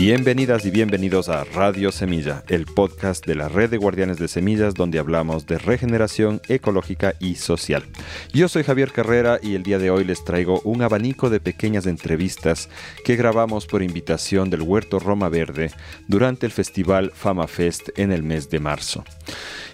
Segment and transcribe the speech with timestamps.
[0.00, 4.72] Bienvenidas y bienvenidos a Radio Semilla, el podcast de la red de guardianes de semillas
[4.72, 7.84] donde hablamos de regeneración ecológica y social.
[8.32, 11.84] Yo soy Javier Carrera y el día de hoy les traigo un abanico de pequeñas
[11.84, 12.70] entrevistas
[13.04, 15.70] que grabamos por invitación del Huerto Roma Verde
[16.08, 19.04] durante el festival Fama Fest en el mes de marzo.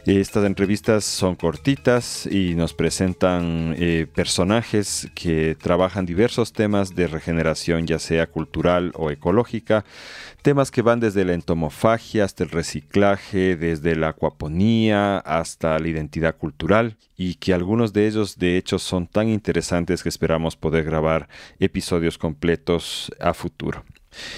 [0.07, 7.89] Estas entrevistas son cortitas y nos presentan eh, personajes que trabajan diversos temas de regeneración,
[7.89, 9.85] ya sea cultural o ecológica,
[10.43, 16.37] temas que van desde la entomofagia hasta el reciclaje, desde la acuaponía hasta la identidad
[16.37, 21.29] cultural y que algunos de ellos de hecho son tan interesantes que esperamos poder grabar
[21.59, 23.85] episodios completos a futuro.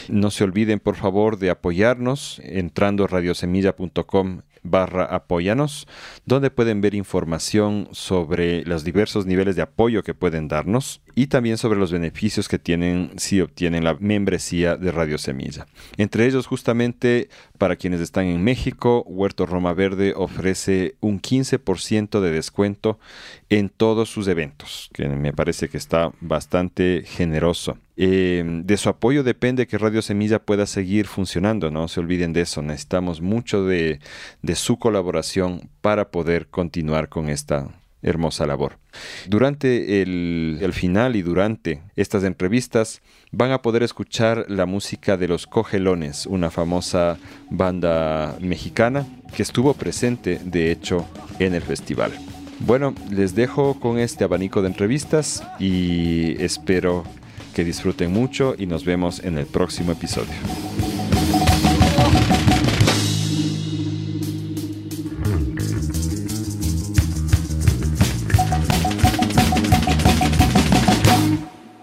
[0.08, 5.86] No se olviden por favor de apoyarnos entrando a radiosemilla.com barra apóyanos,
[6.24, 11.58] donde pueden ver información sobre los diversos niveles de apoyo que pueden darnos y también
[11.58, 15.66] sobre los beneficios que tienen si obtienen la membresía de Radio Semilla.
[15.96, 17.28] Entre ellos, justamente
[17.58, 22.98] para quienes están en México, Huerto Roma Verde ofrece un 15% de descuento
[23.50, 27.76] en todos sus eventos, que me parece que está bastante generoso.
[27.96, 32.42] Eh, de su apoyo depende que Radio Semilla pueda seguir funcionando, no se olviden de
[32.42, 33.98] eso, necesitamos mucho de,
[34.40, 37.68] de su colaboración para poder continuar con esta
[38.02, 38.78] hermosa labor.
[39.26, 45.46] Durante el, final y durante estas entrevistas van a poder escuchar la música de los
[45.46, 47.18] Cogelones, una famosa
[47.50, 51.06] banda mexicana que estuvo presente de hecho
[51.38, 52.12] en el festival.
[52.60, 57.04] Bueno, les dejo con este abanico de entrevistas y espero
[57.54, 60.34] que disfruten mucho y nos vemos en el próximo episodio.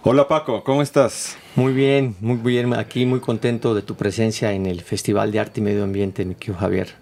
[0.07, 1.35] Hola Paco, ¿cómo estás?
[1.55, 2.75] Muy bien, muy bien.
[2.75, 6.35] Aquí muy contento de tu presencia en el Festival de Arte y Medio Ambiente, mi
[6.35, 6.93] Javier.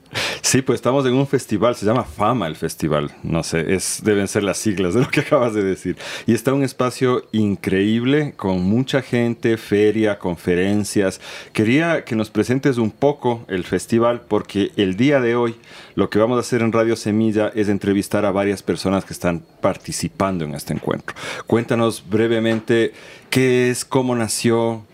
[0.42, 4.28] Sí, pues estamos en un festival, se llama Fama el festival, no sé, es, deben
[4.28, 5.98] ser las siglas de lo que acabas de decir.
[6.26, 11.20] Y está un espacio increíble con mucha gente, feria, conferencias.
[11.54, 15.56] Quería que nos presentes un poco el festival porque el día de hoy
[15.96, 19.44] lo que vamos a hacer en Radio Semilla es entrevistar a varias personas que están
[19.62, 21.16] participando en este encuentro.
[21.48, 22.94] Cuéntanos brevemente
[23.30, 24.86] qué es, cómo nació.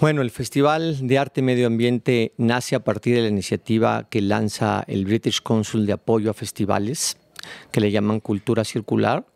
[0.00, 4.20] Bueno, el Festival de Arte y Medio Ambiente nace a partir de la iniciativa que
[4.20, 7.18] lanza el British Council de Apoyo a Festivales,
[7.70, 9.26] que le llaman Cultura Circular,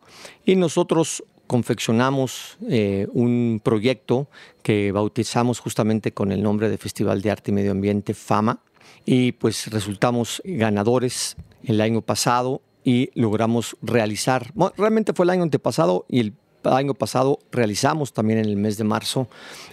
[0.45, 4.29] y nosotros confeccionamos eh, un proyecto
[4.63, 8.59] que bautizamos justamente con el nombre de Festival de Arte y Medio Ambiente FAMA,
[9.05, 16.05] y pues resultamos ganadores el año pasado y logramos realizar, realmente fue el año antepasado
[16.09, 16.33] y el
[16.75, 19.27] año pasado realizamos también en el mes de marzo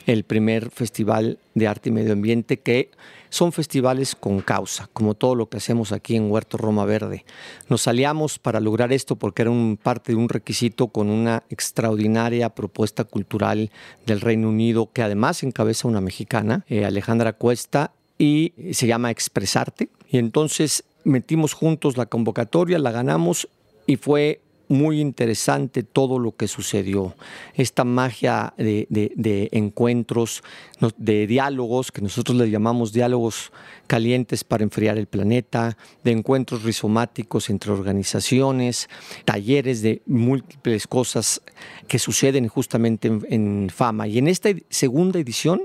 [0.06, 2.90] el primer Festival de Arte y Medio Ambiente, que
[3.30, 7.24] son festivales con causa, como todo lo que hacemos aquí en Huerto Roma Verde.
[7.68, 12.50] Nos aliamos para lograr esto porque era un, parte de un requisito con una extraordinaria
[12.50, 13.72] propuesta cultural
[14.06, 19.88] del Reino Unido, que además encabeza una mexicana, eh, Alejandra Cuesta, y se llama Expresarte.
[20.08, 23.48] Y entonces metimos juntos la convocatoria, la ganamos
[23.86, 27.14] y fue muy interesante todo lo que sucedió.
[27.54, 30.42] Esta magia de, encuentros,
[30.96, 33.52] de diálogos, que nosotros le llamamos diálogos
[33.86, 38.88] calientes para enfriar el planeta, de encuentros rizomáticos entre organizaciones,
[39.24, 41.42] talleres de múltiples cosas
[41.88, 44.08] que suceden justamente en, en Fama.
[44.08, 45.62] Y en esta segunda edición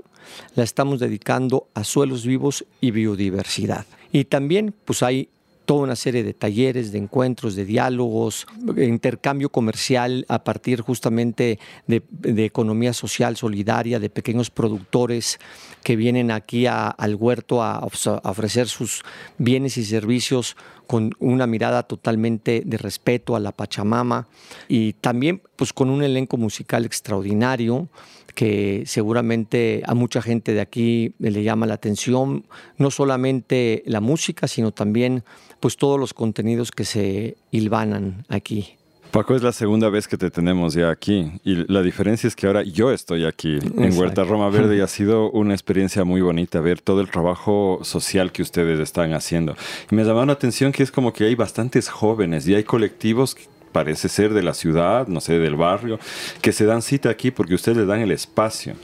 [0.55, 3.85] la estamos dedicando a suelos vivos y biodiversidad.
[4.11, 5.29] Y también pues hay
[5.69, 11.59] toda una serie de talleres, de encuentros, de diálogos, de intercambio comercial a partir justamente
[11.85, 12.01] de,
[12.43, 15.37] economía social solidaria, de pequeños productores
[15.83, 17.87] que vienen aquí al huerto a,
[18.23, 19.03] ofrecer sus
[19.37, 24.27] bienes y servicios con una mirada totalmente de respeto a la Pachamama
[24.67, 27.89] y también pues con un elenco musical extraordinario
[28.33, 32.45] que seguramente a mucha gente de aquí le llama la atención,
[32.77, 35.23] no solamente la música, sino también
[35.59, 38.79] pues todos los contenidos que se hilvanan aquí.
[39.11, 42.45] Paco, es la segunda vez que te tenemos ya aquí y la diferencia es que
[42.45, 46.59] ahora yo estoy aquí en Huerta Roma Verde y ha sido una experiencia muy bonita
[46.59, 49.55] ver todo el trabajo social que ustedes están haciendo.
[49.89, 53.35] Y me llamado la atención que es como que hay bastantes jóvenes y hay colectivos
[53.71, 55.99] parece ser de la ciudad, no sé, del barrio,
[56.41, 58.75] que se dan cita aquí porque ustedes le dan el espacio.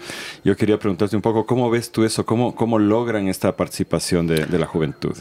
[0.44, 2.26] Yo quería preguntarte un poco, ¿cómo ves tú eso?
[2.26, 5.16] ¿Cómo, cómo logran esta participación de, de la juventud?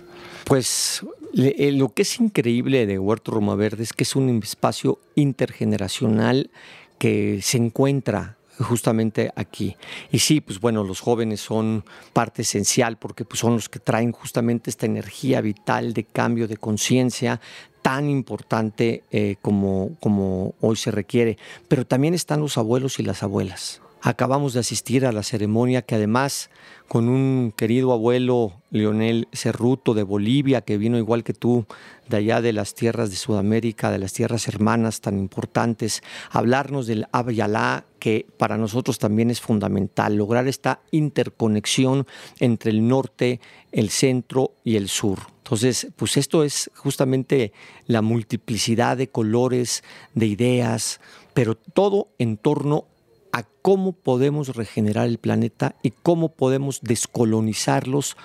[0.45, 1.05] Pues
[1.37, 6.51] eh, lo que es increíble de Huerto Roma Verde es que es un espacio intergeneracional
[6.99, 9.77] que se encuentra justamente aquí.
[10.11, 14.13] Y sí, pues bueno, los jóvenes son parte esencial porque pues, son los que traen
[14.13, 17.41] justamente esta energía vital de cambio de conciencia
[17.83, 21.37] tan importante eh, como, como hoy se requiere.
[21.69, 23.83] Pero también están los abuelos y las abuelas.
[24.01, 26.51] Acabamos de asistir a la ceremonia que además
[26.89, 31.67] con un querido abuelo, Leonel Cerruto de Bolivia, que vino igual que tú
[32.09, 37.07] de allá de las tierras de Sudamérica, de las tierras hermanas tan importantes, hablarnos del
[37.13, 42.07] Abyalá, que para nosotros también es fundamental, lograr esta interconexión
[42.39, 43.41] entre el norte,
[43.73, 45.21] el centro y el sur.
[45.39, 47.53] Entonces, pues esto es justamente
[47.87, 49.85] la multiplicidad de colores,
[50.15, 51.01] de ideas,
[51.33, 52.87] pero todo en torno
[53.35, 58.17] a cómo podemos regenerar el planeta y cómo podemos descolonizarlos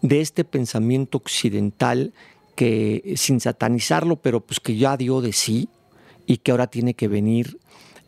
[0.00, 2.14] de este pensamiento occidental
[2.54, 5.68] que sin satanizarlo, pero pues que ya dio de sí
[6.24, 7.58] y que ahora tiene que venir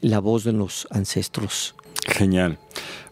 [0.01, 1.75] la voz de los ancestros.
[2.07, 2.59] Genial.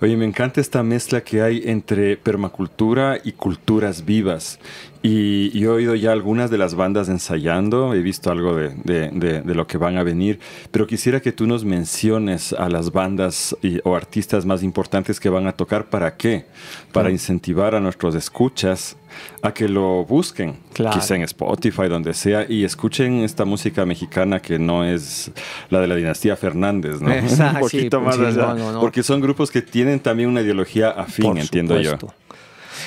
[0.00, 4.59] Oye, me encanta esta mezcla que hay entre permacultura y culturas vivas.
[5.08, 9.79] Y, he oído ya algunas de las bandas ensayando, he visto algo de, lo que
[9.79, 14.62] van a venir, pero quisiera que tú nos menciones a las bandas o artistas más
[14.62, 15.87] importantes que van a tocar.
[15.87, 16.47] ¿Para qué?
[16.93, 18.97] Para incentivar a nuestros escuchas
[19.43, 24.58] a que lo busquen, quizá en Spotify, donde sea, y escuchen esta música mexicana que
[24.58, 25.31] no es
[25.70, 27.11] la de la dinastía Fernández, ¿no?
[27.55, 28.55] Un poquito más allá.
[28.81, 31.97] Porque son grupos que tienen también una ideología afín, entiendo yo.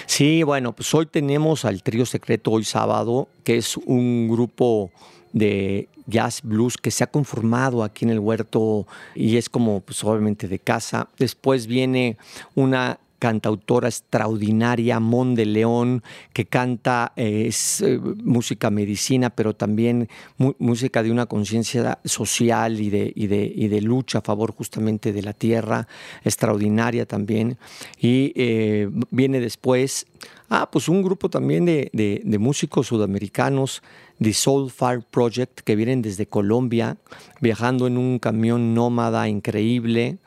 [0.09, 4.89] Sí, bueno, pues hoy tenemos al Trío Secreto, hoy sábado, que es un grupo
[5.33, 10.03] de jazz blues que se ha conformado aquí en el huerto y es como pues
[10.03, 11.09] obviamente de casa.
[11.19, 12.17] Después viene
[12.55, 16.01] una cantautora extraordinaria, Mon de León,
[16.33, 20.09] que canta eh, es, eh, música medicina, pero también
[20.57, 25.13] música de una conciencia social y de, y, de, y de, lucha a favor justamente
[25.13, 25.87] de la tierra,
[26.23, 27.57] extraordinaria también.
[27.99, 30.07] Y eh, viene después,
[30.49, 33.83] ah, pues un grupo también de, de músicos sudamericanos
[34.21, 36.97] The Soul Fire Project, que vienen desde Colombia,
[37.39, 40.17] viajando en un camión nómada increíble.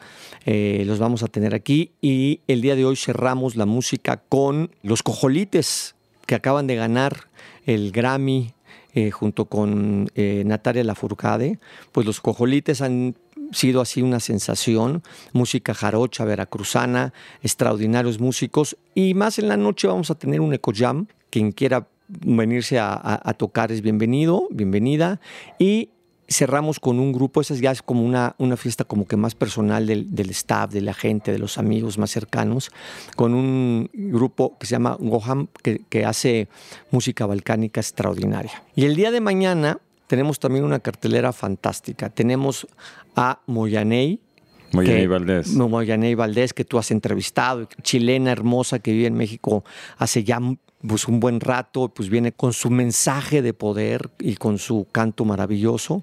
[0.47, 1.93] Eh, los vamos a tener aquí.
[2.01, 5.95] Y el día de hoy cerramos la música con los Cojolites,
[6.27, 7.29] que acaban de ganar
[7.67, 8.55] el Grammy
[8.95, 11.59] eh, junto con eh, Natalia Lafourcade.
[11.93, 13.15] Pues los Cojolites han
[13.53, 15.03] sido así una sensación,
[15.33, 17.13] música jarocha, veracruzana,
[17.43, 18.77] extraordinarios músicos.
[18.95, 21.07] Y más en la noche vamos a tener un eco jam.
[21.31, 25.21] Quien quiera venirse a, tocar es bienvenido, bienvenida.
[25.59, 25.91] Y
[26.33, 29.87] cerramos con un grupo, esa ya es como una, una fiesta como que más personal
[29.87, 32.71] del, staff, de la gente, de los amigos más cercanos,
[33.17, 36.49] con un grupo que se llama Goham, que, que hace
[36.91, 38.63] música balcánica extraordinaria.
[38.75, 42.11] Y el día de mañana tenemos también una cartelera fantástica.
[42.11, 42.67] Tenemos
[43.17, 44.21] a Moyaney,
[44.73, 45.55] Moyaney Valdés.
[45.55, 49.65] Moyaney Valdés, que tú has entrevistado, chilena hermosa que vive en México
[49.99, 50.41] hace ya
[50.87, 55.25] pues, un buen rato, pues viene con su mensaje de poder y con su canto
[55.25, 56.03] maravilloso.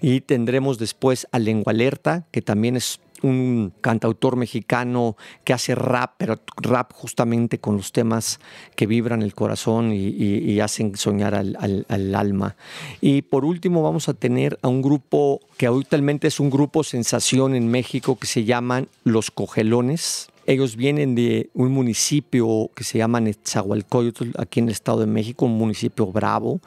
[0.00, 6.14] Y tendremos después a Lengua Alerta, que también es un cantautor mexicano que hace rap,
[6.18, 8.38] pero rap justamente con los temas
[8.76, 11.56] que vibran el corazón y, hacen soñar al,
[11.88, 12.56] al, alma.
[13.00, 17.54] Y por último vamos a tener a un grupo que actualmente es un grupo sensación
[17.54, 20.28] en México que se llaman Los Cogelones.
[20.46, 25.46] Ellos vienen de un municipio que se llama Netzahualcoyotl, aquí en el Estado de México,
[25.46, 26.60] un municipio bravo.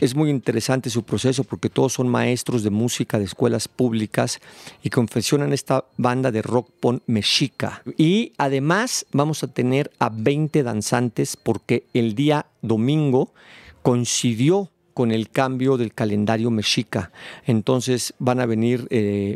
[0.00, 4.40] Es muy interesante su proceso porque todos son maestros de música de escuelas públicas
[4.82, 7.82] y confeccionan esta banda de rock pon mexica.
[7.96, 13.32] Y además vamos a tener a 20 danzantes porque el día domingo
[13.82, 17.10] coincidió con el cambio del calendario mexica.
[17.46, 18.88] Entonces van a venir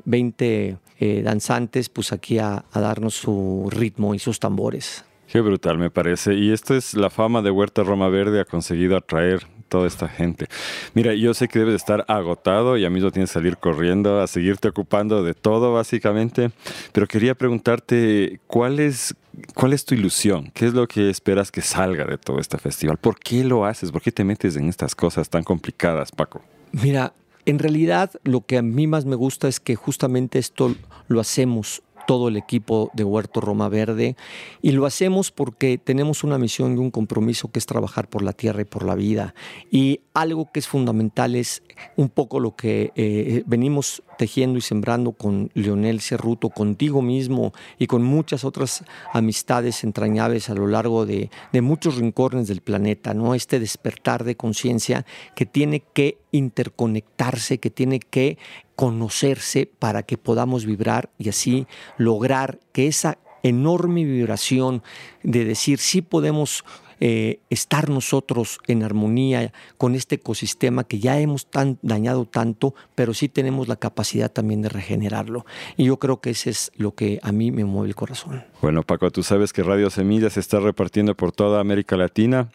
[0.05, 5.05] 20 eh, eh, danzantes pues aquí a, darnos su ritmo y sus tambores.
[5.27, 6.35] Qué brutal me parece.
[6.35, 10.47] Y esto es la fama de Huerta Roma Verde ha conseguido atraer toda esta gente.
[10.93, 14.21] Mira, yo sé que debes estar agotado y a mí lo tienes que salir corriendo
[14.21, 16.53] a seguirte ocupando de todo básicamente,
[16.93, 19.17] pero quería preguntarte cuál es,
[19.55, 22.99] cuál es tu ilusión, qué es lo que esperas que salga de todo este festival,
[22.99, 26.43] por qué lo haces, por qué te metes en estas cosas tan complicadas, Paco.
[26.73, 27.13] Mira,
[27.47, 30.75] en realidad lo que a mí más me gusta es que justamente esto
[31.09, 34.17] lo hacemos todo el equipo de Huerto Roma Verde
[34.63, 38.33] y lo hacemos porque tenemos una misión y un compromiso que es trabajar por la
[38.33, 39.35] tierra y por la vida.
[39.71, 41.63] Y algo que es fundamental es
[41.97, 47.87] un poco lo que eh, venimos tejiendo y sembrando con Leonel Cerruto, contigo mismo y
[47.87, 53.35] con muchas otras amistades entrañables a lo largo de, de muchos rincones del planeta, ¿no?
[53.35, 55.05] Este despertar de conciencia
[55.35, 58.39] que tiene que interconectarse, que tiene que
[58.77, 61.67] conocerse para que podamos vibrar y así
[61.97, 64.83] lograr que esa enorme vibración
[65.23, 66.65] de decir sí podemos
[67.01, 73.15] eh, estar nosotros en armonía con este ecosistema que ya hemos tan, dañado tanto, pero
[73.15, 75.47] sí tenemos la capacidad también de regenerarlo.
[75.77, 78.45] Y yo creo que ese es lo que a mí me mueve el corazón.
[78.61, 82.49] Bueno, Paco, tú sabes que Radio Semillas se está repartiendo por toda América Latina.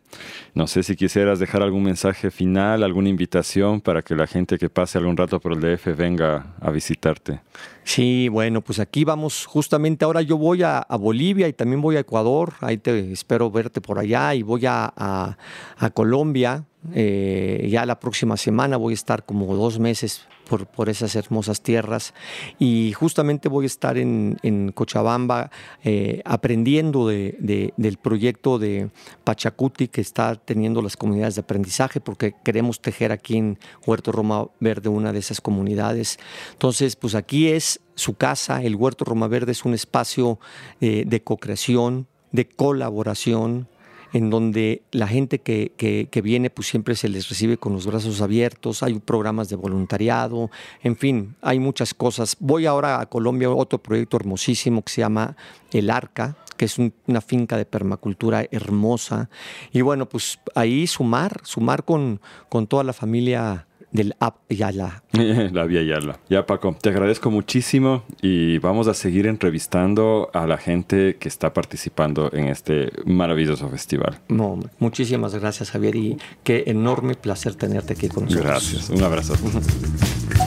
[0.53, 4.69] No sé si quisieras dejar algún mensaje final, alguna invitación para que la gente que
[4.69, 7.41] pase algún rato por el DF venga a visitarte.
[7.89, 12.01] Sí, bueno, pues aquí vamos, justamente ahora yo voy a, Bolivia y también voy a
[12.01, 17.99] Ecuador, ahí te espero verte por allá y voy a, a, Colombia, eh, ya la
[17.99, 22.13] próxima semana voy a estar como dos meses por, esas hermosas tierras.
[22.57, 25.51] Y justamente voy a estar en, en Cochabamba
[25.83, 28.89] eh, aprendiendo de, del proyecto de
[29.23, 34.47] Pachacuti que está teniendo las comunidades de aprendizaje, porque queremos tejer aquí en Huerto Roma
[34.59, 36.19] Verde una de esas comunidades.
[36.53, 40.39] Entonces, pues aquí es su casa, el Huerto Roma Verde es un espacio
[40.81, 43.67] eh, de co-creación, de colaboración,
[44.13, 48.21] en donde la gente que, que, viene pues siempre se les recibe con los brazos
[48.21, 50.49] abiertos, hay programas de voluntariado,
[50.83, 52.35] en fin, hay muchas cosas.
[52.39, 55.37] Voy ahora a Colombia, otro proyecto hermosísimo que se llama
[55.71, 59.29] El Arca, que es una finca de permacultura hermosa.
[59.71, 65.03] Y bueno, pues ahí sumar, sumar con, con toda la familia del App Yala.
[65.13, 66.19] la Vía Yala.
[66.29, 71.53] Ya, Paco, te agradezco muchísimo y vamos a seguir entrevistando a la gente que está
[71.53, 74.19] participando en este maravilloso festival.
[74.27, 78.45] No, muchísimas gracias, Javier, y qué enorme placer tenerte aquí con nosotros.
[78.45, 79.33] Gracias, un abrazo.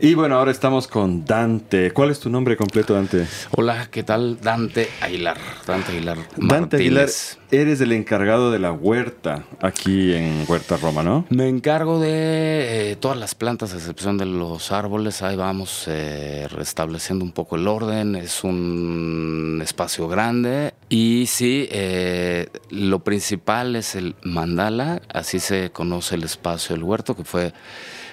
[0.00, 1.90] Y bueno, ahora estamos con Dante.
[1.90, 3.26] ¿Cuál es tu nombre completo, Dante?
[3.50, 4.40] Hola, ¿qué tal?
[4.40, 5.38] Dante Aguilar.
[5.66, 6.18] Dante Aguilar.
[6.36, 7.08] Dante Aguilar,
[7.50, 11.26] eres el encargado de la huerta aquí en Huerta Roma, ¿no?
[11.30, 15.20] Me encargo de eh, todas las plantas, a excepción de los árboles.
[15.22, 18.14] Ahí vamos eh, restableciendo un poco el orden.
[18.14, 20.74] Es un espacio grande.
[20.88, 25.02] Y sí, eh, lo principal es el mandala.
[25.12, 27.52] Así se conoce el espacio del huerto, que fue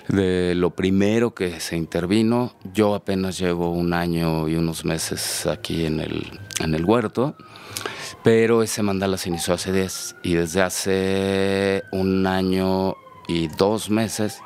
[0.07, 2.55] de lo primero que se intervino.
[2.74, 7.35] Yo apenas llevo un año y unos meses aquí en el, en el huerto,
[8.24, 12.95] pero ese mandala se inició hace 10 y desde hace un año
[13.27, 14.39] y dos meses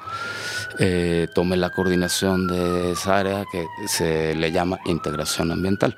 [0.79, 5.95] eh, tomé la coordinación de esa área que se le llama integración ambiental.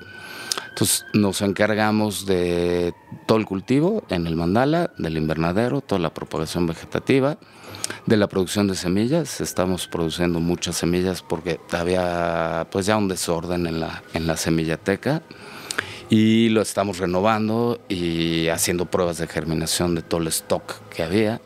[0.70, 2.94] Entonces nos encargamos de
[3.26, 7.38] todo el cultivo en el mandala, del invernadero, toda la propagación vegetativa,
[8.06, 9.40] de la producción de semillas.
[9.40, 15.22] Estamos produciendo muchas semillas porque había pues ya un desorden en la, en la semillateca
[16.10, 21.40] y lo estamos renovando y haciendo pruebas de germinación de todo el stock que había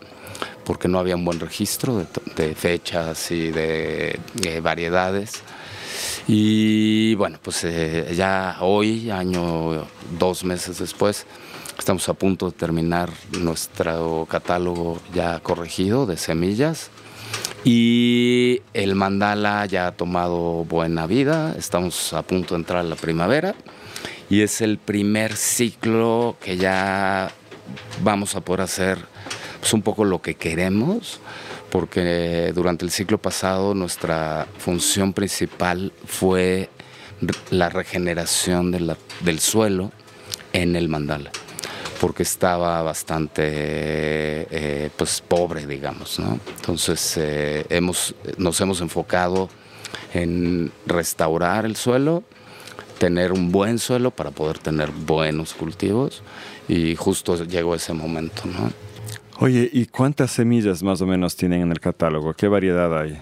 [0.66, 2.04] porque no había un buen registro
[2.36, 4.18] de, fechas y de,
[4.60, 5.42] variedades.
[6.26, 9.86] Y bueno, pues eh, ya hoy, año,
[10.18, 11.24] dos meses después,
[11.78, 16.90] Estamos a punto de terminar nuestro catálogo ya corregido de semillas
[17.64, 21.54] y el mandala ya ha tomado buena vida.
[21.56, 23.54] Estamos a punto de entrar a la primavera
[24.30, 27.30] y es el primer ciclo que ya
[28.02, 28.98] vamos a poder hacer
[29.60, 31.20] pues, un poco lo que queremos
[31.70, 36.70] porque durante el ciclo pasado nuestra función principal fue
[37.50, 39.92] la regeneración del suelo
[40.52, 41.30] en el mandala
[42.00, 46.38] porque estaba bastante eh, pues pobre, digamos, ¿no?
[46.56, 49.48] Entonces eh, hemos, nos hemos enfocado
[50.12, 52.24] en restaurar el suelo,
[52.98, 56.22] tener un buen suelo para poder tener buenos cultivos
[56.68, 58.72] y justo llegó ese momento, ¿no?
[59.38, 62.32] Oye, ¿y cuántas semillas más o menos tienen en el catálogo?
[62.32, 63.20] ¿Qué variedad hay?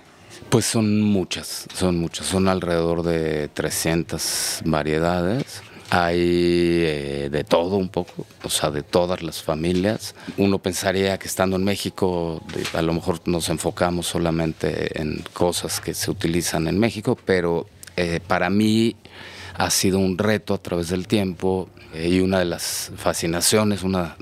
[0.49, 5.63] Pues son muchas, son muchas, son alrededor de 300 variedades.
[5.97, 10.17] Hay eh, de todo un poco, o sea, de todas las familias.
[10.37, 15.95] Uno pensaría que estando en México a lo mejor nos enfocamos solamente en cosas que
[15.95, 18.97] se utilizan en México, pero eh, para mí
[19.57, 24.17] ha sido un reto a través del tiempo eh, y una de las fascinaciones, una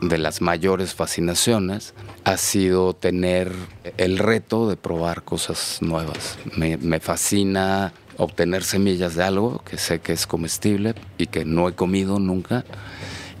[0.00, 1.92] de las mayores fascinaciones
[2.24, 3.52] ha sido tener
[3.98, 6.38] el reto de probar cosas nuevas.
[6.56, 11.68] Me, me fascina obtener semillas de algo que sé que es comestible y que no
[11.68, 12.64] he comido nunca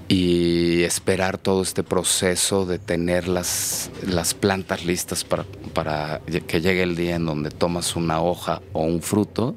[0.08, 6.82] y esperar todo este proceso de tener las, las plantas listas para, para que llegue
[6.82, 9.54] el día en donde tomas una hoja o un fruto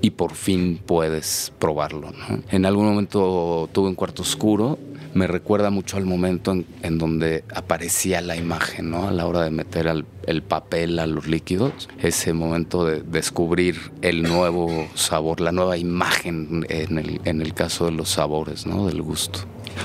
[0.00, 2.12] y por fin puedes probarlo.
[2.50, 4.78] En algún momento tuve un cuarto oscuro,
[5.14, 6.52] me recuerda mucho al momento
[6.82, 9.08] en, donde aparecía la imagen, ¿no?
[9.08, 9.86] A la hora de meter
[10.26, 16.66] el papel a los líquidos, ese momento de descubrir el nuevo sabor, la nueva imagen
[16.68, 18.86] en el, en el caso de los sabores, ¿no?
[18.86, 19.40] Del gusto.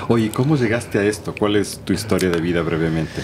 [0.08, 1.34] Oye, ¿cómo llegaste a esto?
[1.38, 3.22] ¿Cuál es tu historia de vida brevemente?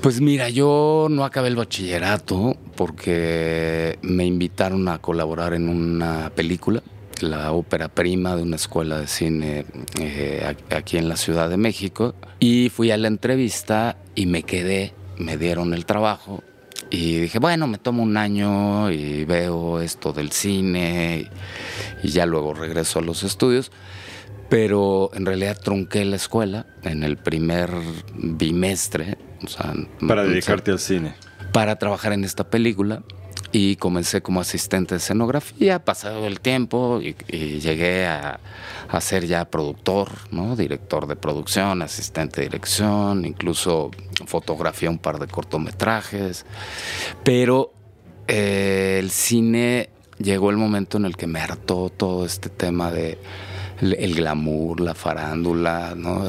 [0.00, 6.82] Pues mira, yo no acabé el bachillerato porque me invitaron a colaborar en una película
[7.22, 9.64] la ópera prima de una escuela de cine
[10.00, 12.14] eh, aquí en la Ciudad de México.
[12.38, 16.42] Y fui a la entrevista y me quedé, me dieron el trabajo.
[16.90, 21.30] Y dije, bueno, me tomo un año y veo esto del cine
[22.02, 23.72] y, ya luego regreso a los estudios.
[24.50, 27.70] Pero en realidad trunqué la escuela en el primer
[28.14, 29.16] bimestre.
[30.06, 31.14] para dedicarte al cine.
[31.52, 33.02] Para trabajar en esta película
[33.52, 37.14] y comencé como asistente de escenografía, pasado el tiempo y,
[37.60, 38.40] llegué a,
[39.00, 40.56] ser ya productor, ¿no?
[40.56, 43.90] director de producción, asistente de dirección, incluso
[44.26, 46.44] fotografía un par de cortometrajes,
[47.24, 47.72] pero
[48.28, 53.18] eh, el cine llegó el momento en el que me hartó todo este tema de
[53.80, 56.24] el, glamour, la farándula, ¿no?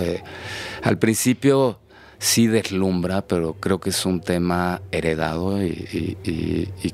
[0.81, 1.79] al principio
[2.23, 6.17] sí deslumbra, pero creo que es un tema heredado y,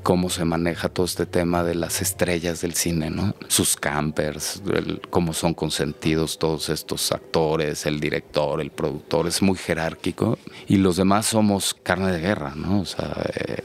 [0.02, 3.36] cómo se maneja todo este tema de las estrellas del cine, ¿no?
[3.46, 4.60] Sus campers,
[5.08, 10.96] cómo son consentidos todos estos actores, el director, el productor, es muy jerárquico y los
[10.96, 12.80] demás somos carne de guerra, ¿no?
[12.80, 13.62] O sea, eh,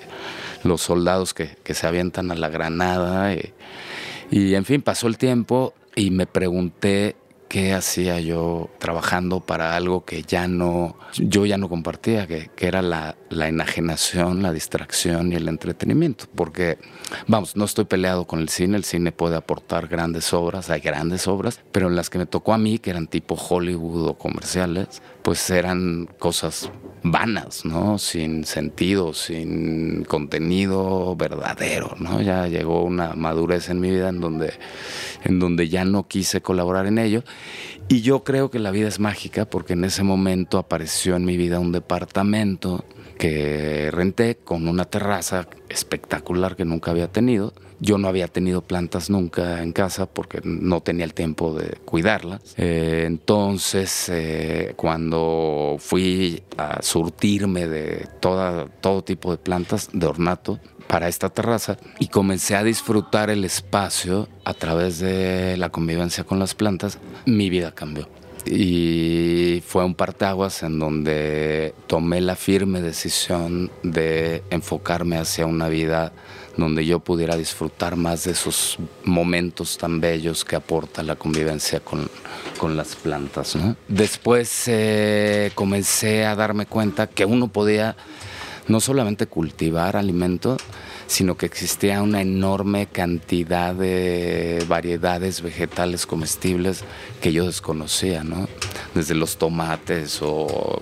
[0.63, 3.53] los soldados que, que, se avientan a la granada y,
[4.29, 7.15] y en fin, pasó el tiempo y me pregunté
[7.55, 12.81] qué hacía yo trabajando para algo que ya no, yo ya no compartía, que, era
[12.81, 16.25] la, la, enajenación, la distracción y el entretenimiento.
[16.33, 16.77] Porque,
[17.27, 21.27] vamos, no estoy peleado con el cine, el cine puede aportar grandes obras, hay grandes
[21.27, 25.01] obras, pero en las que me tocó a mí, que eran tipo Hollywood o comerciales,
[25.21, 26.69] pues eran cosas
[27.03, 27.97] vanas, ¿no?
[27.97, 32.21] Sin sentido, sin contenido verdadero, ¿no?
[32.21, 34.53] Ya llegó una madurez en mi vida en donde,
[35.23, 37.23] en donde ya no quise colaborar en ello.
[37.87, 41.37] Y yo creo que la vida es mágica porque en ese momento apareció en mi
[41.37, 42.83] vida un departamento
[43.17, 47.53] que renté con una terraza espectacular que nunca había tenido.
[47.79, 52.55] Yo no había tenido plantas nunca en casa porque no tenía el tiempo de cuidarlas.
[52.57, 61.07] Eh, entonces, eh, cuando fui a surtirme de todo tipo de plantas de ornato, para
[61.07, 66.53] esta terraza y comencé a disfrutar el espacio a través de la convivencia con las
[66.55, 68.07] plantas, mi vida cambió.
[68.45, 76.13] Y fue un partaguas en donde tomé la firme decisión de enfocarme hacia una vida
[76.57, 82.09] donde yo pudiera disfrutar más de esos momentos tan bellos que aporta la convivencia con,
[82.57, 83.57] con las plantas.
[83.87, 87.95] Después eh, comencé a darme cuenta que uno podía
[88.67, 90.57] no solamente cultivar alimento,
[91.07, 96.83] sino que existía una enorme cantidad de variedades vegetales comestibles
[97.21, 98.47] que yo desconocía, ¿no?
[98.93, 100.79] Desde los tomates o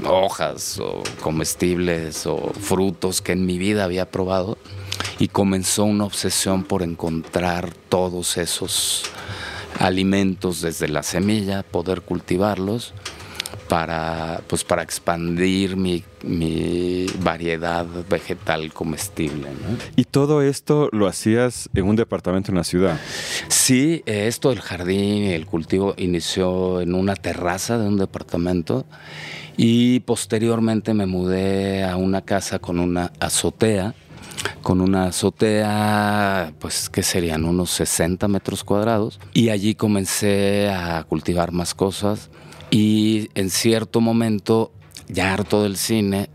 [0.00, 4.58] mm, hojas o comestibles o frutos que en mi vida había probado
[5.18, 9.04] y comenzó una obsesión por encontrar todos esos
[9.78, 12.92] alimentos desde la semilla, poder cultivarlos
[13.68, 16.02] para, pues para expandir mi,
[17.20, 19.48] variedad vegetal comestible.
[19.94, 22.98] ¿Y todo esto lo hacías en un departamento en la ciudad?
[23.48, 28.86] Sí, esto del jardín y el cultivo inició en una terraza de un departamento
[29.56, 33.94] y posteriormente me mudé a una casa con una azotea
[34.62, 41.52] con una azotea, pues que serían unos 60 metros cuadrados, y allí comencé a cultivar
[41.52, 42.30] más cosas
[42.70, 44.72] y en cierto momento,
[45.08, 46.28] ya harto del cine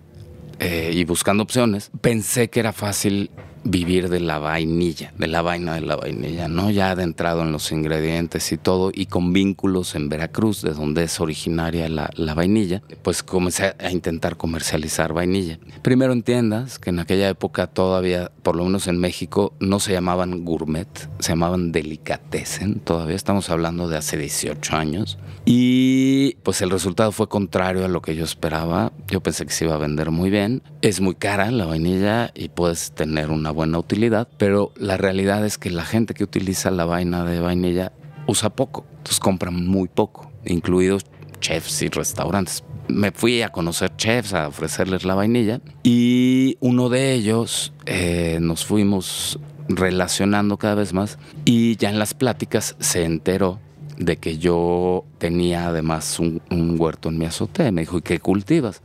[0.60, 3.30] eh, y buscando opciones, pensé que era fácil
[3.63, 6.69] vivir de la vainilla, de la vaina de la vainilla, ¿no?
[6.69, 11.19] Ya adentrado en los ingredientes y todo, y con vínculos en Veracruz, de donde es
[11.19, 15.60] originaria la, la, vainilla, pues comencé a intentar comercializar vainilla.
[15.82, 19.93] Primero en tiendas, que en aquella época todavía, por lo menos en México, no se
[19.93, 20.88] llamaban gourmet,
[21.19, 25.17] se llamaban delicatessen, todavía estamos hablando de hace 18 años.
[25.45, 28.93] Y pues el resultado fue contrario a lo que yo esperaba.
[29.08, 30.63] Yo pensé que se iba a vender muy bien.
[30.82, 35.58] Es muy cara la vainilla y puedes tener una buena utilidad, pero la realidad es
[35.58, 37.94] que la gente que utiliza la vaina de vainilla
[38.28, 41.06] usa poco, entonces compran muy poco, incluidos
[41.39, 42.63] chefs y restaurantes.
[42.88, 48.66] Me fui a conocer chefs, a ofrecerles la vainilla y uno de ellos eh, nos
[48.66, 49.39] fuimos
[49.70, 53.60] relacionando cada vez más y ya en las pláticas se enteró
[53.98, 56.42] de que yo tenía además un,
[56.80, 57.72] huerto en mi azotea.
[57.72, 58.82] Me dijo, ¿y qué cultivas?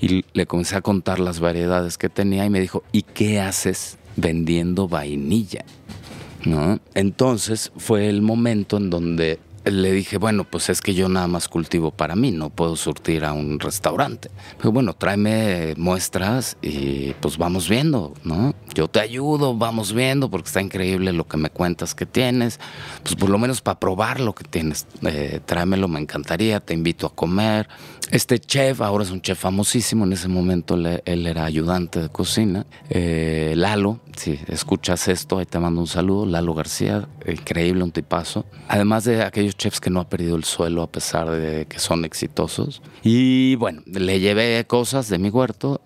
[0.00, 3.98] Y le comencé a contar las variedades que tenía y me dijo, ¿y qué haces
[4.20, 5.64] vendiendo vainilla?
[6.44, 6.80] ¿No?
[6.94, 11.48] Entonces fue el momento en donde le dije, bueno, pues es que yo nada más
[11.48, 14.30] cultivo para mí, no puedo surtir a un restaurante.
[14.56, 18.54] Pero bueno, tráeme muestras y pues vamos viendo, ¿no?
[18.74, 22.58] Yo te ayudo, vamos viendo, porque está increíble lo que me cuentas que tienes.
[23.02, 27.06] Pues por lo menos para probar lo que tienes, eh, tráemelo, me encantaría, te invito
[27.06, 27.68] a comer.
[28.10, 32.66] Este chef, ahora es un chef famosísimo, en ese momento él era ayudante de cocina,
[32.88, 38.44] eh, Lalo, si escuchas esto, ahí te mando un saludo, Lalo García, increíble, un tipazo.
[38.68, 42.04] Además de aquellos chefs que no ha perdido el suelo a pesar de que son
[42.04, 42.82] exitosos.
[43.02, 45.80] Y bueno, le llevé cosas de mi huerto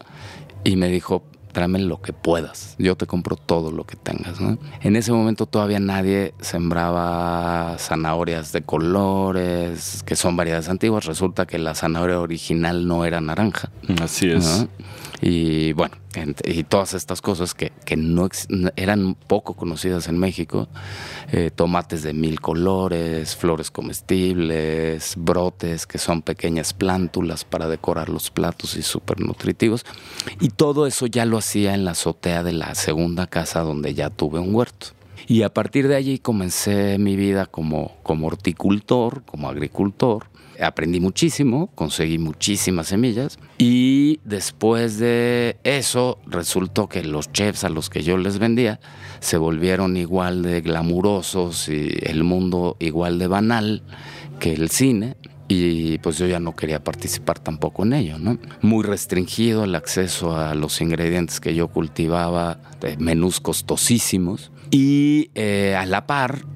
[0.65, 1.23] y me dijo,
[1.55, 4.39] tráeme lo que puedas, yo te compro todo lo que tengas.
[4.83, 11.07] En ese momento todavía nadie sembraba zanahorias de colores, que son variedades antiguas.
[11.07, 13.71] Resulta que la zanahoria original no era naranja.
[14.03, 14.67] Así es.
[15.23, 15.95] Y bueno,
[16.45, 18.29] y todas estas cosas que, no
[18.77, 20.69] eran poco conocidas en México,
[21.33, 28.31] eh, tomates de mil colores, flores comestibles, brotes que son pequeñas plántulas para decorar los
[28.31, 29.85] platos y súper nutritivos.
[30.41, 34.11] Y todo eso ya lo hacía en la azotea de la segunda casa donde ya
[34.11, 34.89] tuve un huerto.
[35.27, 40.27] Y a partir de allí comencé mi vida como, como horticultor, como agricultor.
[40.61, 43.39] Aprendí muchísimo, conseguí muchísimas semillas.
[43.59, 48.81] Y después de eso resultó que los chefs a los que yo les vendía
[49.21, 53.83] se volvieron igual de glamurosos y el mundo igual de banal
[54.39, 55.17] que el cine.
[55.49, 58.39] Y pues yo ya no quería participar tampoco en ello, ¿no?
[58.63, 62.61] Muy restringido el acceso a los ingredientes que yo cultivaba,
[62.99, 66.47] menús costosísimos y eh, a la par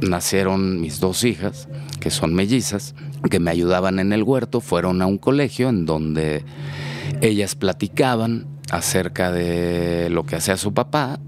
[0.00, 1.68] nacieron mis dos hijas,
[2.00, 2.96] que son mellizas,
[3.30, 6.44] que me ayudaban en el huerto, fueron a un colegio en donde
[7.20, 11.20] ellas platicaban acerca de lo que hacía su papá.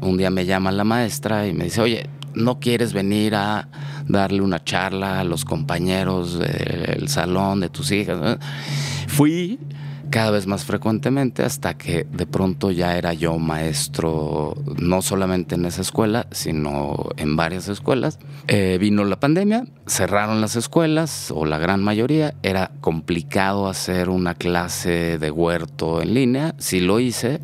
[0.00, 3.68] un día me llama la maestra y me dice, oye, ¿no quieres venir a
[4.08, 8.38] darle una charla a los compañeros del salón de tus hijas?
[9.06, 9.58] Fui
[10.10, 15.64] cada vez más frecuentemente hasta que de pronto ya era yo maestro, no solamente en
[15.64, 18.18] esa escuela, sino en varias escuelas.
[18.48, 24.34] Eh, vino la pandemia, cerraron las escuelas, o la gran mayoría, era complicado hacer una
[24.34, 27.40] clase de huerto en línea, sí lo hice,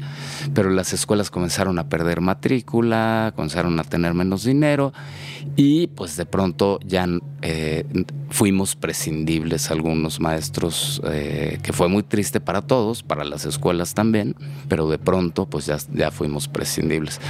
[0.52, 4.92] pero las escuelas comenzaron a perder matrícula, comenzaron a tener menos dinero
[5.54, 7.06] y pues de pronto ya
[7.42, 7.84] eh,
[8.30, 14.34] fuimos prescindibles algunos maestros, eh, que fue muy triste para todos, para las escuelas también,
[14.68, 17.20] pero de pronto pues ya, ya fuimos prescindibles.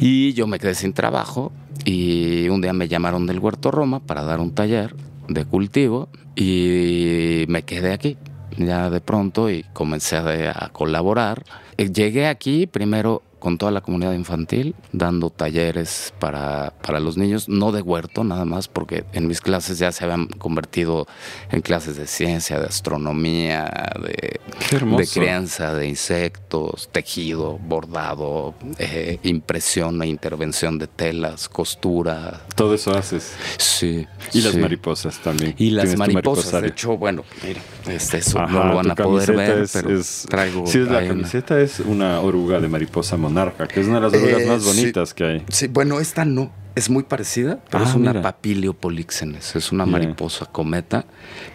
[0.00, 1.52] Y yo me quedé sin trabajo
[1.84, 4.94] y un día me llamaron del Huerto Roma para dar un taller
[5.28, 8.16] de cultivo y me quedé aquí
[8.56, 11.44] ya de pronto y comencé a colaborar.
[11.76, 17.48] Eh, llegué aquí primero con toda la comunidad infantil, dando talleres para, para, los niños,
[17.48, 21.06] no de huerto nada más, porque en mis clases ya se habían convertido
[21.50, 30.02] en clases de ciencia, de astronomía, de, de crianza de insectos, tejido, bordado, eh, impresión
[30.02, 32.44] e intervención de telas, costura.
[32.54, 33.34] Todo eso haces.
[33.56, 34.06] Sí.
[34.32, 35.54] Y las mariposas también.
[35.58, 39.68] Y las mariposas, de hecho, bueno, mira, este, eso no lo van a poder ver,
[39.72, 40.66] pero traigo...
[40.66, 44.46] Sí, la camiseta es una oruga de mariposa monarca, que es una de las orugas
[44.46, 45.44] más eh, bonitas que hay.
[45.48, 46.50] Sí, bueno, esta no.
[46.74, 51.06] Es muy parecida, pero es ah, una Papilio políxenes, es una mariposa cometa,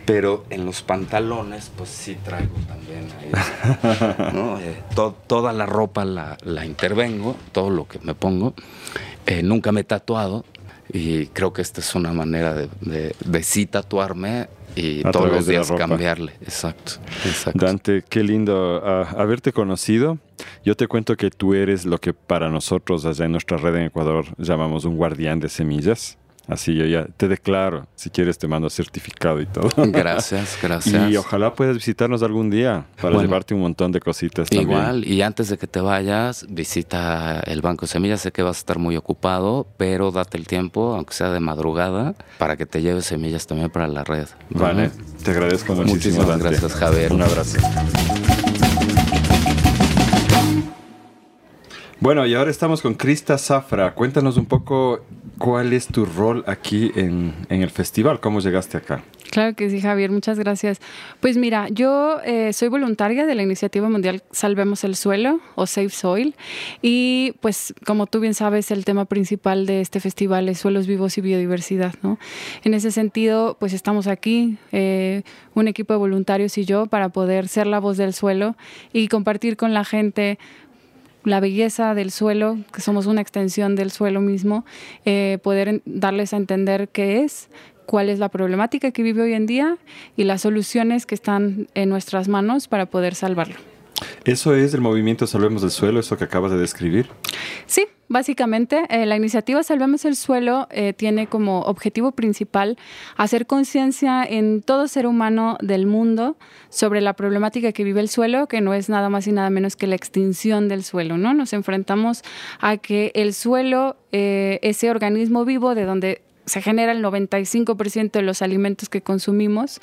[0.05, 4.59] pero en los pantalones, pues sí traigo también ahí, ¿no?
[4.59, 4.81] Eh,
[5.27, 8.53] toda la ropa la, intervengo, todo lo que me pongo.
[9.25, 10.43] Eh, nunca me he tatuado
[10.91, 15.47] y creo que esta es una manera de, de, de sí tatuarme y todos los
[15.47, 16.33] días cambiarle.
[16.41, 16.93] Exacto,
[17.53, 20.17] Dante, qué lindo ah, haberte conocido.
[20.65, 23.83] Yo te cuento que tú eres lo que para nosotros allá en nuestra red en
[23.83, 26.17] Ecuador llamamos un guardián de semillas.
[26.47, 29.69] Así yo ya te declaro, si quieres te mando certificado y todo.
[29.91, 31.09] Gracias, gracias.
[31.09, 34.69] Y ojalá puedas visitarnos algún día para llevarte un montón de cositas también.
[34.69, 38.21] Igual, y antes de que te vayas, visita el Banco de Semillas.
[38.21, 42.15] Sé que vas a estar muy ocupado, pero date el tiempo, aunque sea de madrugada,
[42.39, 44.27] para que te lleves semillas también para la red.
[44.49, 44.91] Vale,
[45.23, 46.23] te agradezco muchísimo.
[46.23, 47.13] Muchísimas gracias, Javier.
[47.13, 47.57] Un abrazo.
[52.03, 53.93] Bueno, y ahora estamos con Krista Zafra.
[53.93, 55.05] Cuéntanos un poco
[55.37, 59.03] cuál es tu rol aquí en, el festival, cómo llegaste acá.
[59.31, 60.79] Claro que sí, Javier, muchas gracias.
[61.19, 65.89] Pues mira, yo eh, soy voluntaria de la iniciativa mundial Salvemos el Suelo o Save
[65.89, 66.35] Soil
[66.83, 71.17] y pues como tú bien sabes, el tema principal de este festival es suelos vivos
[71.17, 72.19] y biodiversidad, ¿no?
[72.63, 75.23] En ese sentido, pues estamos aquí, eh,
[75.55, 78.55] un equipo de voluntarios y yo, para poder ser la voz del suelo
[78.91, 80.37] y compartir con la gente
[81.23, 84.65] la belleza del suelo, que somos una extensión del suelo mismo,
[85.05, 87.49] eh, poder darles a entender qué es,
[87.85, 89.77] cuál es la problemática que vive hoy en día
[90.15, 93.72] y las soluciones que están en nuestras manos para poder salvarlo.
[94.25, 97.09] ¿Eso es el movimiento Salvemos el Suelo, eso que acabas de describir?
[97.65, 102.77] Sí, básicamente eh, la iniciativa Salvemos el Suelo eh, tiene como objetivo principal
[103.17, 106.37] hacer conciencia en todo ser humano del mundo
[106.69, 109.75] sobre la problemática que vive el suelo, que no es nada más y nada menos
[109.75, 111.33] que la extinción del suelo, ¿no?
[111.33, 112.23] Nos enfrentamos
[112.59, 118.21] a que el suelo, eh, ese organismo vivo de donde se genera el 95% de
[118.21, 119.81] los alimentos que consumimos,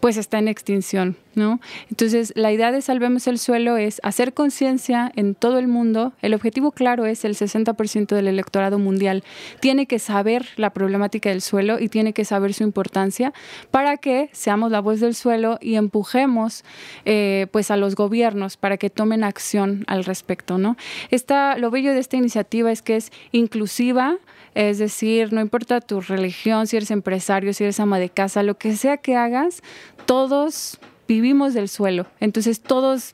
[0.00, 1.60] pues está en extinción, ¿no?
[1.90, 6.12] Entonces, la idea de Salvemos el Suelo es hacer conciencia en todo el mundo.
[6.22, 9.24] El objetivo claro es el 60% del electorado mundial
[9.60, 13.32] tiene que saber la problemática del suelo y tiene que saber su importancia
[13.70, 16.64] para que seamos la voz del suelo y empujemos
[17.04, 20.76] eh, pues a los gobiernos para que tomen acción al respecto, ¿no?
[21.10, 24.16] Esta, lo bello de esta iniciativa es que es inclusiva,
[24.54, 28.58] es decir, no importa tu religión, si eres empresario, si eres ama de casa, lo
[28.58, 29.62] que sea que hagas,
[30.06, 32.06] todos vivimos del suelo.
[32.20, 33.12] Entonces todos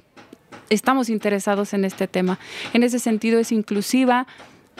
[0.70, 2.38] estamos interesados en este tema.
[2.72, 4.26] En ese sentido es inclusiva,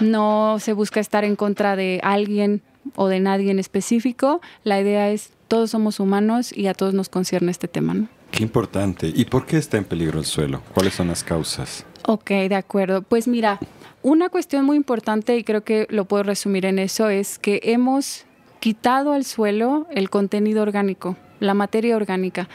[0.00, 2.62] no se busca estar en contra de alguien
[2.96, 4.40] o de nadie en específico.
[4.64, 7.94] La idea es todos somos humanos y a todos nos concierne este tema.
[7.94, 8.08] ¿no?
[8.30, 9.10] Qué importante.
[9.14, 10.62] ¿Y por qué está en peligro el suelo?
[10.74, 11.84] ¿Cuáles son las causas?
[12.06, 13.02] Ok, de acuerdo.
[13.02, 13.58] Pues mira,
[14.02, 18.24] una cuestión muy importante, y creo que lo puedo resumir en eso, es que hemos
[18.60, 22.48] quitado al suelo el contenido orgánico, la materia orgánica.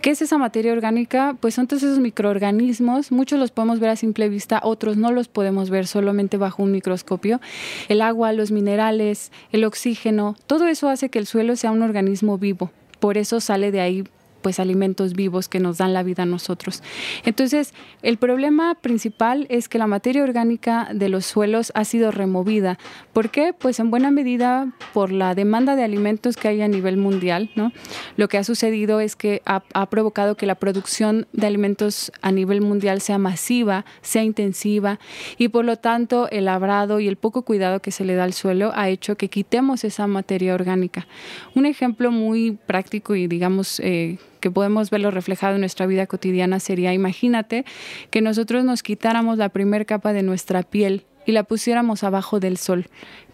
[0.00, 1.36] ¿Qué es esa materia orgánica?
[1.38, 5.28] Pues son todos esos microorganismos, muchos los podemos ver a simple vista, otros no los
[5.28, 7.40] podemos ver solamente bajo un microscopio.
[7.88, 12.36] El agua, los minerales, el oxígeno, todo eso hace que el suelo sea un organismo
[12.36, 12.72] vivo.
[12.98, 14.04] Por eso sale de ahí
[14.42, 16.82] pues alimentos vivos que nos dan la vida a nosotros.
[17.24, 22.78] Entonces, el problema principal es que la materia orgánica de los suelos ha sido removida.
[23.12, 23.52] ¿Por qué?
[23.52, 27.72] Pues en buena medida por la demanda de alimentos que hay a nivel mundial, ¿no?
[28.16, 32.32] Lo que ha sucedido es que ha, ha provocado que la producción de alimentos a
[32.32, 34.98] nivel mundial sea masiva, sea intensiva
[35.38, 38.32] y por lo tanto el labrado y el poco cuidado que se le da al
[38.32, 41.06] suelo ha hecho que quitemos esa materia orgánica.
[41.54, 46.60] Un ejemplo muy práctico y digamos eh, que podemos verlo reflejado en nuestra vida cotidiana
[46.60, 47.64] sería, imagínate
[48.10, 52.58] que nosotros nos quitáramos la primera capa de nuestra piel y la pusiéramos abajo del
[52.58, 52.88] sol,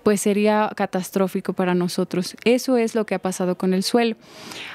[0.05, 2.37] pues sería catastrófico para nosotros.
[2.44, 4.16] Eso es lo que ha pasado con el suelo.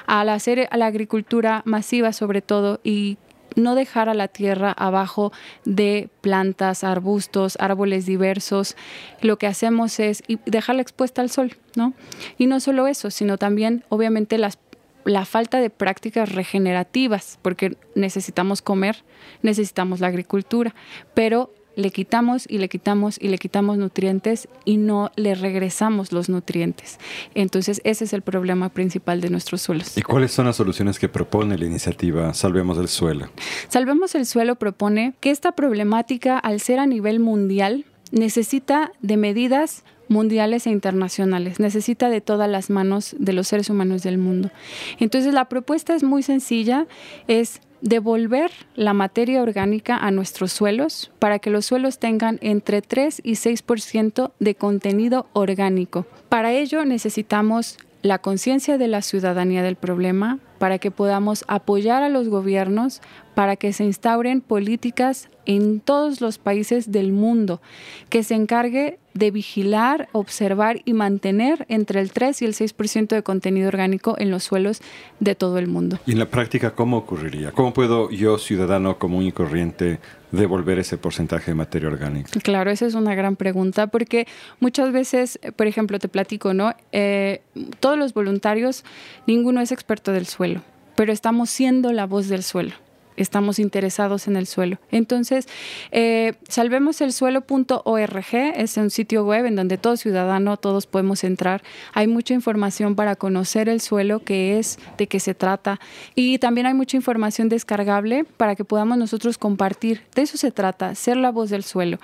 [0.06, 3.16] Al hacer la agricultura masiva sobre todo y
[3.56, 5.32] no dejar a la tierra abajo
[5.64, 8.76] de plantas, arbustos, árboles diversos.
[9.20, 11.94] Lo que hacemos es dejarla expuesta al sol, ¿no?
[12.38, 14.56] Y no solo eso, sino también, obviamente, las
[15.04, 19.04] la falta de prácticas regenerativas, porque necesitamos comer,
[19.42, 20.74] necesitamos la agricultura,
[21.14, 26.28] pero le quitamos y le quitamos y le quitamos nutrientes y no le regresamos los
[26.28, 26.98] nutrientes.
[27.34, 29.96] Entonces ese es el problema principal de nuestros suelos.
[29.96, 33.28] ¿Y cuáles son las soluciones que propone la iniciativa Salvemos el Suelo?
[33.68, 39.84] Salvemos el Suelo propone que esta problemática, al ser a nivel mundial, necesita de medidas
[40.08, 44.50] mundiales e internacionales, necesita de todas las manos de los seres humanos del mundo.
[44.98, 46.86] Entonces la propuesta es muy sencilla,
[47.28, 53.20] es devolver la materia orgánica a nuestros suelos para que los suelos tengan entre 3
[53.22, 56.06] y 6% de contenido orgánico.
[56.30, 62.08] Para ello necesitamos la conciencia de la ciudadanía del problema, para que podamos apoyar a
[62.08, 63.00] los gobiernos
[63.34, 67.60] para que se instauren políticas en todos los países del mundo,
[68.08, 73.22] que se encargue de vigilar, observar y mantener entre el 3 y el 6% de
[73.22, 74.80] contenido orgánico en los suelos
[75.20, 75.98] de todo el mundo.
[76.06, 77.52] ¿Y en la práctica cómo ocurriría?
[77.52, 80.00] ¿Cómo puedo yo, ciudadano común y corriente,
[80.32, 82.40] devolver ese porcentaje de materia orgánica?
[82.42, 84.26] Claro, esa es una gran pregunta porque
[84.58, 86.74] muchas veces, por ejemplo, te platico, ¿no?
[86.90, 87.42] Eh,
[87.78, 88.84] todos los voluntarios,
[89.28, 90.53] ninguno es experto del suelo,
[90.96, 92.74] pero estamos siendo la voz del suelo
[93.16, 94.78] estamos interesados en el suelo.
[94.90, 95.46] Entonces,
[95.92, 101.62] eh, salvemoselsuelo.org es un sitio web en donde todo ciudadano, todos podemos entrar.
[101.92, 105.80] Hay mucha información para conocer el suelo, qué es, de qué se trata.
[106.14, 110.02] Y también hay mucha información descargable para que podamos nosotros compartir.
[110.14, 111.98] De eso se trata, ser la voz del suelo.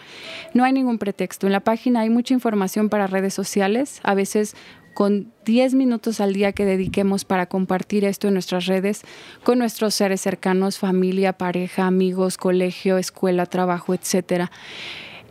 [0.54, 1.46] No hay ningún pretexto.
[1.46, 4.00] En la página hay mucha información para redes sociales.
[4.02, 4.54] A veces
[5.00, 9.00] con 10 minutos al día que dediquemos para compartir esto en nuestras redes
[9.42, 14.50] con nuestros seres cercanos, familia, pareja, amigos, colegio, escuela, trabajo, etcétera.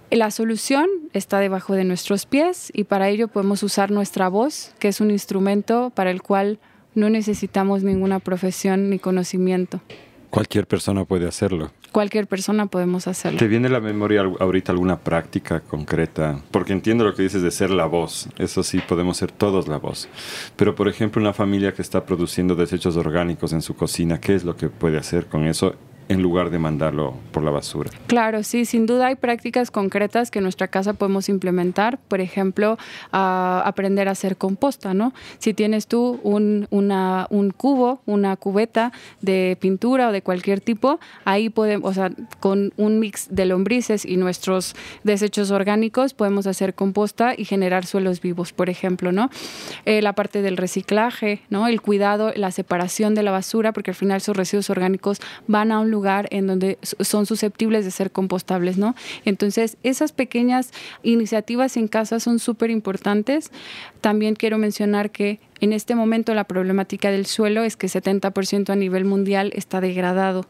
[0.09, 4.87] La solución está debajo de nuestros pies y para ello podemos usar nuestra voz, que
[4.87, 6.57] es un instrumento para el cual
[6.95, 9.81] no necesitamos ninguna profesión ni conocimiento.
[10.31, 11.71] Cualquier persona puede hacerlo.
[11.91, 13.39] Cualquier persona podemos hacerlo.
[13.39, 16.39] ¿Te viene la memoria ahorita alguna práctica concreta?
[16.51, 18.29] Porque entiendo lo que dices de ser la voz.
[18.37, 20.07] Eso sí, podemos ser todos la voz.
[20.55, 24.43] Pero, por ejemplo, una familia que está produciendo desechos orgánicos en su cocina, ¿qué es
[24.43, 25.75] lo que puede hacer con eso
[26.09, 27.91] en lugar de mandarlo por la basura.
[28.07, 31.99] Claro, sí, sin duda hay prácticas concretas que en nuestra casa podemos implementar.
[31.99, 32.77] Por ejemplo,
[33.11, 35.13] aprender a hacer composta, ¿no?
[35.37, 38.91] Si tienes tú un, un cubo, una cubeta
[39.21, 44.03] de pintura o de cualquier tipo, ahí podemos, o sea, con un mix de lombrices
[44.03, 49.29] y nuestros desechos orgánicos podemos hacer composta y generar suelos vivos, por ejemplo, ¿no?
[49.85, 51.67] Eh, la parte del reciclaje, ¿no?
[51.67, 55.79] El cuidado, la separación de la basura, porque al final esos residuos orgánicos van a
[55.79, 58.95] un lugar lugar en donde son susceptibles de ser compostables, ¿no?
[59.25, 60.71] Entonces, esas pequeñas
[61.03, 63.51] iniciativas en casa son súper importantes.
[64.01, 68.75] También quiero mencionar que en este momento la problemática del suelo es que 70% a
[68.75, 70.45] nivel mundial está degradado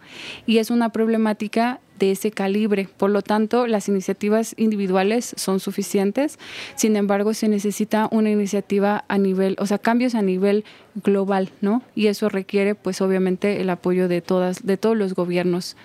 [0.46, 2.88] y es una problemática de ese calibre.
[2.98, 6.40] Por lo tanto, las iniciativas individuales son suficientes.
[6.76, 10.64] Sin embargo, se necesita una iniciativa a nivel, o sea, cambios a nivel
[11.04, 11.84] global, ¿no?
[11.96, 15.76] Y eso requiere, pues, obviamente, el apoyo de todas, de todos los gobiernos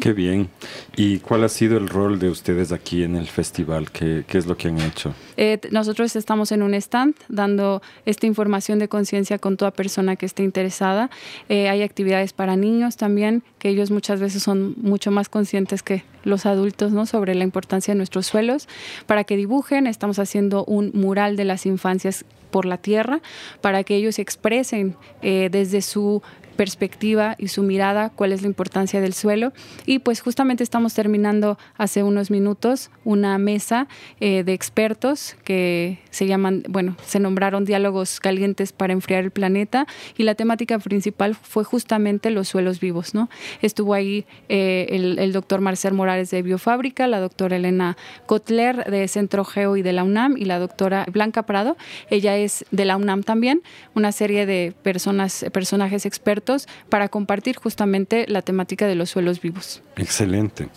[0.00, 0.48] Qué bien.
[0.96, 3.90] ¿Y cuál ha sido el rol de ustedes aquí en el festival?
[3.90, 5.14] ¿Qué, qué es lo que han hecho?
[5.36, 10.26] Eh, nosotros estamos en un stand dando esta información de conciencia con toda persona que
[10.26, 11.10] esté interesada.
[11.48, 16.02] Eh, hay actividades para niños también, que ellos muchas veces son mucho más conscientes que
[16.24, 17.06] los adultos ¿no?
[17.06, 18.66] sobre la importancia de nuestros suelos,
[19.06, 19.86] para que dibujen.
[19.86, 23.20] Estamos haciendo un mural de las infancias por la tierra
[23.60, 26.22] para que ellos expresen eh, desde su
[26.52, 29.52] perspectiva y su mirada, cuál es la importancia del suelo.
[29.86, 33.88] Y pues justamente estamos terminando hace unos minutos una mesa
[34.20, 39.86] eh, de expertos que se llaman, bueno, se nombraron diálogos calientes para enfriar el planeta
[40.16, 43.28] y la temática principal fue justamente los suelos vivos, ¿no?
[43.60, 49.44] Estuvo ahí eh, el, doctor Marcel Morales de Biofábrica, la doctora Elena Kotler de Centro
[49.44, 51.76] Geo y de la UNAM y la doctora Blanca Prado,
[52.10, 53.62] ella es de la UNAM también,
[53.94, 59.82] una serie de personas, personajes expertos para compartir justamente la temática de los suelos vivos.
[59.96, 60.68] Excelente.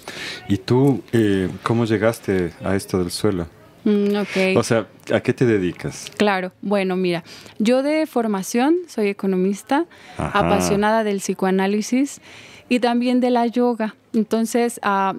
[0.47, 3.47] ¿Y tú eh, cómo llegaste a esto del suelo?
[3.85, 4.57] Mm, okay.
[4.57, 6.11] O sea, ¿a qué te dedicas?
[6.17, 7.23] Claro, bueno, mira,
[7.59, 9.85] yo de formación soy economista,
[10.17, 12.19] apasionada del psicoanálisis
[12.69, 13.95] y también de la yoga.
[14.13, 15.17] Entonces, uh,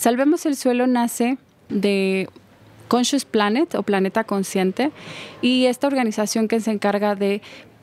[0.00, 1.36] Salvemos el Suelo nace
[1.68, 2.26] de
[2.88, 4.92] Conscious Planet o Planeta Consciente
[5.42, 7.42] y esta organización que se encarga de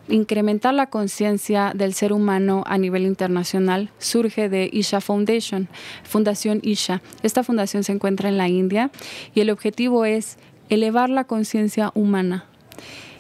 [0.10, 5.67] incrementar la conciencia del ser humano a nivel internacional surge de Isha Foundation,
[6.04, 7.04] Fundación Isha.
[7.22, 8.89] Esta fundación se encuentra en la India
[9.36, 10.38] y el objetivo es
[10.70, 12.46] elevar la conciencia humana.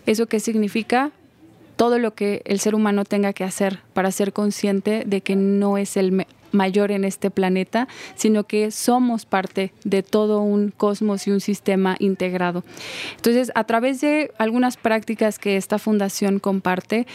[0.07, 1.11] ¿Eso qué significa?
[1.77, 5.77] Todo lo que el ser humano tenga que hacer para ser consciente de que no
[5.77, 11.31] es el mayor en este planeta, sino que somos parte de todo un cosmos y
[11.31, 12.63] un sistema integrado.
[13.15, 17.07] Entonces, a través de algunas prácticas que esta fundación comparte,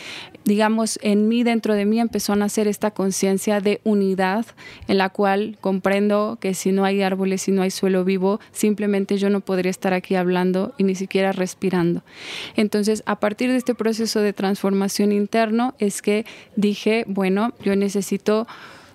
[0.44, 4.46] digamos, en mí, dentro de mí, empezó a nacer esta conciencia de unidad
[4.88, 9.18] en la cual comprendo que si no hay árboles, si no hay suelo vivo, simplemente
[9.18, 12.02] yo no podría estar aquí hablando y ni siquiera respirando.
[12.56, 16.24] Entonces, a partir de este proceso de transformación interno es que
[16.56, 18.46] dije, bueno, yo necesito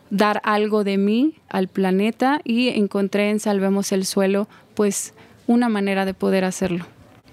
[0.09, 5.13] dar algo de mí al planeta y encontré en Salvemos el Suelo pues
[5.47, 6.85] una manera de poder hacerlo.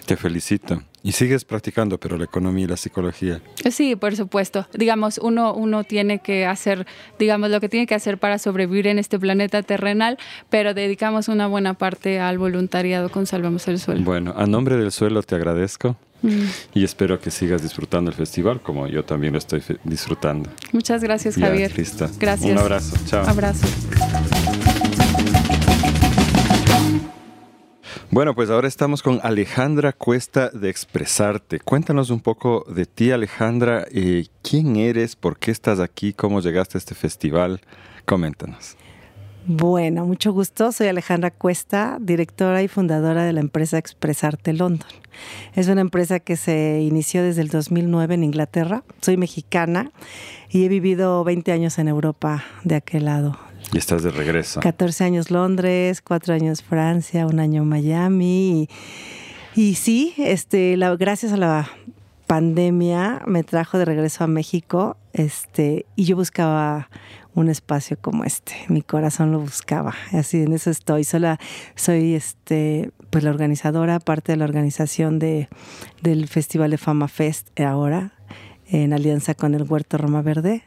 [0.06, 0.82] Te felicito.
[1.02, 3.42] Y sigues practicando, pero la economía y la psicología.
[3.70, 4.66] Sí, por supuesto.
[4.72, 6.86] Digamos, uno, uno tiene que hacer,
[7.18, 10.16] digamos, lo que tiene que hacer para sobrevivir en este planeta terrenal,
[10.48, 14.02] pero dedicamos una buena parte al voluntariado con Salvemos el Suelo.
[14.02, 15.94] Bueno, a nombre del suelo te agradezco.
[16.24, 16.48] Mm.
[16.72, 20.48] Y espero que sigas disfrutando el festival como yo también lo estoy disfrutando.
[20.72, 21.70] Muchas gracias, Javier.
[22.18, 22.50] Gracias.
[22.50, 22.96] Un abrazo.
[23.04, 23.28] Chao.
[23.28, 23.66] Abrazo.
[28.10, 31.60] Bueno, pues ahora estamos con Alejandra Cuesta de Expresarte.
[31.60, 33.84] Cuéntanos un poco de ti, Alejandra.
[33.90, 35.16] Eh, ¿Quién eres?
[35.16, 36.14] ¿Por qué estás aquí?
[36.14, 37.60] ¿Cómo llegaste a este festival?
[38.06, 38.76] Coméntanos.
[39.46, 40.72] Bueno, mucho gusto.
[40.72, 44.88] Soy Alejandra Cuesta, directora y fundadora de la empresa Expresarte London.
[45.54, 48.84] Es una empresa que se inició desde el 2009 en Inglaterra.
[49.02, 49.92] Soy mexicana
[50.48, 53.38] y he vivido 20 años en Europa de aquel lado.
[53.72, 54.60] Y estás de regreso.
[54.60, 58.70] 14 años Londres, 4 años Francia, un año Miami.
[59.54, 61.68] Y sí, este, la, gracias a la
[62.26, 66.88] pandemia me trajo de regreso a México, este, y yo buscaba
[67.34, 68.54] un espacio como este.
[68.68, 69.94] Mi corazón lo buscaba.
[70.12, 71.04] Así en eso estoy.
[71.04, 71.38] Sola,
[71.74, 75.48] soy este, pues la organizadora, parte de la organización de,
[76.02, 78.12] del Festival de Fama Fest ahora,
[78.68, 80.62] en alianza con el Huerto Roma Verde.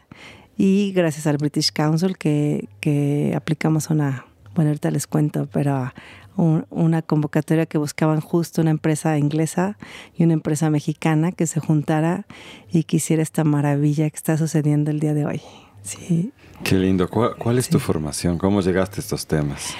[0.57, 5.91] Y gracias al British Council que, que aplicamos una, bueno, ahorita les cuento, pero
[6.37, 9.77] una convocatoria que buscaban justo una empresa inglesa
[10.15, 12.27] y una empresa mexicana que se juntara
[12.71, 15.41] y que esta maravilla que está sucediendo el día de hoy.
[15.87, 16.33] Sí.
[16.63, 17.09] Qué lindo.
[17.09, 18.37] ¿Cuál, es tu formación?
[18.37, 19.73] ¿Cómo llegaste a estos temas?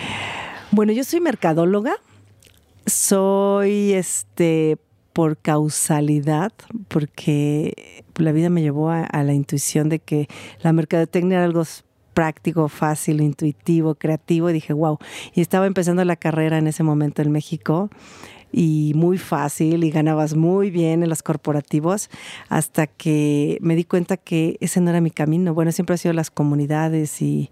[0.72, 1.96] Bueno, yo soy mercadóloga.
[2.86, 4.78] Soy este
[5.12, 6.54] por causalidad,
[6.88, 10.28] porque la vida me llevó a, a la intuición de que
[10.62, 11.64] la mercadotecnia era algo
[12.14, 14.50] práctico, fácil, intuitivo, creativo.
[14.50, 15.00] Y dije, wow.
[15.34, 17.90] Y estaba empezando la carrera en ese momento en México
[18.52, 22.10] y muy fácil y ganabas muy bien en los corporativos
[22.50, 25.54] hasta que me di cuenta que ese no era mi camino.
[25.54, 27.50] Bueno, siempre ha sido las comunidades y,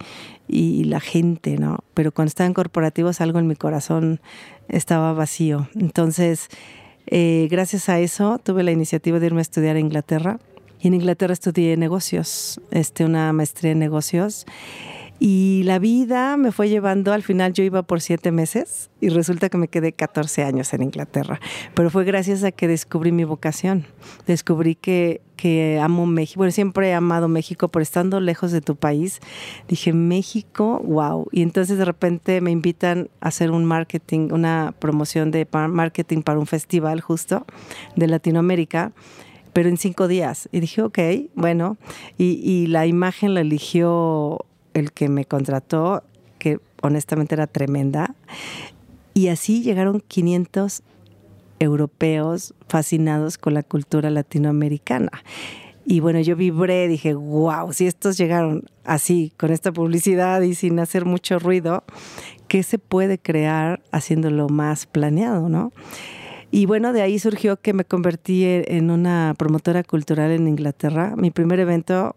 [0.48, 1.80] la gente, ¿no?
[1.93, 4.22] Pero cuando estaba en corporativos algo en mi corazón
[4.70, 5.68] estaba vacío.
[5.76, 6.50] Entonces,
[7.08, 10.39] eh, gracias a eso tuve la iniciativa de irme a estudiar a Inglaterra.
[10.80, 14.46] Y en Inglaterra estudié negocios, este, una maestría en negocios.
[15.20, 19.49] Y la vida me fue llevando, al final yo iba por siete meses y resulta
[19.49, 21.39] que me quedé 14 años en Inglaterra.
[21.74, 23.86] Pero fue gracias a que descubrí mi vocación.
[24.28, 26.39] Descubrí que, que amo México.
[26.39, 29.22] Bueno, siempre he amado México, pero estando lejos de tu país,
[29.70, 31.28] dije, México, wow.
[31.32, 36.39] Y entonces de repente me invitan a hacer un marketing, una promoción de marketing para
[36.39, 37.45] un festival justo
[37.95, 38.91] de Latinoamérica
[39.53, 40.49] pero en cinco días.
[40.51, 40.99] Y dije, ok,
[41.34, 41.78] bueno,
[42.18, 44.45] y, y la imagen la eligió
[44.76, 46.03] el que me contrató,
[46.38, 48.13] que honestamente era tremenda.
[49.15, 50.84] Y así llegaron 500
[51.59, 55.11] europeos fascinados con la cultura latinoamericana.
[55.88, 60.80] Y bueno, yo vibré, dije, wow, si estos llegaron así, con esta publicidad y sin
[60.80, 61.84] hacer mucho ruido,
[62.47, 65.71] ¿qué se puede crear haciéndolo más planeado, no?
[66.51, 71.13] Y bueno, de ahí surgió que me convertí en una promotora cultural en Inglaterra.
[71.15, 72.15] Mi primer evento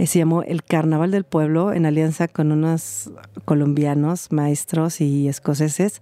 [0.00, 3.10] eh, se llamó El Carnaval del Pueblo en alianza con unos
[3.44, 6.00] colombianos, maestros y escoceses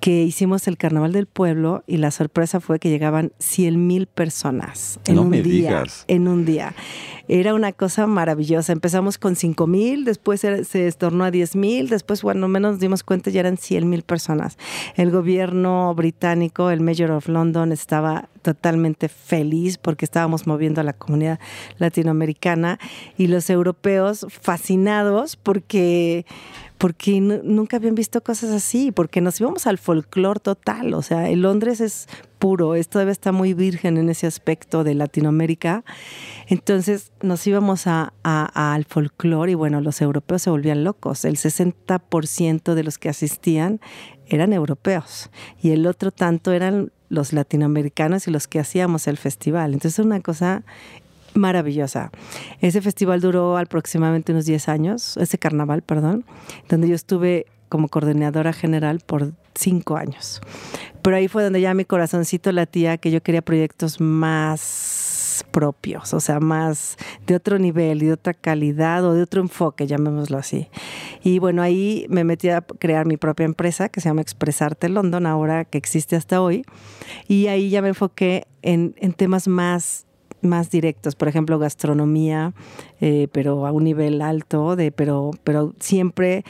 [0.00, 4.98] que hicimos el Carnaval del Pueblo y la sorpresa fue que llegaban 100 mil personas
[5.06, 5.84] en un día.
[6.08, 6.74] En un día.
[7.28, 8.72] Era una cosa maravillosa.
[8.72, 13.04] Empezamos con 5 mil, después se tornó a 10 mil, después, bueno, menos nos dimos
[13.04, 14.56] cuenta ya eran 100 mil personas.
[14.96, 20.94] El gobierno británico, el Mayor of London, estaba totalmente feliz porque estábamos moviendo a la
[20.94, 21.38] comunidad
[21.78, 22.78] latinoamericana
[23.18, 26.24] y los europeos fascinados porque
[26.80, 31.78] porque nunca habían visto cosas así, porque nos íbamos al folclore total, o sea, Londres
[31.82, 32.08] es
[32.38, 35.84] puro, esto debe estar muy virgen en ese aspecto de Latinoamérica,
[36.46, 42.72] entonces nos íbamos a, al folclore y bueno, los europeos se volvían locos, el 60%
[42.72, 43.78] de los que asistían
[44.26, 45.28] eran europeos
[45.60, 50.06] y el otro tanto eran los latinoamericanos y los que hacíamos el festival, entonces es
[50.06, 50.64] una cosa
[51.34, 52.10] maravillosa.
[52.60, 56.24] Ese festival duró aproximadamente unos 10 años, ese carnaval, perdón,
[56.68, 60.40] donde yo estuve como coordinadora general por cinco años.
[61.02, 66.20] Pero ahí fue donde ya mi corazoncito latía que yo quería proyectos más propios, o
[66.20, 70.68] sea, más de otro nivel y de otra calidad o de otro enfoque, llamémoslo así.
[71.22, 75.26] Y bueno, ahí me metí a crear mi propia empresa que se llama Expresarte London,
[75.26, 76.64] ahora que existe hasta hoy.
[77.26, 80.06] Y ahí ya me enfoqué en, en temas más
[80.42, 82.52] más directos, por ejemplo, gastronomía,
[83.00, 86.44] eh, pero a un nivel alto, de, pero, pero siempre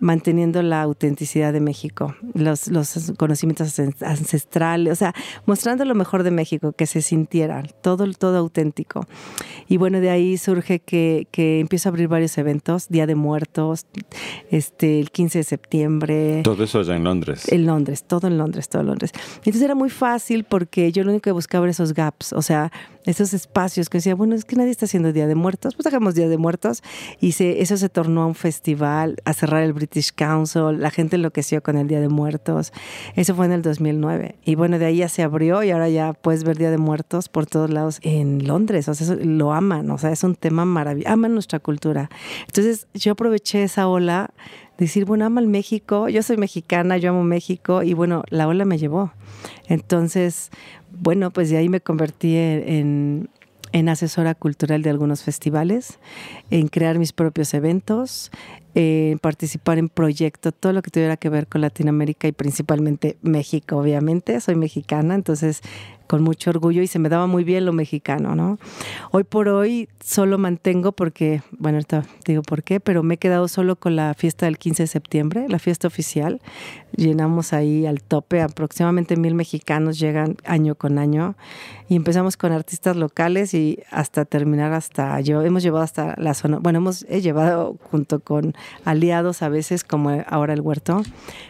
[0.00, 5.14] manteniendo la autenticidad de México, los, los conocimientos ancestrales, o sea,
[5.46, 9.06] mostrando lo mejor de México, que se sintiera todo, todo auténtico.
[9.68, 13.86] Y bueno, de ahí surge que, que empiezo a abrir varios eventos, Día de Muertos,
[14.50, 16.40] este, el 15 de septiembre.
[16.44, 17.50] Todo eso allá en Londres.
[17.52, 19.12] En Londres, todo en Londres, todo en Londres.
[19.38, 22.70] Entonces era muy fácil porque yo lo único que buscaba era esos gaps, o sea,
[23.06, 26.14] esos espacios que decía, bueno, es que nadie está haciendo Día de Muertos, pues hagamos
[26.14, 26.82] Día de Muertos.
[27.20, 31.14] Y se, eso se tornó a un festival, a cerrar el British Council, la gente
[31.14, 32.72] enloqueció con el Día de Muertos.
[33.14, 34.34] Eso fue en el 2009.
[34.44, 37.28] Y bueno, de ahí ya se abrió y ahora ya puedes ver Día de Muertos
[37.28, 38.88] por todos lados en Londres.
[38.88, 42.10] O sea, lo aman, o sea, es un tema maravilloso, aman nuestra cultura.
[42.46, 44.30] Entonces yo aproveché esa ola
[44.76, 48.64] decir, bueno, amo el México, yo soy mexicana, yo amo México y bueno, la ola
[48.64, 49.12] me llevó.
[49.68, 50.50] Entonces,
[50.90, 53.28] bueno, pues de ahí me convertí en
[53.88, 55.98] asesora cultural de algunos festivales,
[56.50, 58.32] en crear mis propios eventos,
[58.78, 63.78] eh, participar en proyectos, todo lo que tuviera que ver con Latinoamérica y principalmente México,
[63.78, 64.38] obviamente.
[64.42, 65.62] Soy mexicana, entonces
[66.06, 68.58] con mucho orgullo y se me daba muy bien lo mexicano, ¿no?
[69.10, 73.48] Hoy por hoy solo mantengo porque, bueno, ahorita digo por qué, pero me he quedado
[73.48, 76.40] solo con la fiesta del 15 de septiembre, la fiesta oficial.
[76.94, 81.36] Llenamos ahí al tope, aproximadamente mil mexicanos llegan año con año
[81.88, 86.58] y empezamos con artistas locales y hasta terminar hasta, yo, hemos llevado hasta la zona,
[86.58, 88.54] bueno, hemos he llevado junto con
[88.84, 91.02] aliados a veces como ahora el huerto,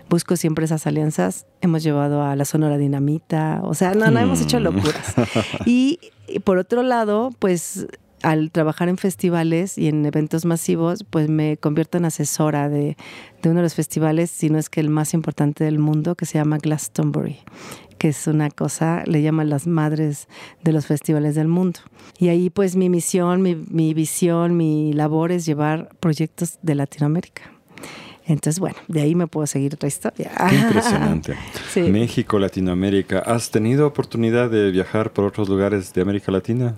[0.08, 4.40] busco siempre esas alianzas, hemos llevado a la Sonora Dinamita, o sea, no, no hemos
[4.40, 5.14] hecho locuras.
[5.66, 5.98] Y,
[6.44, 7.86] por otro lado, pues
[8.22, 12.96] al trabajar en festivales y en eventos masivos, pues me convierto en asesora de,
[13.42, 16.26] de, uno de los festivales, si no es que el más importante del mundo, que
[16.26, 17.38] se llama Glastonbury,
[17.98, 20.28] que es una cosa, le llaman las madres
[20.62, 21.80] de los festivales del mundo.
[22.18, 27.55] Y ahí pues mi misión, mi, mi visión, mi labor es llevar proyectos de Latinoamérica.
[28.26, 30.32] Entonces, bueno, de ahí me puedo seguir otra historia.
[30.48, 31.36] Qué impresionante.
[31.76, 33.20] México, Latinoamérica.
[33.20, 36.74] ¿Has tenido oportunidad de viajar por otros lugares de América Latina?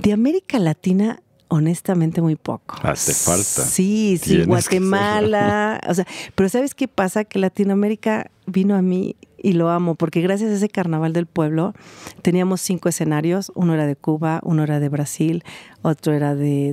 [0.00, 2.76] De América Latina, honestamente muy poco.
[2.82, 3.68] Hace falta.
[3.68, 5.80] Sí, sí, Guatemala.
[5.88, 7.24] O sea, pero ¿sabes qué pasa?
[7.24, 11.74] Que Latinoamérica vino a mí y lo amo, porque gracias a ese carnaval del pueblo
[12.22, 15.44] teníamos cinco escenarios, uno era de Cuba, uno era de Brasil,
[15.82, 16.70] otro era de,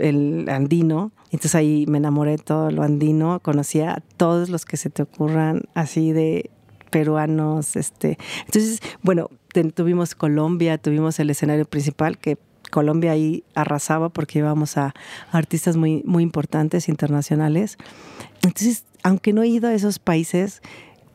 [0.00, 4.76] el andino, entonces ahí me enamoré de todo lo andino, conocía a todos los que
[4.76, 6.50] se te ocurran así de
[6.90, 9.28] peruanos, este, entonces, bueno,
[9.74, 12.38] tuvimos Colombia, tuvimos el escenario principal que
[12.70, 14.94] Colombia ahí arrasaba porque íbamos a
[15.32, 17.78] artistas muy, muy importantes internacionales.
[18.42, 20.62] Entonces, aunque no he ido a esos países,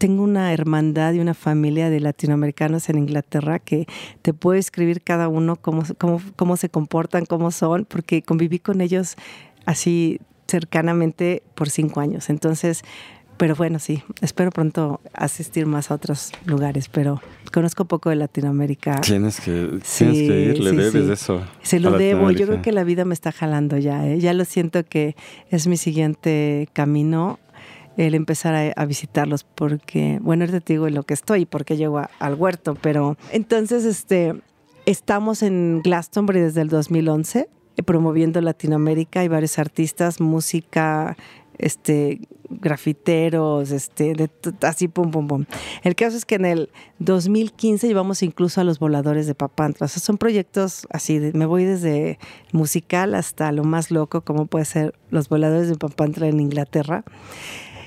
[0.04, 3.88] tengo una hermandad y una familia de latinoamericanos en Inglaterra que
[4.22, 8.82] te puedo escribir cada uno cómo, cómo, cómo se comportan, cómo son, porque conviví con
[8.82, 9.16] ellos
[9.66, 12.30] así cercanamente por cinco años.
[12.30, 12.84] Entonces,
[13.38, 17.22] pero bueno, sí, espero pronto asistir más a otros lugares, pero
[17.54, 19.00] conozco poco de Latinoamérica.
[19.00, 21.42] Tienes que, tienes que ir, le debes eso.
[21.62, 24.20] Se lo debo, yo creo que la vida me está jalando ya, ¿eh?
[24.20, 25.16] ya lo siento que
[25.50, 27.40] es mi siguiente camino
[27.98, 32.02] el empezar a, visitarlos porque, bueno, ahorita te digo en lo que estoy, porque llego
[32.20, 34.36] al huerto, pero entonces este,
[34.86, 41.18] estamos en Glastonbury desde el 2011 eh, promoviendo Latinoamérica hay varios artistas, música,
[41.58, 42.20] este
[42.50, 44.30] grafiteros, este,
[44.62, 45.46] así pum pum pum.
[45.84, 46.70] El caso es que en el
[47.00, 49.86] 2015 llevamos incluso a los voladores de Papantla.
[49.86, 52.20] O sea, son proyectos así, me voy desde
[52.52, 57.04] musical hasta lo más loco, como puede ser los voladores de Papantla en Inglaterra.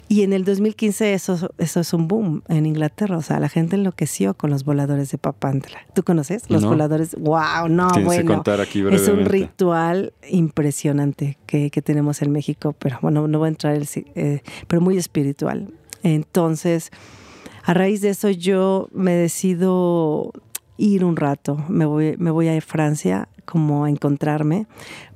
[0.09, 3.17] Y en el 2015 eso, eso es un boom en Inglaterra.
[3.17, 5.81] O sea, la gente enloqueció con los voladores de Papantla.
[5.95, 6.49] ¿Tú conoces?
[6.49, 7.17] Los voladores.
[7.19, 7.69] ¡Wow!
[7.69, 8.43] No, bueno.
[8.93, 13.75] es un ritual impresionante que, que, tenemos en México, pero bueno, no voy a entrar,
[13.75, 15.73] el, eh, pero muy espiritual.
[16.05, 16.91] Entonces,
[17.65, 20.33] a raíz de eso yo me decido
[20.77, 21.65] ir un rato.
[21.69, 24.67] Me voy, me voy a Francia como a encontrarme,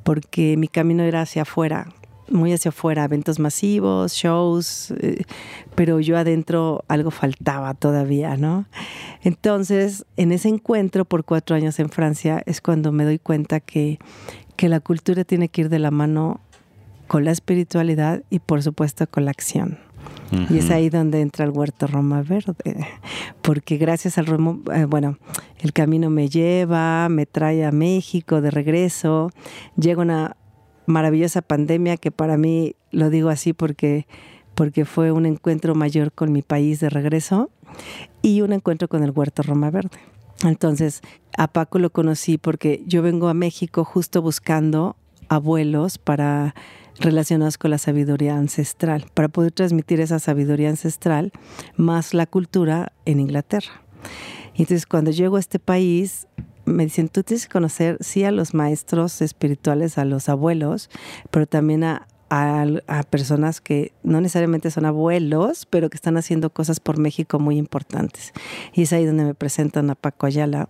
[0.03, 1.93] porque mi camino era hacia afuera
[2.31, 5.25] muy hacia afuera, eventos masivos, shows, eh,
[5.75, 8.67] pero yo adentro algo faltaba todavía, ¿no?
[9.23, 13.99] Entonces, en ese encuentro por cuatro años en Francia es cuando me doy cuenta que,
[14.57, 16.41] que la cultura tiene que ir de la mano
[17.07, 19.79] con la espiritualidad y por supuesto con la acción.
[20.49, 22.87] Y es ahí donde entra el huerto Roma Verde,
[23.43, 25.19] porque gracias al Roma, eh, bueno,
[25.59, 29.33] el camino me lleva, me trae a México de regreso,
[29.77, 30.37] llego a una,
[30.87, 34.07] maravillosa pandemia que para mí, lo digo así porque,
[34.55, 37.51] porque fue un encuentro mayor con mi país de regreso
[38.23, 39.99] y un encuentro con el Huerto Roma Verde.
[40.43, 41.03] Entonces,
[41.37, 44.97] a Paco lo conocí porque yo vengo a México justo buscando
[45.29, 46.55] abuelos para
[46.99, 51.33] relacionados con la sabiduría ancestral, para poder transmitir esa sabiduría ancestral
[51.77, 53.83] más la cultura en Inglaterra.
[54.55, 56.27] Entonces, cuando llego a este país,
[56.71, 60.91] me dicen, tú tienes que conocer, sí, a los maestros espirituales, a los abuelos,
[61.31, 66.81] pero también a, a, personas que no necesariamente son abuelos, pero que están haciendo cosas
[66.81, 68.33] por México muy importantes.
[68.73, 70.69] Y es ahí donde me presentan a Paco Ayala.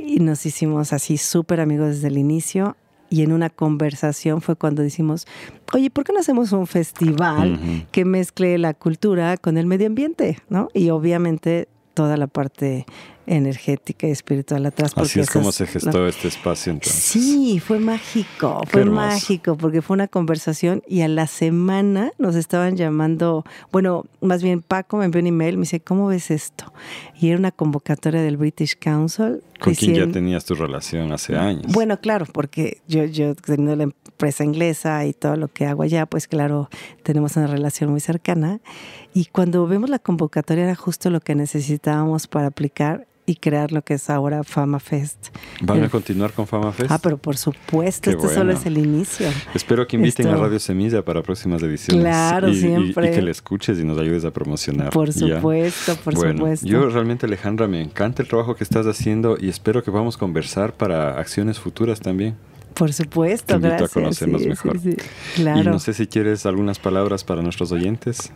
[0.00, 2.76] Y nos hicimos así súper amigos desde el inicio.
[3.10, 5.26] Y en una conversación fue cuando decimos,
[5.72, 10.38] oye, ¿por qué no hacemos un festival que mezcle la cultura con el medio ambiente?
[10.50, 10.68] ¿no?
[10.74, 12.84] Y obviamente toda la parte
[13.28, 14.92] energética y espiritual atrás.
[14.96, 17.02] Así es como se gestó este espacio entonces.
[17.02, 22.76] Sí, fue mágico, fue mágico, porque fue una conversación y a la semana nos estaban
[22.76, 26.72] llamando, bueno, más bien Paco me envió un email, me dice, ¿cómo ves esto?
[27.20, 29.42] Y era una convocatoria del British Council.
[29.60, 31.72] ¿Con quien ya tenías tu relación hace años?
[31.72, 36.06] Bueno, claro, porque yo, yo teniendo la empresa inglesa y todo lo que hago allá,
[36.06, 36.70] pues claro,
[37.02, 38.60] tenemos una relación muy cercana.
[39.14, 43.82] Y cuando vemos la convocatoria era justo lo que necesitábamos para aplicar y crear lo
[43.82, 45.28] que es ahora Fama Fest.
[45.60, 46.90] ¿Van a continuar con Fama Fest?
[46.90, 49.28] Ah, pero por supuesto, esto solo es el inicio.
[49.54, 52.02] Espero que inviten a Radio Semilla para próximas ediciones.
[52.02, 53.12] Claro, siempre.
[53.12, 54.90] Y, que le escuches y nos ayudes a promocionar.
[54.90, 56.66] Por supuesto, por supuesto.
[56.66, 60.72] Yo realmente, Alejandra, me encanta el trabajo que estás haciendo y espero que podamos conversar
[60.72, 62.34] para acciones futuras también.
[62.72, 63.90] Por supuesto, Te invito gracias.
[63.90, 64.78] a conocernos mejor.
[65.34, 65.60] claro.
[65.60, 68.32] Y no sé si quieres algunas palabras para nuestros oyentes.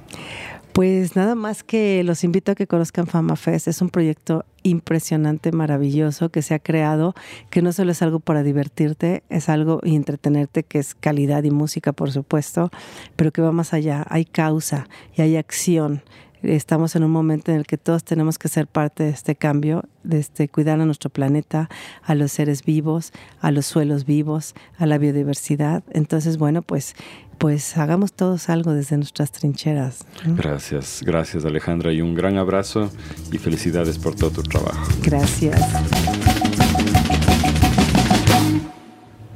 [0.73, 3.69] Pues nada más que los invito a que conozcan Fama Fest.
[3.69, 7.15] Es un proyecto impresionante, maravilloso que se ha creado,
[7.51, 11.51] que no solo es algo para divertirte, es algo y entretenerte, que es calidad y
[11.51, 12.71] música, por supuesto,
[13.17, 14.07] pero que va más allá.
[14.09, 16.03] Hay causa y hay acción
[16.43, 19.85] estamos en un momento en el que todos tenemos que ser parte de este cambio,
[20.03, 21.69] de este cuidar a nuestro planeta,
[22.03, 25.83] a los seres vivos, a los suelos vivos, a la biodiversidad.
[25.93, 26.95] Entonces, bueno, pues
[27.39, 30.07] pues hagamos todos algo desde nuestras trincheras.
[30.25, 32.89] Gracias, gracias Alejandra y un gran abrazo
[33.33, 34.87] y felicidades por todo tu trabajo.
[35.03, 35.61] Gracias.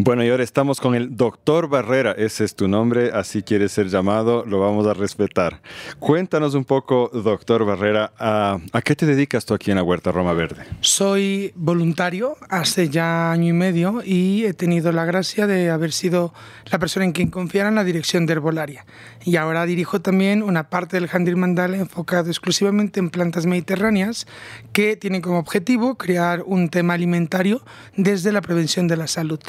[0.06, 2.12] Bueno, y ahora estamos con el doctor Barrera.
[2.12, 5.60] Ese es tu nombre, así quieres ser llamado, lo vamos a respetar.
[5.98, 10.32] Cuéntanos un poco, doctor Barrera, ¿a, qué te dedicas tú aquí en la Huerta Roma
[10.32, 10.64] Verde?
[10.80, 16.32] Soy voluntario hace ya año y medio y he tenido la gracia de haber sido
[16.70, 18.86] la persona en quien confiara en la dirección de herbolaria.
[19.24, 24.28] Y ahora dirijo también una parte del Jardín Mandala enfocado exclusivamente en plantas mediterráneas
[24.72, 27.64] que tienen como objetivo crear un tema alimentario
[27.96, 29.40] desde la prevención de la salud.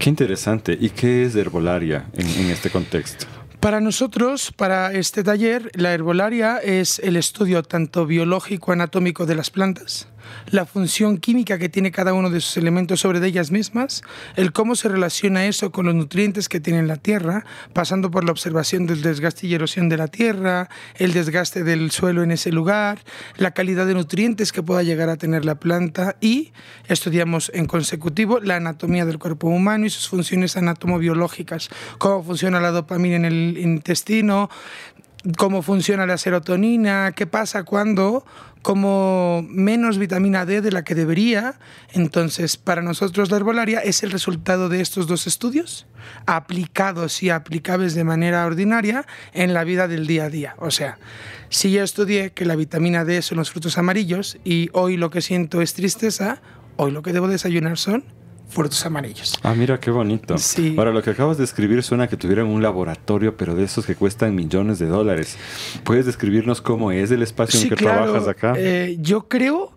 [0.00, 0.78] Qué interesante.
[0.80, 3.26] ¿Y qué es herbolaria en, en este contexto?
[3.60, 9.50] Para nosotros, para este taller, la herbolaria es el estudio tanto biológico anatómico de las
[9.50, 10.08] plantas,
[10.50, 14.02] la función química que tiene cada uno de sus elementos sobre ellas mismas,
[14.36, 18.32] el cómo se relaciona eso con los nutrientes que tiene la tierra, pasando por la
[18.32, 23.00] observación del desgaste y erosión de la tierra, el desgaste del suelo en ese lugar,
[23.36, 26.52] la calidad de nutrientes que pueda llegar a tener la planta y
[26.88, 31.68] estudiamos en consecutivo la anatomía del cuerpo humano y sus funciones anatomobiológicas,
[31.98, 34.50] cómo funciona la dopamina en el intestino,
[35.36, 38.24] cómo funciona la serotonina, qué pasa cuando
[38.62, 41.58] como menos vitamina D de la que debería.
[41.92, 45.86] Entonces, para nosotros la herbolaria es el resultado de estos dos estudios
[46.26, 50.54] aplicados y aplicables de manera ordinaria en la vida del día a día.
[50.58, 50.98] O sea,
[51.48, 55.20] si yo estudié que la vitamina D son los frutos amarillos y hoy lo que
[55.20, 56.40] siento es tristeza,
[56.76, 58.04] hoy lo que debo desayunar son
[58.50, 59.38] frutos amarillos.
[59.42, 60.36] Ah, mira qué bonito.
[60.38, 60.74] Sí.
[60.76, 63.94] Ahora, lo que acabas de escribir suena que tuvieran un laboratorio, pero de esos que
[63.94, 65.36] cuestan millones de dólares.
[65.84, 68.54] ¿Puedes describirnos cómo es el espacio en que trabajas acá?
[68.56, 69.72] Eh, yo creo,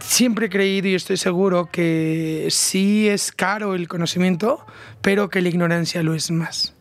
[0.00, 4.64] siempre he creído y estoy seguro que sí es caro el conocimiento,
[5.02, 6.74] pero que la ignorancia lo es más.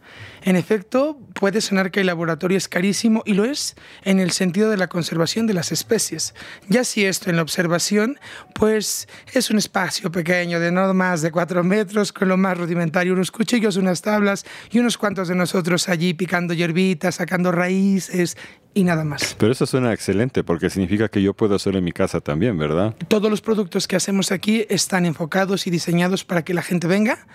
[0.47, 3.75] En efecto, puede sonar que el laboratorio es carísimo y lo es
[4.05, 6.33] en el sentido de la conservación de las especies.
[6.69, 8.17] Ya si esto en la observación,
[8.53, 13.11] pues es un espacio pequeño de no más de cuatro metros, con lo más rudimentario,
[13.11, 18.37] unos cuchillos, unas tablas y unos cuantos de nosotros allí picando hierbitas, sacando raíces
[18.73, 19.35] y nada más.
[19.37, 22.95] Pero eso suena excelente porque significa que yo puedo hacerlo en mi casa también, ¿verdad?
[23.09, 27.27] Todos los productos que hacemos aquí están enfocados y diseñados para que la gente venga,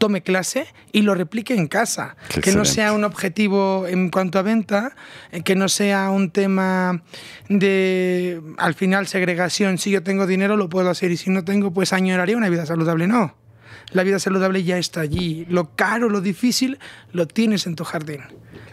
[0.00, 2.16] tome clase y lo replique en casa.
[2.42, 4.96] que no sea un objetivo en cuanto a venta,
[5.30, 7.02] eh, que no sea un tema
[7.48, 9.78] de, al final, segregación.
[9.78, 12.66] Si yo tengo dinero, lo puedo hacer y si no tengo, pues añoraría una vida
[12.66, 13.06] saludable.
[13.06, 13.36] No.
[13.92, 15.46] La vida saludable ya está allí.
[15.48, 16.78] Lo caro, lo difícil,
[17.12, 18.22] lo tienes en tu jardín.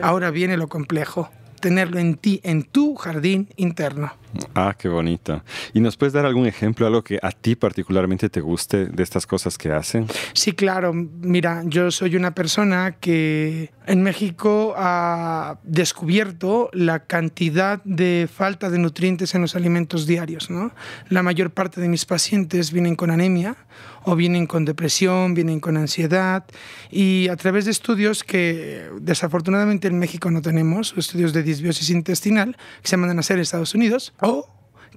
[0.01, 1.29] Ahora viene lo complejo
[1.59, 4.13] tenerlo en ti, en tu jardín interno.
[4.53, 5.41] Ah, qué bonito.
[5.73, 9.25] ¿Y nos puedes dar algún ejemplo, algo que a ti particularmente te guste de estas
[9.25, 10.07] cosas que hacen?
[10.33, 10.93] Sí, claro.
[10.93, 18.79] Mira, yo soy una persona que en México ha descubierto la cantidad de falta de
[18.79, 20.49] nutrientes en los alimentos diarios.
[20.49, 20.71] ¿no?
[21.09, 23.55] La mayor parte de mis pacientes vienen con anemia
[24.07, 26.45] o vienen con depresión, vienen con ansiedad.
[26.89, 32.55] Y a través de estudios que desafortunadamente en México no tenemos, estudios de disbiosis intestinal
[32.81, 34.47] que se mandan a hacer en Estados Unidos o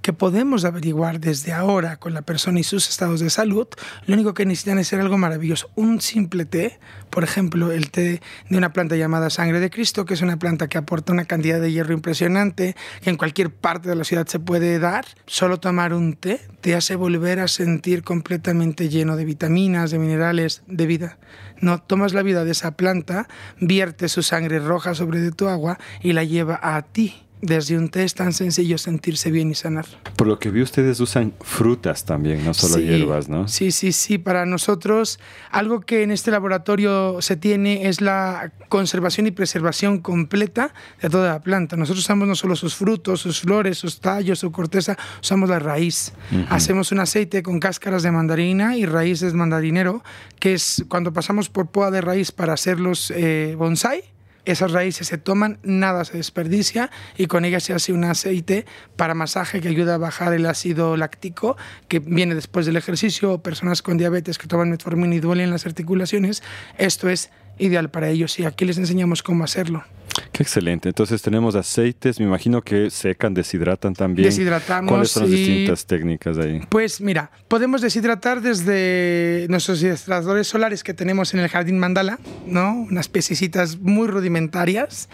[0.03, 3.69] que podemos averiguar desde ahora con la persona y sus estados de salud,
[4.07, 5.71] lo único que necesitan es ser algo maravilloso.
[5.75, 6.79] Un simple té,
[7.11, 10.69] por ejemplo, el té de una planta llamada sangre de Cristo, que es una planta
[10.69, 14.39] que aporta una cantidad de hierro impresionante, que en cualquier parte de la ciudad se
[14.39, 15.05] puede dar.
[15.27, 20.63] Solo tomar un té te hace volver a sentir completamente lleno de vitaminas, de minerales,
[20.67, 21.19] de vida.
[21.61, 23.29] No tomas la vida de esa planta,
[23.61, 28.05] vierte su sangre roja sobre tu agua y la lleva a ti desde un té
[28.05, 29.87] es tan sencillo sentirse bien y sanar.
[30.17, 33.49] Por lo que vi, ustedes usan frutas también, no solo hierbas, ¿no?
[33.49, 34.19] Sí, sí, sí.
[34.19, 35.19] Para nosotros,
[35.51, 41.33] algo que en este laboratorio se tiene es la conservación y preservación completa de toda
[41.33, 41.77] la planta.
[41.77, 46.13] Nosotros usamos no solo sus frutos, sus flores, sus tallos, su corteza, usamos la raíz.
[46.49, 50.03] Hacemos un aceite con cáscaras de mandarina y raíces mandarinero,
[50.39, 54.05] que es cuando pasamos por poa de raíz para hacer los eh, bonsai
[54.51, 59.15] esas raíces se toman, nada se desperdicia y con ellas se hace un aceite para
[59.15, 61.57] masaje que ayuda a bajar el ácido láctico
[61.89, 66.43] que viene después del ejercicio, personas con diabetes que toman metformina y duelen las articulaciones.
[66.79, 67.31] Esto es
[67.61, 69.85] ideal para ellos y aquí les enseñamos cómo hacerlo.
[70.33, 70.89] Qué excelente.
[70.89, 74.29] Entonces tenemos aceites, me imagino que secan, deshidratan también.
[74.29, 74.91] Deshidratamos.
[74.91, 76.61] ¿Cuáles son las distintas técnicas ahí?
[76.69, 82.87] Pues mira, podemos deshidratar desde nuestros hidratadores solares que tenemos en el jardín mandala, ¿no?
[82.91, 85.09] Unas piececitas muy rudimentarias.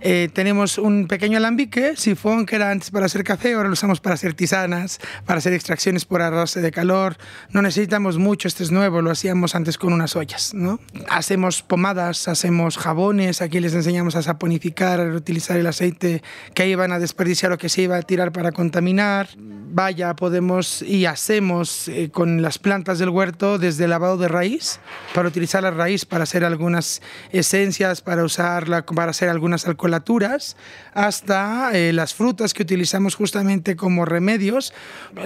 [0.00, 4.00] Eh, tenemos un pequeño alambique, sifón, que era antes para hacer café, ahora lo usamos
[4.00, 7.16] para hacer tisanas, para hacer extracciones por arroz de calor.
[7.50, 10.80] No necesitamos mucho, este es nuevo, lo hacíamos antes con unas ollas, ¿no?
[11.08, 16.22] Hacemos pomadas, hacemos jabones, aquí les enseñamos a saponificar, a reutilizar el aceite
[16.54, 19.28] que iban a desperdiciar o que se iba a tirar para contaminar.
[19.38, 24.80] Vaya, podemos y hacemos eh, con las plantas del huerto desde el lavado de raíz,
[25.14, 30.56] para utilizar la raíz para hacer algunas esencias, para usarla, para hacer algunas alcoholaturas,
[30.94, 34.72] hasta eh, las frutas que utilizamos justamente como remedios.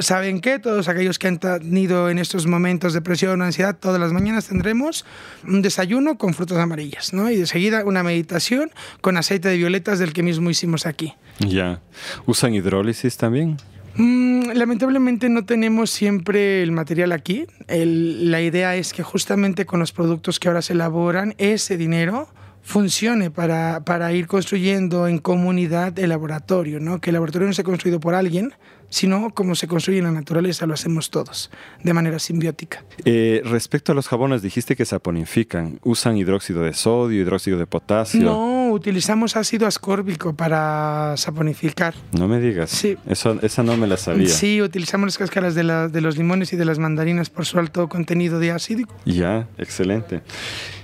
[0.00, 0.58] ¿Saben qué?
[0.58, 4.48] Todos aquellos que han tenido en estos momentos de depresión o ansiedad, todas las mañanas
[4.48, 5.06] tendremos
[5.46, 7.30] un desayuno con frutas amarillas, ¿no?
[7.30, 8.70] Y de seguida una meditación
[9.00, 11.14] con aceite de violetas del que mismo hicimos aquí.
[11.38, 11.80] Ya.
[12.26, 13.56] ¿Usan hidrólisis también?
[13.96, 17.46] Mm, lamentablemente no tenemos siempre el material aquí.
[17.68, 22.28] la idea es que justamente con los productos que ahora se elaboran, ese dinero
[22.62, 27.00] funcione para, para ir construyendo en comunidad el laboratorio, ¿no?
[27.00, 28.52] que el laboratorio no sea construido por alguien,
[28.90, 31.50] sino como se construye en la naturaleza, lo hacemos todos,
[31.82, 32.84] de manera simbiótica.
[33.04, 35.78] Eh, respecto a los jabones, dijiste que saponifican.
[35.82, 38.20] ¿Usan hidróxido de sodio, hidróxido de potasio?
[38.20, 41.94] No, utilizamos ácido ascórbico para saponificar.
[42.12, 42.70] No me digas.
[42.70, 42.96] Sí.
[43.06, 44.28] Eso, esa no me la sabía.
[44.28, 47.88] Sí, utilizamos las cáscaras de, de los limones y de las mandarinas por su alto
[47.88, 48.86] contenido de ácido.
[49.04, 50.22] Ya, excelente.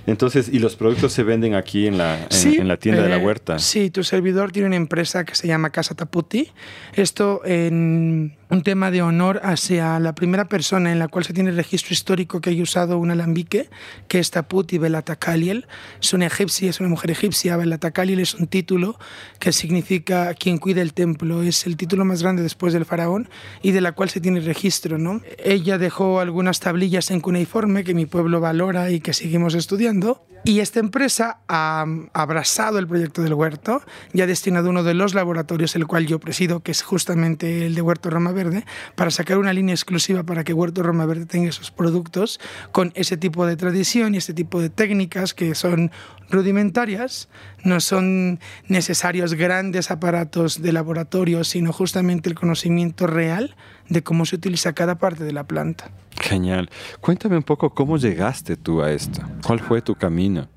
[0.07, 3.25] Entonces, ¿y los productos se venden aquí en la, en, la tienda de la eh,
[3.25, 3.59] huerta?
[3.59, 6.49] Sí, tu servidor tiene una empresa que se llama Casa Taputi.
[6.93, 11.51] Esto en un tema de honor hacia la primera persona en la cual se tiene
[11.51, 13.69] registro histórico que haya usado un alambique,
[14.07, 15.67] que es Taputi Belatakaliel.
[16.01, 17.57] Es una egipcia, es una mujer egipcia.
[17.57, 18.97] Belatakaliel es un título
[19.39, 21.43] que significa quien cuida el templo.
[21.43, 23.29] Es el título más grande después del faraón
[23.61, 24.97] y de la cual se tiene registro.
[24.97, 25.21] ¿no?
[25.37, 30.23] Ella dejó algunas tablillas en cuneiforme que mi pueblo valora y que seguimos estudiando.
[30.43, 33.81] Y esta empresa ha abrazado el proyecto del huerto
[34.13, 37.75] y ha destinado uno de los laboratorios, el cual yo presido, que es justamente el
[37.75, 38.63] de Huerto Roma Verde,
[38.95, 42.39] para sacar una línea exclusiva para que Huerto Roma Verde tenga esos productos
[42.71, 45.91] con ese tipo de tradición y ese tipo de técnicas que son
[46.29, 47.29] rudimentarias,
[47.63, 53.55] no son necesarios grandes aparatos de laboratorio, sino justamente el conocimiento real
[53.89, 55.91] de cómo se utiliza cada parte de la planta.
[56.19, 56.69] Genial.
[57.01, 59.21] Cuéntame un poco cómo llegaste tú a esto.
[59.45, 60.49] ¿Cuál fue tu camino?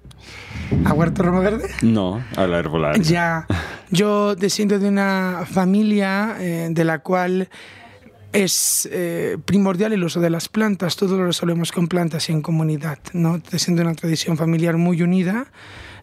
[0.85, 1.69] ¿A Huerto Roma Verde?
[1.83, 3.03] No, a la herbolaria.
[3.03, 3.47] Ya.
[3.91, 7.49] Yo desciendo de una familia eh, de la cual
[8.33, 10.97] es eh, primordial el uso de las plantas.
[10.97, 12.99] Todo lo resolvemos con plantas y en comunidad.
[13.13, 13.41] ¿no?
[13.51, 15.49] Desciendo de una tradición familiar muy unida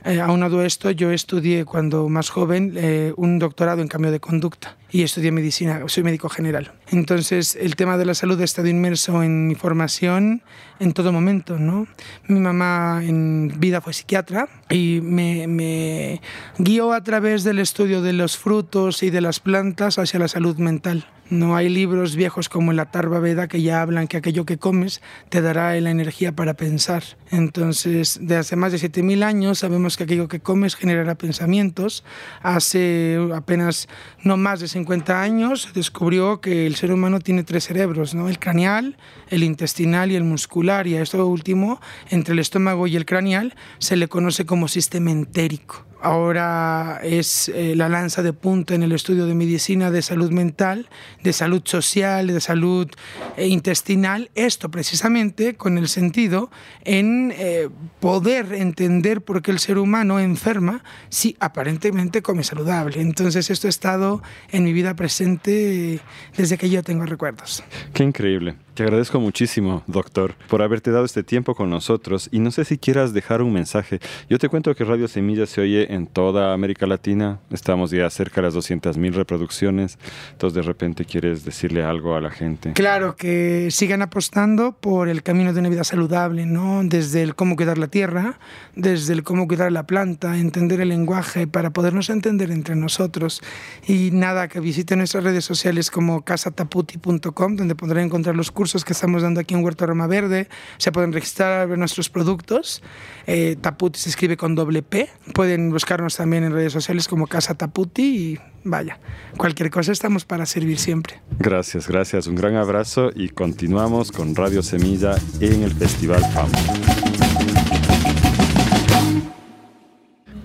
[0.05, 4.19] eh, aunado a esto, yo estudié cuando más joven eh, un doctorado en cambio de
[4.19, 6.71] conducta y estudié medicina, soy médico general.
[6.89, 10.41] Entonces, el tema de la salud ha estado inmerso en mi formación
[10.79, 11.87] en todo momento, ¿no?
[12.27, 16.21] Mi mamá en vida fue psiquiatra y me, me
[16.57, 20.57] guió a través del estudio de los frutos y de las plantas hacia la salud
[20.57, 21.05] mental.
[21.30, 25.01] No hay libros viejos como la Tarva Veda que ya hablan que aquello que comes
[25.28, 27.03] te dará la energía para pensar.
[27.32, 32.05] Entonces, de hace más de 7000 años sabemos que aquello que comes generará pensamientos.
[32.41, 33.89] Hace apenas
[34.23, 38.30] no más de 50 años se descubrió que el ser humano tiene tres cerebros, ¿no?
[38.30, 38.95] El craneal,
[39.30, 40.88] el intestinal y el muscular.
[40.88, 45.11] Y a esto último, entre el estómago y el craneal, se le conoce como sistema
[45.11, 45.86] entérico.
[46.01, 50.89] Ahora es eh, la lanza de punta en el estudio de medicina de salud mental,
[51.23, 52.87] de salud social, de salud
[53.35, 56.49] eh, intestinal, esto precisamente con el sentido
[56.83, 57.69] en eh,
[57.99, 63.01] poder entender por qué el ser humano enferma si aparentemente come saludable.
[63.01, 64.21] Entonces esto ha estado
[64.51, 65.99] en mi vida presente
[66.35, 67.63] desde que yo tengo recuerdos.
[67.93, 68.55] Qué increíble.
[68.78, 72.78] Te agradezco muchísimo, doctor, por haberte dado este tiempo con nosotros y no sé si
[72.78, 73.99] quieras dejar un mensaje.
[74.30, 78.39] Yo te cuento que Radio Semilla se oye en toda América Latina, estamos ya cerca
[78.39, 79.97] de las 200.000 reproducciones,
[80.32, 82.73] entonces de repente quieres decirle algo a la gente.
[82.73, 86.82] Claro, que sigan apostando por el camino de una vida saludable, ¿no?
[86.84, 88.39] Desde el cómo cuidar la tierra,
[88.75, 93.41] desde el cómo cuidar la planta, entender el lenguaje para podernos entender entre nosotros.
[93.88, 98.93] Y nada, que visiten nuestras redes sociales como casataputi.com, donde podrán encontrar los cursos que
[98.93, 100.47] estamos dando aquí en Huerto Roma Verde.
[100.78, 102.82] Se pueden registrar, nuestros productos.
[103.26, 105.09] Eh, Taputi se escribe con doble P.
[105.34, 108.99] Pueden buscarnos también en redes sociales como Casa Taputi y vaya,
[109.38, 111.22] cualquier cosa estamos para servir siempre.
[111.39, 112.28] Gracias, gracias.
[112.28, 116.57] Un gran abrazo y continuamos con Radio Semilla en el Festival Fama.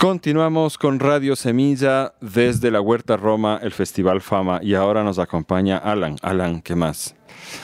[0.02, 5.78] Continuamos con Radio Semilla desde la Huerta Roma, el Festival Fama, y ahora nos acompaña
[5.78, 6.16] Alan.
[6.22, 7.14] Alan, ¿qué más?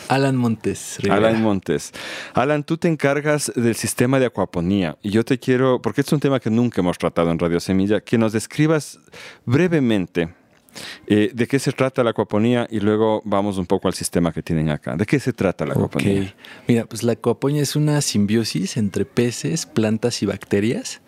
[0.09, 0.99] Alan Montes.
[1.09, 1.93] Alan Montes.
[2.35, 6.21] Alan, tú te encargas del sistema de acuaponía y yo te quiero, porque es un
[6.21, 8.99] tema que nunca hemos tratado en Radio Semilla, que nos describas
[9.45, 10.31] brevemente
[11.07, 12.67] eh, ¿De qué se trata la acuaponía?
[12.71, 14.97] Y luego vamos un poco al sistema que tienen acá.
[14.97, 16.13] ¿De qué se trata la acuaponía?
[16.13, 16.35] Okay.
[16.67, 21.01] Mira, pues la acuaponía es una simbiosis entre peces, plantas y bacterias.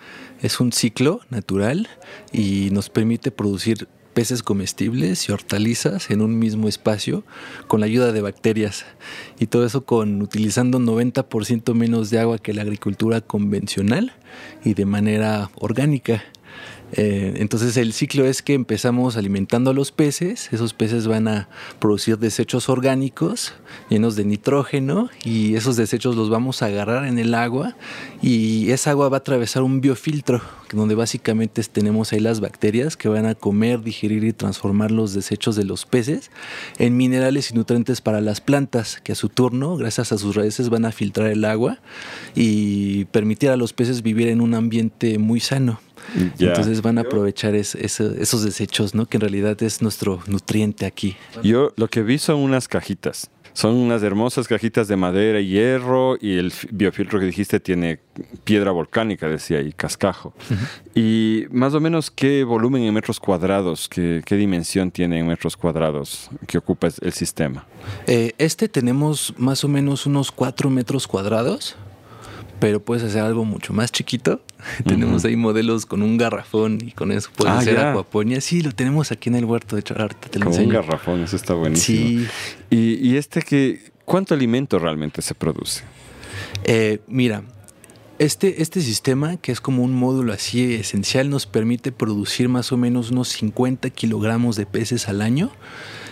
[0.43, 1.89] Es un ciclo natural
[2.33, 3.89] y nos permite producir
[4.21, 7.25] peces comestibles y hortalizas en un mismo espacio
[7.69, 8.85] con la ayuda de bacterias
[9.39, 14.13] y todo eso con utilizando 90% menos de agua que la agricultura convencional
[14.63, 16.23] y de manera orgánica.
[16.93, 21.49] Eh, entonces el ciclo es que empezamos alimentando a los peces, esos peces van a
[21.79, 23.55] producir desechos orgánicos
[23.89, 27.77] llenos de nitrógeno y esos desechos los vamos a agarrar en el agua
[28.23, 33.09] y esa agua va a atravesar un biofiltro donde básicamente tenemos ahí las bacterias que
[33.09, 36.31] van a comer, digerir y transformar los desechos de los peces
[36.79, 40.69] en minerales y nutrientes para las plantas que a su turno, gracias a sus raíces,
[40.69, 41.79] van a filtrar el agua
[42.35, 45.81] y permitir a los peces vivir en un ambiente muy sano.
[46.39, 49.07] Entonces van a aprovechar esos desechos, ¿no?
[49.07, 51.17] Que en realidad es nuestro nutriente aquí.
[51.43, 53.31] Yo lo que vi son unas cajitas.
[53.53, 57.99] Son unas hermosas cajitas de madera y hierro y el biofiltro que dijiste tiene
[58.45, 60.35] piedra volcánica, decía, y cascajo.
[60.95, 66.31] Y más o menos qué volumen en metros cuadrados, qué, dimensión tiene en metros cuadrados
[66.47, 67.67] que ocupa el sistema.
[68.07, 71.77] Eh, este tenemos más o menos unos 4 metros cuadrados
[72.61, 74.41] pero puedes hacer algo mucho más chiquito.
[74.85, 78.41] tenemos ahí modelos con un garrafón y con eso puedes ah, hacer acuaponía.
[78.41, 81.23] Sí, lo tenemos aquí en el huerto, de hecho, ahorita te lo con un garrafón,
[81.23, 82.21] eso está buenísimo.
[82.21, 82.29] Sí.
[82.71, 85.83] ¿Y, este que, cuánto alimento realmente se produce?
[86.65, 87.43] Eh, mira,
[88.19, 92.77] este, este sistema, que es como un módulo así esencial, nos permite producir más o
[92.77, 95.51] menos unos 50 kilogramos de peces al año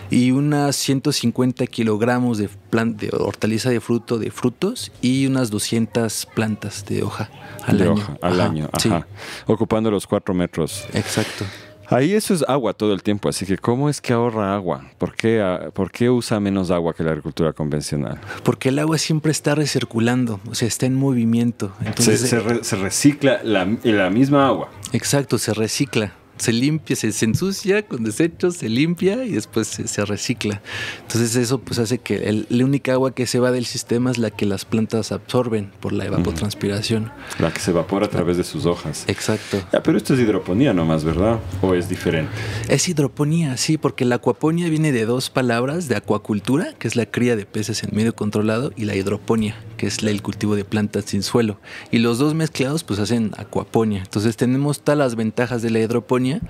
[0.09, 6.85] y unas 150 kilogramos de, de hortaliza de fruto de frutos y unas 200 plantas
[6.85, 7.29] de hoja
[7.65, 8.17] al año.
[8.21, 9.07] al año, ajá.
[9.45, 10.85] Ocupando los cuatro metros.
[10.93, 11.45] Exacto.
[11.91, 14.85] Ahí eso es agua todo el tiempo, así que ¿cómo es que ahorra agua?
[14.99, 18.19] ¿Por qué, ah, ¿Por qué usa menos agua que la agricultura convencional?
[18.43, 21.71] Porque el agua siempre está recirculando, o sea, está en movimiento.
[21.83, 24.69] Entonces, se, se recicla la, la misma agua.
[24.93, 30.61] Exacto, se recicla se limpia, se, ensucia con desechos, se limpia y después se, recicla.
[31.01, 34.31] Entonces eso pues hace que la única agua que se va del sistema es la
[34.31, 37.11] que las plantas absorben por la evapotranspiración.
[37.37, 39.03] La que se evapora a través de sus hojas.
[39.07, 39.61] Exacto.
[39.83, 41.39] pero esto es hidroponía nomás, ¿verdad?
[41.61, 42.31] ¿O es diferente?
[42.67, 47.05] Es hidroponía, sí, porque la acuaponía viene de dos palabras, de acuacultura, que es la
[47.05, 51.05] cría de peces en medio controlado, y la hidroponía, que es el cultivo de plantas
[51.05, 51.57] sin suelo.
[51.89, 53.99] Y los dos mezclados pues hacen acuaponía.
[53.99, 56.41] Entonces tenemos todas las ventajas de la hidroponía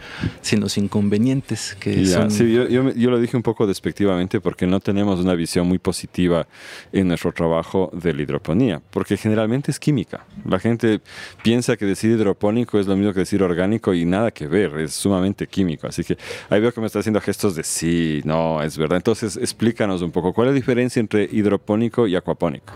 [0.42, 2.32] sin los inconvenientes que son...
[2.32, 6.48] Sí, yo, yo, lo dije un poco despectivamente porque no tenemos una visión muy positiva
[6.92, 10.26] en nuestro trabajo de la hidroponía, porque generalmente es química.
[10.50, 11.00] La gente
[11.44, 14.94] piensa que decir hidropónico es lo mismo que decir orgánico y nada que ver, es
[14.94, 15.86] sumamente químico.
[15.86, 16.18] Así que
[16.50, 18.98] ahí veo que me está haciendo gestos de sí, no, es verdad.
[18.98, 22.74] Entonces explícanos un poco, ¿cuál es la diferencia entre hidropónico y acuapónico?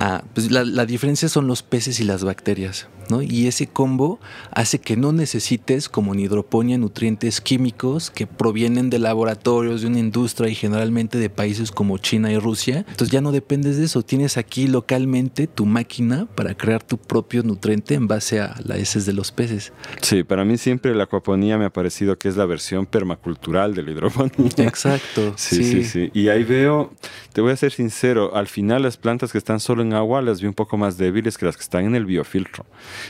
[0.00, 2.88] Ah, pues la, la diferencia son los peces y las bacterias.
[3.22, 4.18] Y ese combo
[4.50, 9.98] hace que no necesites, como en hidroponía, nutrientes químicos que provienen de laboratorios, de una
[9.98, 12.84] industria y generalmente de países como China y Rusia.
[12.88, 14.02] Entonces ya no dependes de eso.
[14.02, 19.06] Tienes aquí localmente tu máquina para crear tu propio nutriente en base a las heces
[19.06, 19.72] de los peces.
[20.02, 23.82] Sí, para mí siempre la acuaponía me ha parecido que es la versión permacultural de
[23.82, 24.50] la hidroponía.
[24.56, 25.34] Exacto.
[25.36, 26.92] sí, sí, sí, Y ahí veo,
[27.32, 30.40] te voy a ser sincero, al final las plantas que están solo en agua las
[30.40, 32.66] vi un poco más débiles que las que están en el biofiltro.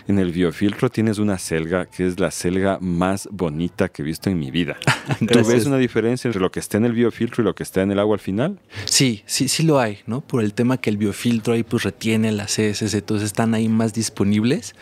[0.09, 4.31] En el biofiltro tienes una selga que es la selga más bonita que he visto
[4.31, 4.77] en mi vida.
[5.19, 7.83] ¿Tú ves una diferencia entre lo que está en el biofiltro y lo que está
[7.83, 8.59] en el agua al final?
[8.85, 10.21] Sí, sí, sí lo hay, ¿no?
[10.21, 13.95] Por el tema que el biofiltro ahí pues retiene las heces, entonces están ahí más
[13.95, 14.75] disponibles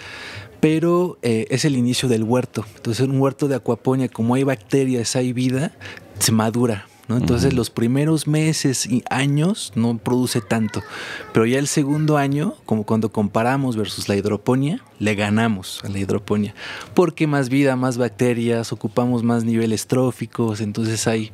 [0.60, 2.64] pero eh, es el inicio del huerto.
[2.76, 5.72] Entonces, un huerto de acuaponia, como hay bacterias, hay vida,
[6.18, 6.86] se madura.
[7.08, 10.82] Entonces los primeros meses y años no produce tanto,
[11.32, 15.98] pero ya el segundo año, como cuando comparamos versus la hidroponía, le ganamos a la
[15.98, 16.54] hidroponía,
[16.94, 21.30] porque más vida, más bacterias, ocupamos más niveles tróficos, entonces ahí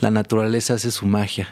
[0.00, 1.48] la naturaleza hace su magia.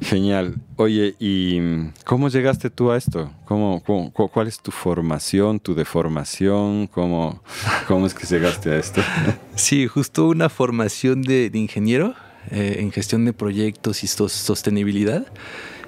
[0.00, 0.56] Genial.
[0.74, 1.60] Oye, ¿y
[2.04, 3.30] cómo llegaste tú a esto?
[3.44, 6.88] ¿Cómo, cuál es tu formación, tu deformación?
[6.88, 7.40] ¿Cómo,
[7.86, 9.00] ¿Cómo es que llegaste a esto?
[9.54, 12.14] Sí, justo una formación de ingeniero
[12.50, 15.26] eh, en gestión de proyectos y sostenibilidad.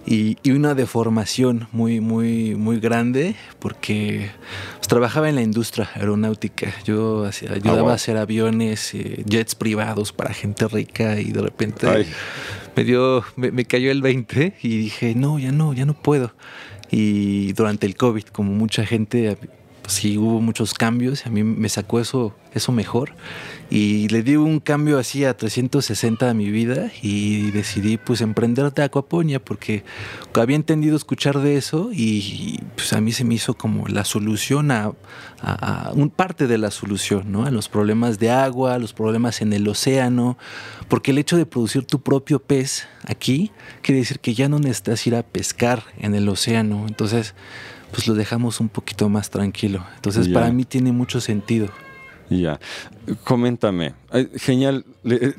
[0.06, 4.30] Y, una deformación muy, muy, muy grande porque
[4.76, 6.72] pues, trabajaba en la industria aeronáutica.
[6.84, 11.86] Yo ayudaba ah, a hacer aviones, eh, jets privados para gente rica y de repente
[12.76, 16.32] me, dio, me, cayó el 20 y dije, no, ya no, ya no puedo.
[16.90, 19.36] Y durante el COVID, como mucha gente,
[19.82, 23.12] pues, sí hubo muchos cambios, a mí me sacó eso, eso mejor
[23.70, 28.72] y le di un cambio así a 360 a mi vida y decidí pues emprender
[28.72, 29.84] de acuaponia porque
[30.34, 34.72] había entendido escuchar de eso y pues a mí se me hizo como la solución
[34.72, 34.92] a,
[35.94, 37.46] un parte de la solución, ¿no?
[37.46, 40.36] A los problemas de agua, a los problemas en el océano,
[40.88, 43.52] porque el hecho de producir tu propio pez aquí
[43.82, 47.34] quiere decir que ya no necesitas ir a pescar en el océano, entonces
[47.92, 49.86] pues lo dejamos un poquito más tranquilo.
[49.96, 51.68] Entonces para mí tiene mucho sentido.
[52.30, 52.60] Ya,
[53.24, 53.94] coméntame.
[54.36, 54.84] Genial.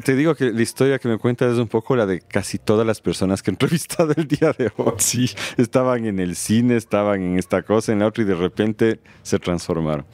[0.04, 2.86] Te digo que la historia que me cuentas es un poco la de casi todas
[2.86, 4.94] las personas que he entrevistado el día de hoy.
[4.98, 9.00] Sí, estaban en el cine, estaban en esta cosa, en la otra y de repente
[9.24, 10.06] se transformaron.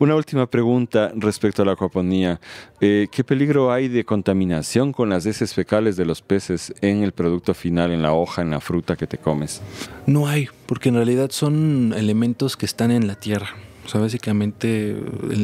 [0.00, 2.40] Una última pregunta respecto a la acuaponía.
[2.80, 7.12] Eh, ¿Qué peligro hay de contaminación con las heces fecales de los peces en el
[7.12, 9.62] producto final, en la hoja, en la fruta que te comes?
[10.06, 13.50] No hay, porque en realidad son elementos que están en la tierra.
[13.84, 14.96] O sea, básicamente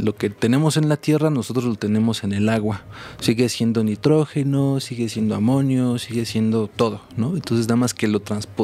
[0.02, 2.82] lo que tenemos en la tierra nosotros lo tenemos en el agua.
[3.20, 7.34] Sigue siendo nitrógeno, sigue siendo amonio, sigue siendo todo, ¿no?
[7.34, 8.22] Entonces nada más que lo,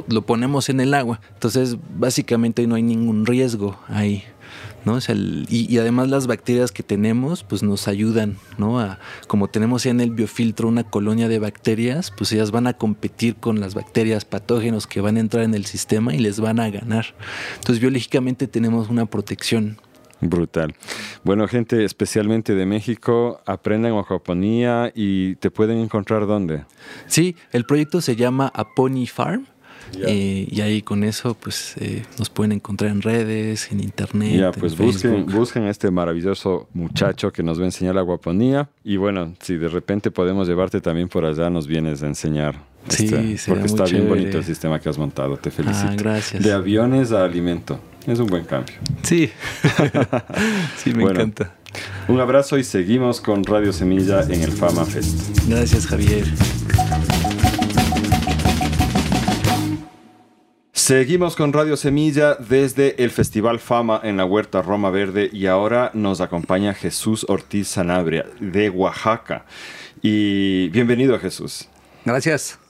[0.08, 1.20] lo ponemos en el agua.
[1.34, 4.24] Entonces básicamente no hay ningún riesgo ahí.
[4.86, 4.98] ¿No?
[5.48, 8.78] y, además las bacterias que tenemos, pues nos ayudan, ¿no?
[8.78, 12.74] A, como tenemos ya en el biofiltro una colonia de bacterias, pues ellas van a
[12.74, 16.60] competir con las bacterias patógenos que van a entrar en el sistema y les van
[16.60, 17.16] a ganar.
[17.56, 19.76] Entonces, biológicamente tenemos una protección.
[20.20, 20.74] Brutal.
[21.24, 26.64] Bueno, gente especialmente de México, aprendan acuaponía y te pueden encontrar dónde.
[27.08, 29.46] Sí, el proyecto se llama Apony Farm
[29.94, 34.38] eh, y ahí con eso, pues eh, nos pueden encontrar en redes, en internet.
[34.38, 38.68] Ya, pues busquen, busquen a este maravilloso muchacho que nos va a enseñar la guaponía.
[38.84, 42.56] Y bueno, si de repente podemos llevarte también por allá, nos vienes a enseñar.
[42.88, 45.36] Sí, este, porque está bien bonito el sistema que has montado.
[45.36, 45.88] Te felicito.
[45.90, 46.42] Ah, gracias.
[46.42, 47.80] De aviones a alimento.
[48.06, 48.76] Es un buen cambio.
[49.02, 49.30] Sí,
[50.76, 51.54] sí, me encanta.
[52.08, 55.48] Un abrazo y seguimos con Radio Semilla en el Fama Fest.
[55.48, 56.24] Gracias, Javier.
[60.86, 65.90] Seguimos con Radio Semilla desde el Festival Fama en la Huerta Roma Verde y ahora
[65.94, 69.46] nos acompaña Jesús Ortiz Sanabria de Oaxaca.
[70.00, 71.68] Y bienvenido Jesús.
[72.04, 72.60] Gracias.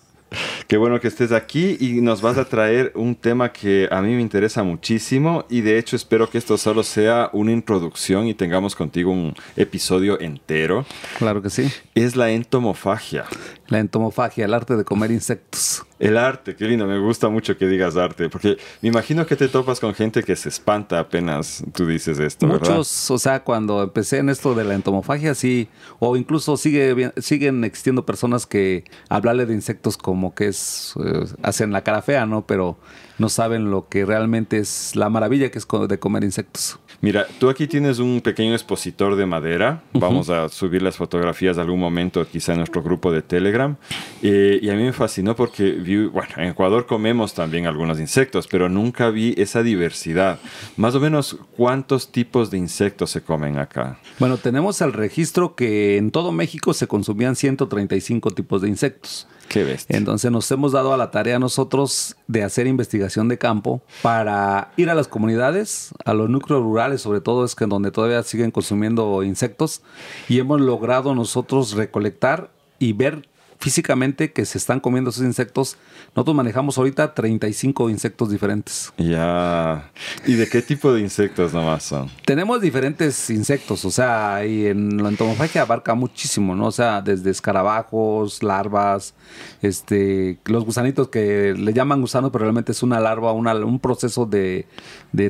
[0.67, 4.15] Qué bueno que estés aquí y nos vas a traer un tema que a mí
[4.15, 8.75] me interesa muchísimo y de hecho espero que esto solo sea una introducción y tengamos
[8.75, 10.87] contigo un episodio entero.
[11.19, 11.71] Claro que sí.
[11.95, 13.27] Es la entomofagia.
[13.69, 15.85] La entomofagia, el arte de comer insectos.
[15.99, 19.49] El arte, qué lindo, me gusta mucho que digas arte, porque me imagino que te
[19.49, 24.19] topas con gente que se espanta apenas tú dices esto, Muchos, o sea, cuando empecé
[24.19, 29.55] en esto de la entomofagia, sí, o incluso sigue, siguen existiendo personas que hablarle de
[29.55, 32.47] insectos como que es, eh, hacen la cara fea, ¿no?
[32.47, 32.77] Pero
[33.19, 36.79] no saben lo que realmente es la maravilla que es de comer insectos.
[37.01, 39.83] Mira, tú aquí tienes un pequeño expositor de madera.
[39.93, 43.77] Vamos a subir las fotografías de algún momento, quizá en nuestro grupo de Telegram.
[44.23, 48.47] Eh, y a mí me fascinó porque vi, bueno, en Ecuador comemos también algunos insectos,
[48.47, 50.39] pero nunca vi esa diversidad.
[50.77, 53.99] Más o menos, ¿cuántos tipos de insectos se comen acá?
[54.19, 59.27] Bueno, tenemos el registro que en todo México se consumían 135 tipos de insectos.
[59.49, 59.97] Qué bestia.
[59.97, 64.91] Entonces nos hemos dado a la tarea nosotros de hacer investigación de campo para ir
[64.91, 69.23] a las comunidades, a los núcleos rurales, sobre todo es que donde todavía siguen consumiendo
[69.23, 69.83] insectos,
[70.29, 73.29] y hemos logrado nosotros recolectar y ver
[73.59, 75.77] físicamente que se están comiendo esos insectos.
[76.15, 78.93] Nosotros manejamos ahorita 35 insectos diferentes.
[78.99, 79.91] Ya.
[80.27, 82.11] ¿Y de qué tipo de insectos nomás son?
[82.25, 86.67] Tenemos diferentes insectos, o sea, y en la entomofagia abarca muchísimo, ¿no?
[86.67, 89.15] O sea, desde escarabajos, larvas,
[89.63, 94.67] este, los gusanitos que le llaman gusanos, pero realmente es una larva, un proceso de,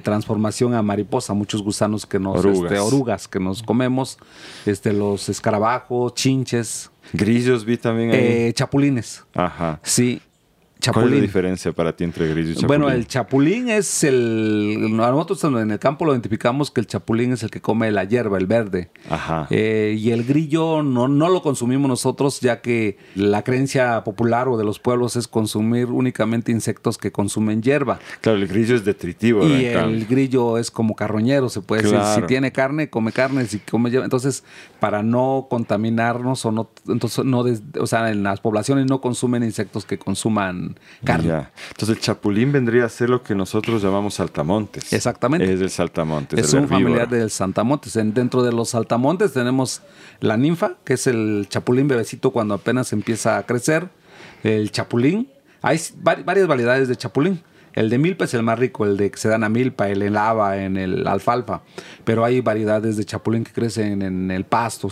[0.02, 1.34] transformación a mariposa.
[1.34, 4.18] Muchos gusanos que nos, orugas, este, orugas que nos comemos,
[4.66, 8.18] este, los escarabajos, chinches, Grillos vi también ahí.
[8.20, 9.24] Eh, chapulines.
[9.34, 9.80] Ajá.
[9.82, 10.20] Sí.
[10.92, 12.66] ¿Cuál es la diferencia para ti entre grillo y chapulín?
[12.68, 14.94] Bueno, el chapulín es el...
[14.96, 18.38] Nosotros en el campo lo identificamos que el chapulín es el que come la hierba,
[18.38, 18.90] el verde.
[19.08, 19.46] Ajá.
[19.50, 24.56] Eh, y el grillo no, no lo consumimos nosotros ya que la creencia popular o
[24.56, 27.98] de los pueblos es consumir únicamente insectos que consumen hierba.
[28.20, 29.46] Claro, el grillo es detritivo.
[29.46, 32.00] Y el grillo es como carroñero, se puede decir.
[32.14, 33.46] Si tiene carne, come carne.
[33.46, 34.04] Si come hierba.
[34.04, 34.44] Entonces,
[34.80, 36.70] para no contaminarnos o no...
[36.88, 37.44] Entonces, no
[37.78, 41.48] o sea, en las poblaciones no consumen insectos que consuman carne.
[41.68, 44.92] Entonces el chapulín vendría a ser lo que nosotros llamamos saltamontes.
[44.92, 45.52] Exactamente.
[45.52, 46.38] Es el saltamontes.
[46.38, 47.94] Es un familiar del saltamontes.
[47.94, 49.82] dentro de los saltamontes tenemos
[50.20, 53.88] la ninfa, que es el chapulín bebecito cuando apenas empieza a crecer.
[54.42, 55.28] El chapulín.
[55.62, 57.42] Hay varias variedades de chapulín.
[57.76, 60.00] El de milpa es el más rico, el de que se dan a milpa, el
[60.00, 61.60] en lava, en el alfalfa.
[62.04, 64.88] Pero hay variedades de chapulín que crecen en el pasto.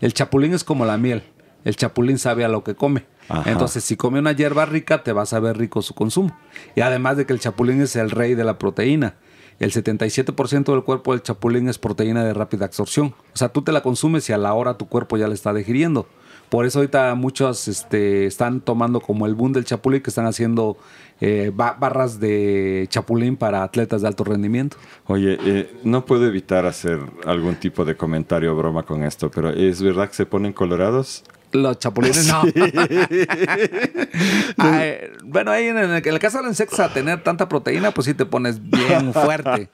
[0.00, 1.24] El chapulín es como la miel.
[1.64, 3.04] El chapulín sabe a lo que come.
[3.44, 6.36] Entonces, si come una hierba rica, te va a saber rico su consumo.
[6.74, 9.16] Y además de que el chapulín es el rey de la proteína.
[9.58, 13.14] El 77% del cuerpo del chapulín es proteína de rápida absorción.
[13.34, 15.52] O sea, tú te la consumes y a la hora tu cuerpo ya la está
[15.52, 16.06] digiriendo.
[16.48, 20.76] Por eso ahorita muchos este, están tomando como el boom del chapulín, que están haciendo
[21.20, 24.76] eh, barras de chapulín para atletas de alto rendimiento.
[25.06, 29.50] Oye, eh, no puedo evitar hacer algún tipo de comentario o broma con esto, pero
[29.50, 31.22] ¿es verdad que se ponen colorados?
[31.52, 32.42] Los chapulines no.
[35.24, 38.24] bueno, ahí en el, caso de los insectos, a tener tanta proteína, pues sí te
[38.24, 39.68] pones bien fuerte.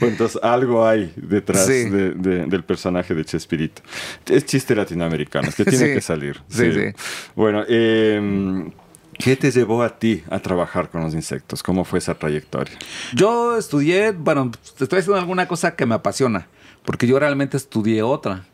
[0.00, 3.82] entonces algo hay detrás del personaje de Chespirito.
[4.26, 6.42] Es chiste latinoamericano, es que tiene que salir.
[6.48, 6.92] Sí, sí.
[7.34, 8.70] Bueno, em,
[9.18, 11.62] ¿qué te llevó a ti a trabajar con los insectos?
[11.62, 12.76] ¿Cómo fue esa trayectoria?
[13.14, 16.46] Yo estudié, bueno, estoy haciendo alguna cosa que me apasiona,
[16.84, 18.44] porque yo realmente estudié otra.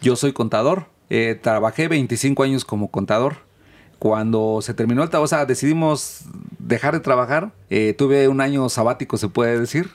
[0.00, 0.91] Yo soy contador.
[1.10, 3.36] Eh, trabajé 25 años como contador.
[3.98, 6.24] Cuando se terminó el trabajo, sea, decidimos
[6.58, 7.52] dejar de trabajar.
[7.70, 9.90] Eh, tuve un año sabático, se puede decir.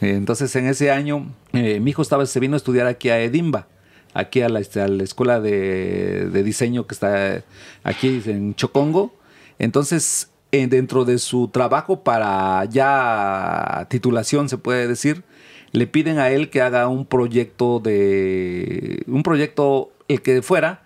[0.00, 3.66] entonces, en ese año, eh, mi hijo estaba, se vino a estudiar aquí a Edimba,
[4.14, 7.42] aquí a la, este, escuela de, diseño que está
[7.82, 9.14] aquí en Chocongo.
[9.58, 15.24] Entonces, dentro de su trabajo para ya titulación, se puede decir,
[15.72, 20.82] le piden a él que haga un proyecto de un proyecto el que fuera,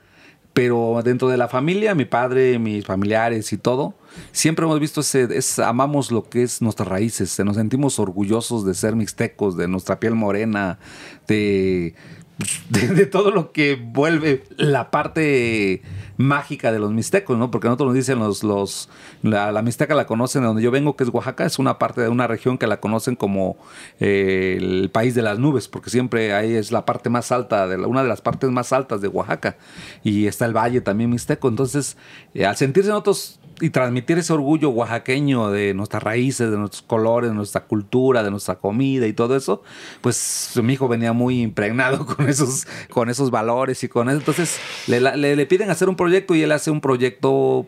[0.52, 3.94] pero dentro de la familia, mi padre, mis familiares y todo,
[4.32, 5.28] siempre hemos visto ese,
[5.62, 10.14] amamos lo que es nuestras raíces, nos sentimos orgullosos de ser mixtecos, de nuestra piel
[10.14, 10.78] morena,
[11.26, 11.94] de
[12.70, 15.82] de, todo lo que vuelve la parte
[16.16, 17.50] mágica de los mixtecos, ¿no?
[17.50, 18.88] Porque nosotros nos dicen los, los
[19.22, 22.00] la, la, mixteca la conocen de donde yo vengo, que es Oaxaca, es una parte
[22.00, 23.56] de una región que la conocen como
[24.00, 27.76] eh, el país de las nubes, porque siempre ahí es la parte más alta, de
[27.76, 29.56] una de las partes más altas de Oaxaca,
[30.02, 31.96] y está el valle también mixteco, entonces
[32.34, 37.30] eh, al sentirse nosotros y transmitir ese orgullo oaxaqueño de nuestras raíces, de nuestros colores,
[37.30, 39.62] de nuestra cultura, de nuestra comida y todo eso,
[40.00, 44.18] pues mi hijo venía muy impregnado con esos, con esos valores y con eso.
[44.18, 44.58] Entonces
[44.88, 47.66] le, le, piden hacer un proyecto y él hace un proyecto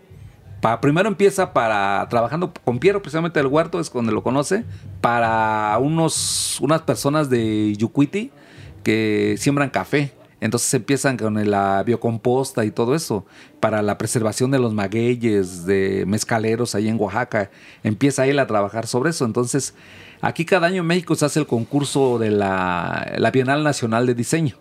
[0.81, 4.65] primero empieza para trabajando con Piero, precisamente del huerto, es donde lo conoce,
[5.01, 8.33] para unos, unas personas de Yucuiti
[8.83, 10.13] que siembran café.
[10.45, 13.25] Entonces empiezan con la biocomposta y todo eso
[13.61, 17.51] para la preservación de los magueyes, de mezcaleros ahí en Oaxaca.
[17.83, 19.25] Empieza él a trabajar sobre eso.
[19.25, 19.73] Entonces,
[20.21, 24.15] aquí cada año en México se hace el concurso de la, la Bienal Nacional de
[24.15, 24.59] Diseño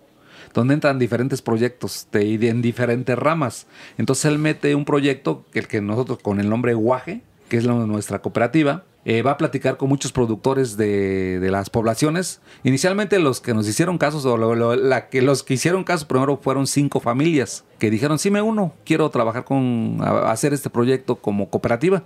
[0.53, 3.67] donde entran diferentes proyectos de, en diferentes ramas.
[3.97, 8.21] Entonces él mete un proyecto, el que nosotros con el nombre Guaje, que es nuestra
[8.21, 12.39] cooperativa, eh, va a platicar con muchos productores de, de, las poblaciones.
[12.63, 16.05] Inicialmente los que nos hicieron casos, o lo, lo, la que, los que hicieron casos
[16.05, 20.69] primero fueron cinco familias que dijeron, sí me uno, quiero trabajar con, a, hacer este
[20.69, 22.03] proyecto como cooperativa.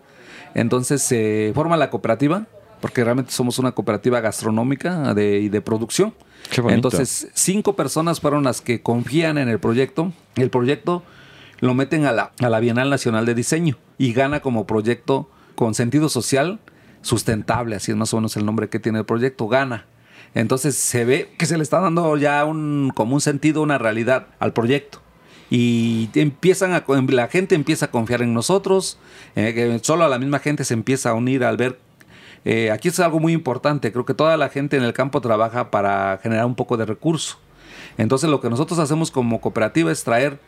[0.56, 2.48] Entonces se forma la cooperativa,
[2.82, 6.16] porque realmente somos una cooperativa gastronómica de, y de producción.
[6.70, 10.14] Entonces cinco personas fueron las que confían en el proyecto.
[10.36, 11.04] El proyecto
[11.60, 15.76] lo meten a la, a la Bienal Nacional de Diseño y gana como proyecto con
[15.76, 16.60] sentido social
[17.02, 19.86] sustentable, así es más o menos el nombre que tiene el proyecto, gana.
[20.34, 24.28] Entonces se ve que se le está dando ya un, como un sentido, una realidad
[24.40, 25.02] al proyecto.
[25.50, 29.00] Y empiezan a, la gente empieza a confiar en nosotros,
[29.36, 31.80] eh, solo a la misma gente se empieza a unir al ver.
[32.44, 35.72] Eh, aquí es algo muy importante, creo que toda la gente en el campo trabaja
[35.72, 37.40] para generar un poco de recurso.
[37.98, 40.40] Entonces lo que nosotros hacemos como cooperativa es traer,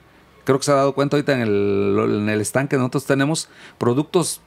[0.44, 3.50] creo que se ha dado cuenta ahorita en el, en el stand que nosotros tenemos,
[3.78, 4.42] productos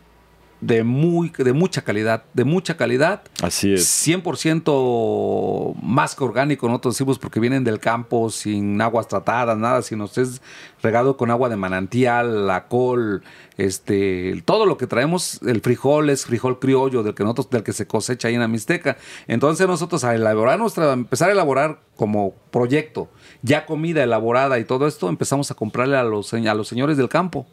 [0.63, 3.23] de, muy, de mucha calidad, de mucha calidad.
[3.43, 4.07] Así es.
[4.07, 10.05] 100% más que orgánico, nosotros decimos, porque vienen del campo sin aguas tratadas, nada, sino
[10.05, 10.41] es
[10.81, 13.25] regado con agua de manantial, la col,
[13.59, 17.73] este, todo lo que traemos, el frijol es frijol criollo del que nosotros, del que
[17.73, 18.97] se cosecha ahí en la Mixteca.
[19.27, 23.11] Entonces nosotros a elaborar nuestra, empezar a elaborar como proyecto,
[23.43, 27.09] ya comida elaborada y todo esto, empezamos a comprarle a los, a los señores del
[27.09, 27.49] campo.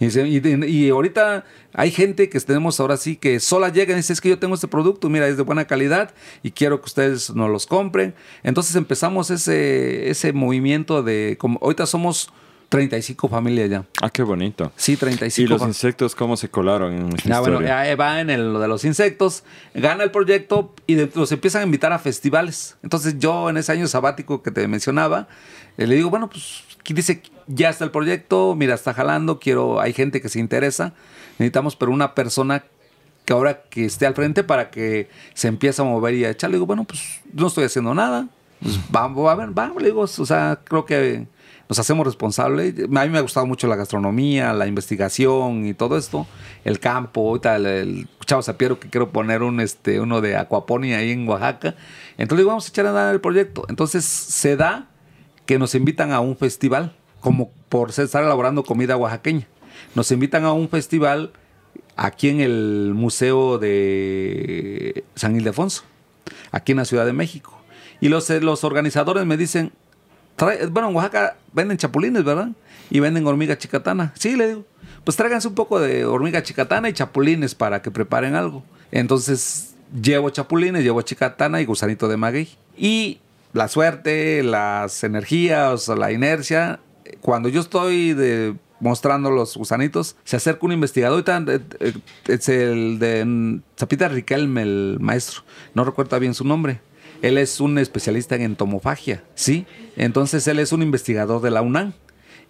[0.00, 4.28] Y, ahorita hay gente que tenemos ahora sí que sola llega y dice, es que
[4.28, 6.12] yo tengo este producto, mira, es de buena calidad
[6.42, 8.14] y quiero que ustedes nos los compren.
[8.42, 12.32] Entonces empezamos ese, ese movimiento de, como ahorita somos
[12.72, 13.84] 35 familias ya.
[14.00, 14.72] Ah, qué bonito.
[14.76, 15.44] Sí, 35.
[15.44, 18.86] ¿Y los insectos cómo se colaron en esta ah, bueno, va en lo de los
[18.86, 19.44] insectos,
[19.74, 22.78] gana el proyecto y los empiezan a invitar a festivales.
[22.82, 25.28] Entonces yo en ese año sabático que te mencionaba,
[25.76, 29.92] eh, le digo, bueno, pues dice, ya está el proyecto, mira, está jalando, quiero, hay
[29.92, 30.94] gente que se interesa,
[31.38, 32.64] necesitamos pero una persona
[33.24, 36.50] que ahora que esté al frente para que se empiece a mover y a echar.
[36.50, 38.28] Le digo, bueno, pues no estoy haciendo nada.
[38.60, 41.26] Pues vamos, a ver, vamos, le digo, o sea, creo que
[41.68, 42.74] nos hacemos responsables.
[42.84, 46.26] A mí me ha gustado mucho la gastronomía, la investigación y todo esto.
[46.64, 51.10] El campo, ahorita el, Chavo Sapiero que quiero poner un este uno de aquaponia ahí
[51.10, 51.74] en Oaxaca.
[52.18, 53.64] Entonces digo, vamos a echar a dar el proyecto.
[53.68, 54.88] Entonces se da
[55.46, 59.46] que nos invitan a un festival, como por estar elaborando comida oaxaqueña.
[59.94, 61.32] Nos invitan a un festival
[61.96, 65.84] aquí en el Museo de San Ildefonso,
[66.50, 67.58] aquí en la Ciudad de México.
[68.00, 69.72] Y los, eh, los organizadores me dicen,
[70.70, 72.48] bueno, en Oaxaca venden chapulines, ¿verdad?
[72.90, 74.12] Y venden hormiga chicatana.
[74.18, 74.64] Sí, le digo,
[75.04, 78.64] pues tráiganse un poco de hormiga chicatana y chapulines para que preparen algo.
[78.90, 82.48] Entonces llevo chapulines, llevo chicatana y gusanito de maguey.
[82.76, 83.20] Y
[83.52, 86.80] la suerte, las energías, la inercia.
[87.22, 88.14] Cuando yo estoy
[88.80, 91.92] mostrando los gusanitos, se acerca un investigador, eh, eh,
[92.26, 95.42] es el de Zapita Riquelme, el maestro,
[95.72, 96.80] no recuerdo bien su nombre.
[97.22, 99.66] Él es un especialista en entomofagia, ¿sí?
[99.96, 101.92] Entonces él es un investigador de la UNAM.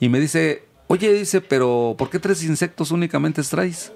[0.01, 3.93] Y me dice, oye, dice, pero ¿por qué tres insectos únicamente traes?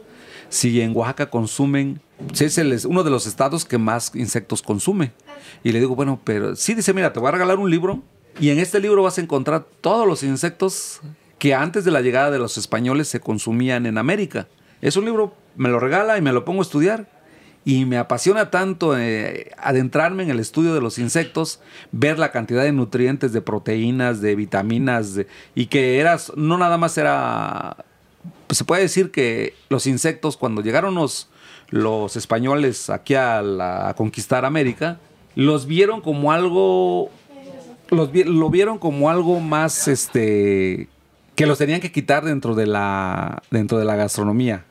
[0.51, 2.03] Si en Oaxaca consumen,
[2.35, 5.13] si es uno de los estados que más insectos consume.
[5.65, 8.03] Y le digo, bueno, pero sí dice, mira, te voy a regalar un libro
[8.39, 11.01] y en este libro vas a encontrar todos los insectos
[11.39, 14.49] que antes de la llegada de los españoles se consumían en América.
[14.81, 17.09] Es un libro, me lo regala y me lo pongo a estudiar.
[17.65, 21.59] Y me apasiona tanto eh, adentrarme en el estudio de los insectos,
[21.91, 25.19] ver la cantidad de nutrientes, de proteínas, de vitaminas,
[25.57, 27.85] y que eras, no nada más era,
[28.47, 31.29] pues se puede decir que los insectos, cuando llegaron los,
[31.71, 33.41] los españoles aquí a,
[33.89, 35.01] a conquistar América,
[35.35, 37.11] los vieron como algo,
[37.91, 40.89] los, lo vieron como algo más, este,
[41.35, 44.65] que los tenían que quitar dentro de la, dentro de la gastronomía.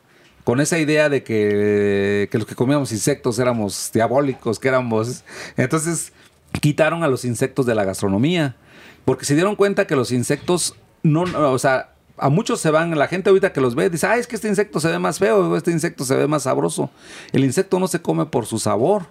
[0.44, 5.24] Con esa idea de que, que los que comíamos insectos éramos diabólicos, que éramos...
[5.56, 6.12] Entonces
[6.60, 8.56] quitaron a los insectos de la gastronomía,
[9.04, 11.22] porque se dieron cuenta que los insectos no,
[11.52, 14.26] o sea, a muchos se van, la gente ahorita que los ve dice, ah, es
[14.26, 16.90] que este insecto se ve más feo, este insecto se ve más sabroso.
[17.32, 19.06] El insecto no se come por su sabor,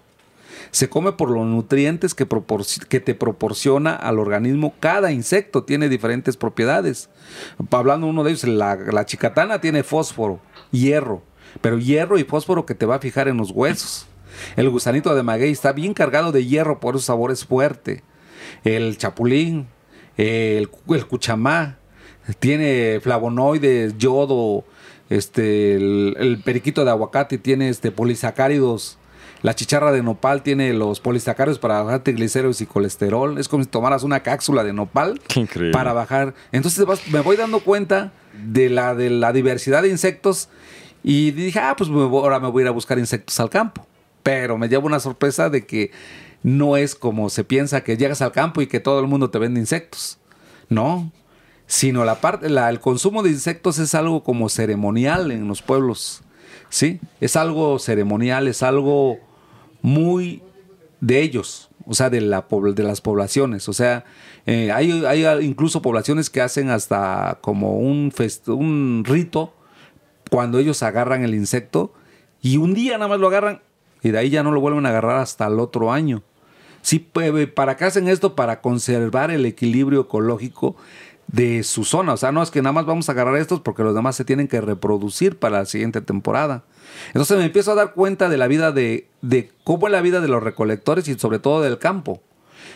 [0.76, 4.74] se come por los nutrientes que, te proporciona al organismo.
[4.82, 7.10] Cada insecto tiene diferentes propiedades.
[7.72, 10.42] Hablando uno de ellos, la, chicatana tiene fósforo,
[10.72, 11.24] hierro,
[11.62, 14.06] pero hierro y fósforo que te va a fijar en los huesos.
[14.58, 18.04] El gusanito de maguey está bien cargado de hierro, por su sabor es fuerte.
[18.66, 19.68] El chapulín,
[20.18, 21.78] el, el cuchamá,
[22.40, 24.66] tiene flavonoides, yodo,
[25.10, 28.98] este, el, el, periquito de aguacate tiene este, polisacáridos
[29.46, 33.38] la chicharra de nopal tiene los polisacáridos para bajar triglicéridos y colesterol.
[33.38, 35.22] Es como si tomaras una cápsula de nopal
[35.72, 36.34] para bajar.
[36.52, 38.12] Entonces me voy dando cuenta
[38.44, 40.50] de la, de la diversidad de insectos
[41.04, 43.86] Y dije, ah, pues ahora me voy a ir a buscar insectos al campo.
[44.24, 45.92] Pero me llevo una sorpresa de que
[46.42, 49.38] no es como se piensa que llegas al campo y que todo el mundo te
[49.38, 50.18] vende insectos.
[50.70, 51.12] No,
[51.68, 56.24] sino la parte, la, el consumo de insectos es algo como ceremonial en los pueblos.
[56.70, 57.00] ¿Sí?
[57.22, 59.20] Es algo ceremonial, es algo
[59.86, 60.42] muy
[61.00, 63.70] de ellos, o sea, de, la, de las poblaciones.
[63.70, 64.04] O sea,
[64.48, 68.12] eh, hay, hay, incluso poblaciones que hacen hasta como un,
[68.48, 69.54] un rito
[70.32, 71.94] cuando ellos agarran el insecto
[72.42, 73.62] y un día nada más lo agarran
[74.02, 76.24] y de ahí ya no lo vuelven a agarrar hasta el otro año.
[76.82, 77.00] Sí,
[77.54, 78.36] ¿para qué hacen esto?
[78.36, 80.76] Para conservar el equilibrio ecológico
[81.28, 82.14] de su zona.
[82.14, 84.26] O sea, no es que nada más vamos a agarrar estos porque los demás se
[84.26, 86.64] tienen que reproducir para la siguiente temporada.
[87.08, 90.22] Entonces me empiezo a dar cuenta de la vida de, de cómo es la vida
[90.22, 92.22] de los recolectores y sobre todo del campo.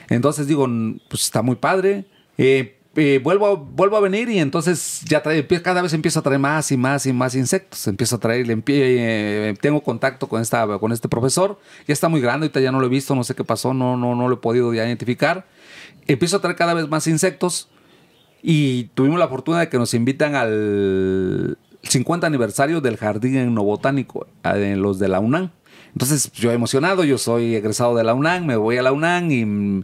[0.10, 0.68] Entonces digo,
[1.10, 2.06] pues está muy padre.
[2.38, 6.40] Eh, eh, vuelvo, a, vuelvo a venir y entonces ya cada vez empiezo a traer
[6.40, 7.88] más y más y más insectos.
[7.88, 11.60] Empiezo a traer, eh, tengo contacto con, esta, con este profesor.
[11.88, 13.96] Ya está muy grande, ahorita ya no lo he visto, no sé qué pasó, no,
[13.96, 15.46] no, no lo he podido identificar.
[16.08, 17.70] Empiezo a traer cada vez más insectos
[18.42, 24.82] y tuvimos la fortuna de que nos invitan al 50 aniversario del Jardín Etnobotánico, en
[24.82, 25.52] los de la UNAM.
[25.94, 29.84] Entonces yo emocionado, yo soy egresado de la UNAM, me voy a la UNAM y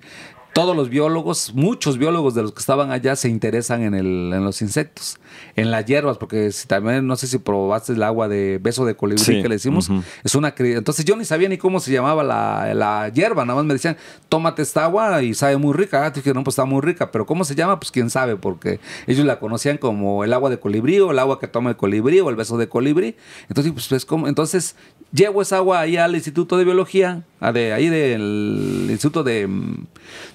[0.56, 4.45] todos los biólogos, muchos biólogos de los que estaban allá se interesan en, el, en
[4.45, 5.19] los insectos,
[5.57, 8.95] en las hierbas, porque si también no sé si probaste el agua de beso de
[8.95, 9.90] colibrí que le decimos,
[10.23, 13.65] es una entonces yo ni sabía ni cómo se llamaba la, la, hierba, nada más
[13.65, 13.98] me decían,
[14.30, 17.26] tómate esta agua y sabe muy rica, ah, dije, no, pues está muy rica, pero
[17.26, 17.77] ¿cómo se llama?
[17.77, 21.38] Pues quién sabe, porque ellos la conocían como el agua de colibrí o el agua
[21.38, 23.18] que toma el colibrí o el beso de colibrí,
[23.49, 24.77] entonces pues, pues como, entonces
[25.16, 27.24] llevo esa agua ahí al Instituto de Biología,
[27.54, 29.48] de ahí del Instituto de,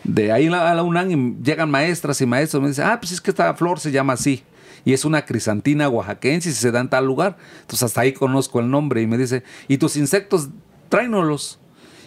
[0.04, 3.20] de ahí a la UNAM, y llegan maestras y maestros, me dicen, ah, pues es
[3.20, 4.42] que esta flor se llama así,
[4.84, 7.36] y es una crisantina oaxaquense y se da en tal lugar.
[7.60, 10.48] Entonces hasta ahí conozco el nombre y me dice, ¿y tus insectos?
[10.88, 11.58] Tráenolos.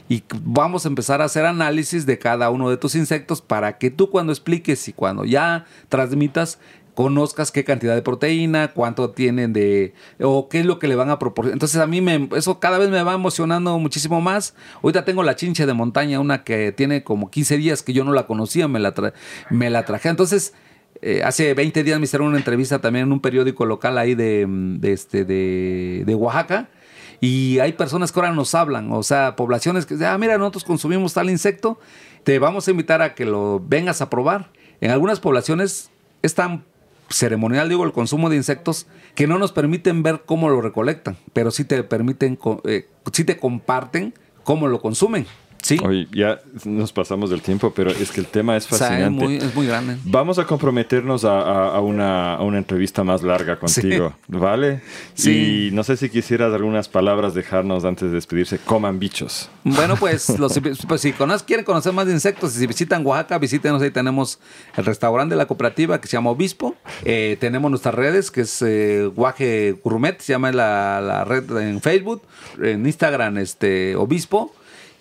[0.09, 3.89] Y vamos a empezar a hacer análisis de cada uno de tus insectos para que
[3.89, 6.59] tú cuando expliques y cuando ya transmitas
[6.93, 11.09] conozcas qué cantidad de proteína, cuánto tienen de, o qué es lo que le van
[11.09, 11.55] a proporcionar.
[11.55, 14.55] Entonces a mí me, eso cada vez me va emocionando muchísimo más.
[14.81, 18.13] Ahorita tengo la chinche de montaña, una que tiene como 15 días que yo no
[18.13, 18.93] la conocía, me la,
[19.49, 20.09] me la traje.
[20.09, 20.53] Entonces,
[21.01, 24.47] eh, hace 20 días me hicieron una entrevista también en un periódico local ahí de,
[24.83, 26.69] este, de, de Oaxaca.
[27.19, 30.65] Y hay personas que ahora nos hablan, o sea, poblaciones que dicen, ah, mira, nosotros
[30.65, 31.79] consumimos tal insecto,
[32.25, 34.51] te vamos a invitar a que lo vengas a probar.
[34.81, 35.89] En algunas poblaciones
[36.21, 36.65] es tan
[37.13, 41.51] ceremonial, digo, el consumo de insectos, que no nos permiten ver cómo lo recolectan, pero
[41.51, 44.13] sí te permiten, eh, sí te comparten
[44.43, 45.25] cómo lo consumen.
[45.63, 45.77] Sí.
[45.81, 49.37] Oye, ya nos pasamos del tiempo, pero es que el tema es fascinante.
[49.37, 49.95] es, muy, grande.
[50.03, 54.81] Vamos a comprometernos a, una, entrevista más larga contigo, ¿vale?
[55.13, 55.69] Sí.
[55.69, 58.59] Y no sé si quisieras algunas palabras dejarnos antes de despedirse.
[58.59, 59.49] Coman bichos.
[59.63, 63.81] Bueno, pues, los, pues si quieren conocer más de insectos, si visitan Oaxaca, visítenos.
[63.81, 64.39] Ahí tenemos
[64.75, 66.75] el restaurante de la cooperativa que se llama Obispo.
[67.05, 71.79] Eh, tenemos nuestras redes, que es eh, Guaje Gourmet, se llama la, la red en
[71.79, 72.21] Facebook.
[72.61, 74.53] En Instagram, este Obispo.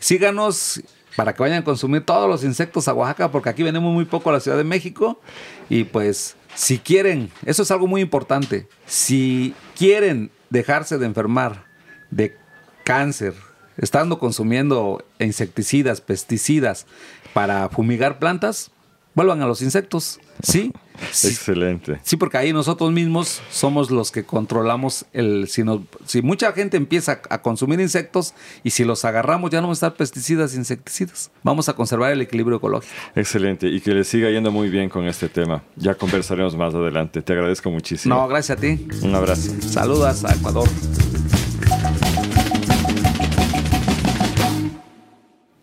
[0.03, 0.83] Síganos
[1.15, 4.31] para que vayan a consumir todos los insectos a Oaxaca, porque aquí venimos muy poco
[4.31, 5.21] a la Ciudad de México.
[5.69, 11.67] Y pues, si quieren, eso es algo muy importante, si quieren dejarse de enfermar
[12.11, 12.37] de
[12.83, 13.33] cáncer,
[13.77, 16.85] estando consumiendo insecticidas, pesticidas
[17.33, 18.73] para fumigar plantas,
[19.15, 20.21] vuelvan a los insectos.
[20.43, 20.73] ¿Sí?
[20.99, 22.01] Excelente.
[22.03, 25.49] Sí, porque ahí nosotros mismos somos los que controlamos el.
[25.49, 25.63] Si,
[26.05, 29.87] si mucha gente empieza a consumir insectos y si los agarramos, ya no vamos a
[29.87, 31.31] estar pesticidas, insecticidas.
[31.43, 32.93] Vamos a conservar el equilibrio ecológico.
[33.15, 33.69] Excelente.
[33.69, 35.63] Y que le siga yendo muy bien con este tema.
[35.77, 37.23] Ya conversaremos más adelante.
[37.23, 38.15] Te agradezco muchísimo.
[38.15, 38.87] No, gracias a ti.
[39.03, 39.53] Un abrazo.
[39.61, 40.69] Saludos a Ecuador.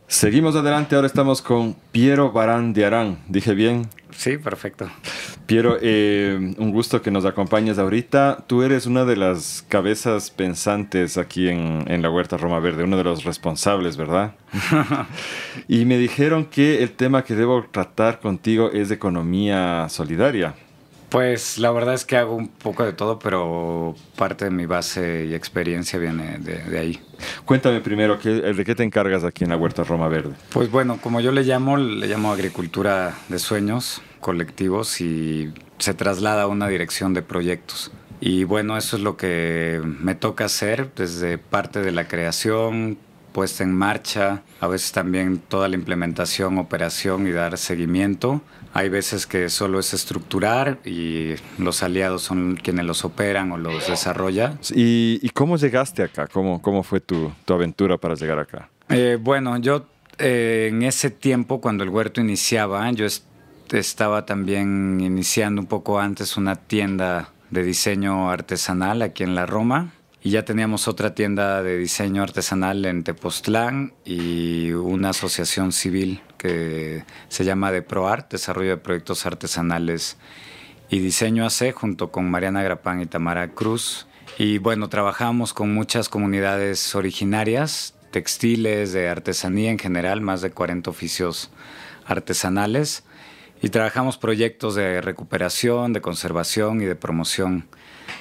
[0.09, 3.19] Seguimos adelante, ahora estamos con Piero Barán de Arán.
[3.27, 3.87] ¿Dije bien?
[4.09, 4.89] Sí, perfecto.
[5.45, 8.43] Piero, eh, un gusto que nos acompañes ahorita.
[8.47, 12.97] Tú eres una de las cabezas pensantes aquí en, en la Huerta Roma Verde, uno
[12.97, 14.33] de los responsables, ¿verdad?
[15.67, 20.55] y me dijeron que el tema que debo tratar contigo es de economía solidaria.
[21.09, 25.25] Pues la verdad es que hago un poco de todo, pero parte de mi base
[25.25, 27.01] y experiencia viene de, ahí.
[27.45, 30.35] Cuéntame primero, ¿de qué te encargas aquí en la Huerta Roma Verde?
[30.51, 36.43] Pues bueno, como yo le llamo, le llamo agricultura de sueños colectivos y se traslada
[36.43, 37.91] a una dirección de proyectos.
[38.21, 42.97] Y bueno, eso es lo que me toca hacer desde parte de la creación,
[43.31, 48.41] puesta en marcha, a veces también toda la implementación, operación y dar seguimiento.
[48.73, 53.87] Hay veces que solo es estructurar y los aliados son quienes los operan o los
[53.87, 54.59] desarrollan.
[54.75, 56.27] ¿Y, cómo llegaste acá?
[56.27, 58.69] ¿Cómo, cómo fue tu, tu aventura para llegar acá?
[58.89, 59.85] Eh, bueno, yo
[60.17, 63.05] eh, en ese tiempo, cuando el huerto iniciaba, yo
[63.71, 69.93] estaba también iniciando un poco antes una tienda de diseño artesanal aquí en la Roma
[70.21, 77.05] y ya teníamos otra tienda de diseño artesanal en Tepoztlán y una asociación civil que
[77.29, 80.17] se llama de ProArt, Desarrollo de Proyectos Artesanales
[80.89, 84.07] y Diseño AC, junto con Mariana Grapán y Tamara Cruz.
[84.37, 90.89] Y bueno, trabajamos con muchas comunidades originarias, textiles, de artesanía en general, más de 40
[90.89, 91.49] oficios
[92.05, 93.03] artesanales.
[93.61, 97.67] Y trabajamos proyectos de recuperación, de conservación y de promoción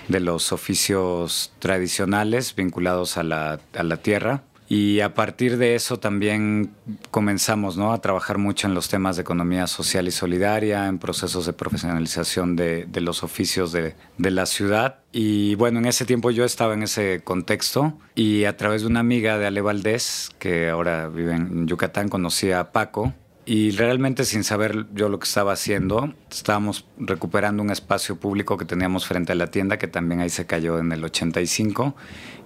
[0.08, 4.42] de los oficios tradicionales vinculados a la, a la tierra.
[4.70, 6.72] Y a partir de eso también
[7.10, 7.94] comenzamos ¿no?
[7.94, 12.54] a trabajar mucho en los temas de economía social y solidaria, en procesos de profesionalización
[12.54, 14.96] de, de los oficios de, de, la ciudad.
[15.10, 19.00] Y bueno, en ese tiempo yo estaba en ese contexto y a través de una
[19.00, 23.14] amiga de Ale Valdés, que ahora vive en Yucatán, conocí a Paco,
[23.48, 28.66] y realmente sin saber yo lo que estaba haciendo, estábamos recuperando un espacio público que
[28.66, 31.96] teníamos frente a la tienda, que también ahí se cayó en el 85,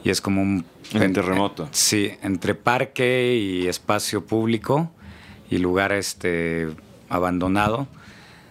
[0.05, 0.65] y es como un...
[0.93, 1.69] terremoto.
[1.73, 4.93] Sí, entre parque y espacio público
[5.51, 6.69] y lugar este,
[7.09, 7.89] abandonado.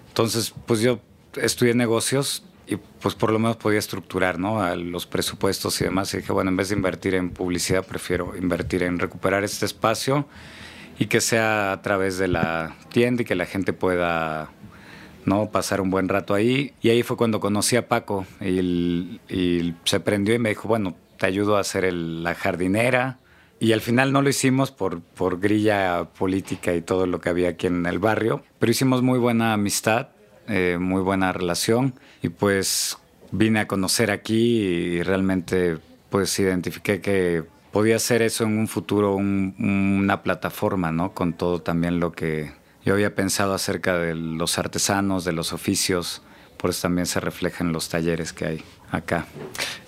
[0.10, 1.00] Entonces, pues yo
[1.38, 4.76] estudié negocios y pues por lo menos podía estructurar ¿no?
[4.76, 6.14] los presupuestos y demás.
[6.14, 10.28] Y dije, bueno, en vez de invertir en publicidad, prefiero invertir en recuperar este espacio
[11.02, 14.52] y que sea a través de la tienda y que la gente pueda
[15.26, 15.50] ¿no?
[15.50, 16.74] pasar un buen rato ahí.
[16.80, 21.26] Y ahí fue cuando conocí a Paco y, se prendió y me dijo, bueno, te
[21.26, 23.18] ayudo a hacer la jardinera.
[23.60, 27.50] Y al final no lo hicimos por, por grilla política y todo lo que había
[27.50, 30.10] aquí en el barrio, pero hicimos muy buena amistad,
[30.48, 33.00] eh, muy buena relación y pues
[33.32, 35.80] vine a conocer aquí y realmente
[36.12, 41.14] pues identifiqué que podía ser eso en un futuro una plataforma, ¿no?
[41.14, 42.52] Con todo también lo que
[42.86, 46.22] yo había pensado acerca de los artesanos, de los oficios,
[46.58, 49.26] por eso también se refleja en los talleres que hay acá.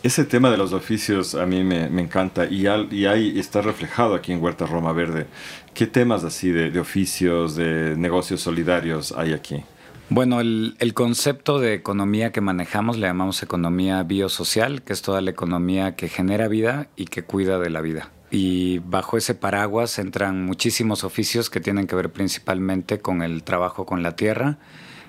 [0.01, 4.31] Ese tema de los oficios a mí me, encanta y, y ahí está reflejado aquí
[4.31, 5.27] en Huerta Roma Verde.
[5.73, 9.63] ¿Qué temas así de oficios, de negocios solidarios hay aquí?
[10.13, 15.31] Bueno, el, concepto de economía que manejamos le llamamos economía biosocial, que es toda la
[15.31, 18.11] economía que genera vida y que cuida de la vida.
[18.29, 23.87] Y bajo ese paraguas entran muchísimos oficios que tienen que ver principalmente con el trabajo
[23.87, 24.59] con la tierra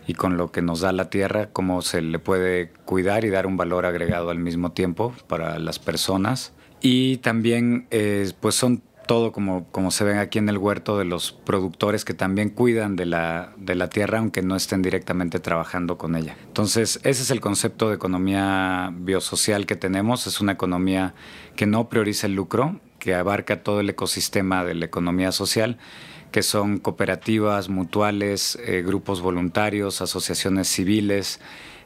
[0.06, 3.47] y con lo que nos da la tierra, cómo se le puede cuidar y dar
[3.47, 6.55] un valor agregado al mismo tiempo para las personas.
[6.81, 11.05] Y también eh, pues son todo como, como se ven aquí en el huerto de
[11.05, 15.98] los productores que también cuidan de la, de la tierra aunque no estén directamente trabajando
[15.98, 16.36] con ella.
[16.47, 20.26] Entonces, ese es el concepto de economía biosocial que tenemos.
[20.26, 21.14] Es una economía
[21.56, 25.78] que no prioriza el lucro, que abarca todo el ecosistema de la economía social,
[26.32, 31.40] que son cooperativas, mutuales, eh, grupos voluntarios, asociaciones civiles,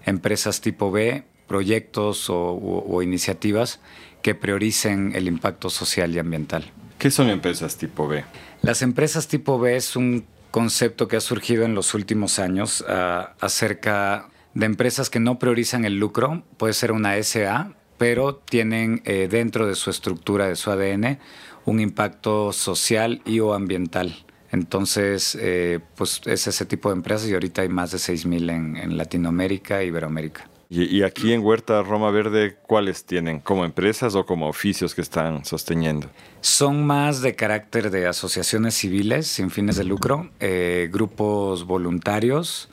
[0.06, 3.80] empresas tipo B, proyectos o iniciativas
[4.22, 6.72] que prioricen el impacto social y ambiental.
[6.98, 8.24] ¿Qué son empresas tipo B?
[8.62, 13.34] Las empresas tipo B es un concepto que ha surgido en los últimos años ah,
[13.40, 16.42] acerca de empresas que no priorizan el lucro.
[16.56, 21.18] Puede ser una SA, pero tienen eh, dentro de su estructura, de su ADN,
[21.64, 24.24] un impacto social y o ambiental.
[24.50, 28.76] Entonces, eh, pues es ese tipo de empresas y ahorita hay más de 6.000 en,
[28.76, 30.48] en Latinoamérica e Iberoamérica.
[30.70, 33.40] Y, aquí en Huerta Roma Verde, ¿cuáles tienen?
[33.40, 36.10] ¿Como empresas o como oficios que están sosteniendo?
[36.40, 42.70] Son más de carácter de asociaciones civiles sin fines de lucro, eh, grupos voluntarios,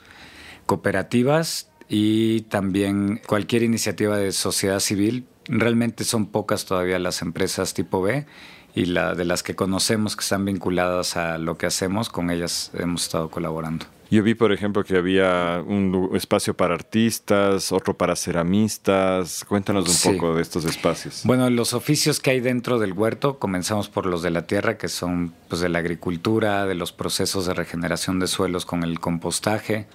[0.66, 5.26] cooperativas y también cualquier iniciativa de sociedad civil.
[5.46, 8.26] Realmente son pocas todavía las empresas tipo B
[8.74, 12.70] y la de las que conocemos que están vinculadas a lo que hacemos, con ellas
[12.74, 13.86] hemos estado colaborando.
[14.10, 19.44] Yo vi, por ejemplo, que había un espacio para artistas, otro para ceramistas.
[19.44, 21.22] Cuéntanos un poco de estos espacios.
[21.24, 24.88] Bueno, los oficios que hay dentro del huerto, comenzamos por los de la tierra, que
[24.88, 29.86] son pues, de la agricultura, de los procesos de regeneración de suelos con el compostaje,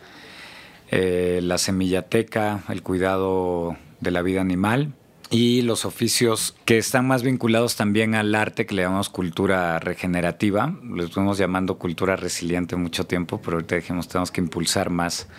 [0.90, 4.94] eh, la semillateca, el cuidado de la vida animal
[5.32, 10.76] y los oficios que están más vinculados también al arte que le llamamos cultura regenerativa.
[10.84, 15.30] Lo estuvimos llamando cultura resiliente mucho tiempo, pero ahorita dijimos tenemos que impulsar más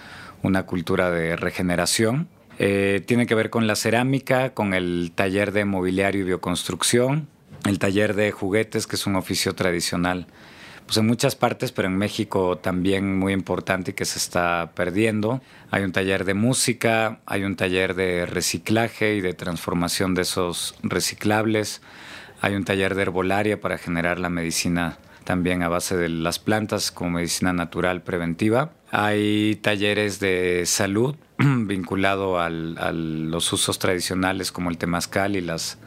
[0.42, 2.26] una cultura de regeneración.
[2.58, 7.28] Eh, tiene que ver con la cerámica, con el taller de mobiliario y bioconstrucción,
[7.66, 10.26] el taller de juguetes, que es un oficio tradicional
[10.86, 15.40] pues en muchas partes, pero en México también muy importante y que se está perdiendo.
[15.70, 20.74] Hay un taller de música, hay un taller de reciclaje y de transformación de esos
[20.82, 21.82] reciclables,
[22.40, 26.90] hay un taller de herbolaria para generar la medicina también a base de las plantas
[26.90, 28.72] como medicina natural preventiva.
[28.90, 35.78] Hay talleres de salud vinculado a los usos tradicionales como el temazcal y las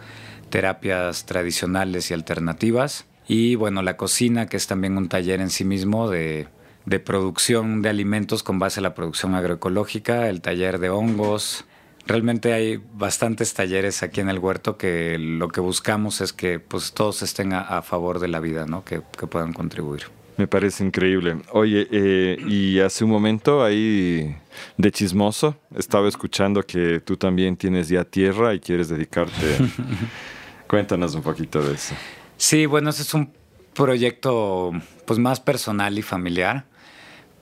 [0.50, 3.06] terapias tradicionales y alternativas.
[3.28, 6.48] Y bueno, la cocina, que es también un taller en sí mismo de,
[6.86, 11.66] de producción de alimentos con base a la producción agroecológica, el taller de hongos,
[12.06, 16.94] realmente hay bastantes talleres aquí en el huerto que lo que buscamos es que pues
[16.94, 18.84] todos estén a, favor de la vida, ¿no?
[18.84, 20.04] Que, que, puedan contribuir.
[20.38, 21.38] Me parece increíble.
[21.52, 24.36] Oye, eh, y hace un momento ahí
[24.78, 29.58] de chismoso estaba escuchando que tú también tienes ya tierra y quieres dedicarte.
[30.68, 31.96] Cuéntanos un poquito de eso.
[32.48, 33.34] Sí, bueno, ese es un
[33.74, 34.72] proyecto
[35.08, 36.66] pues más personal y familiar,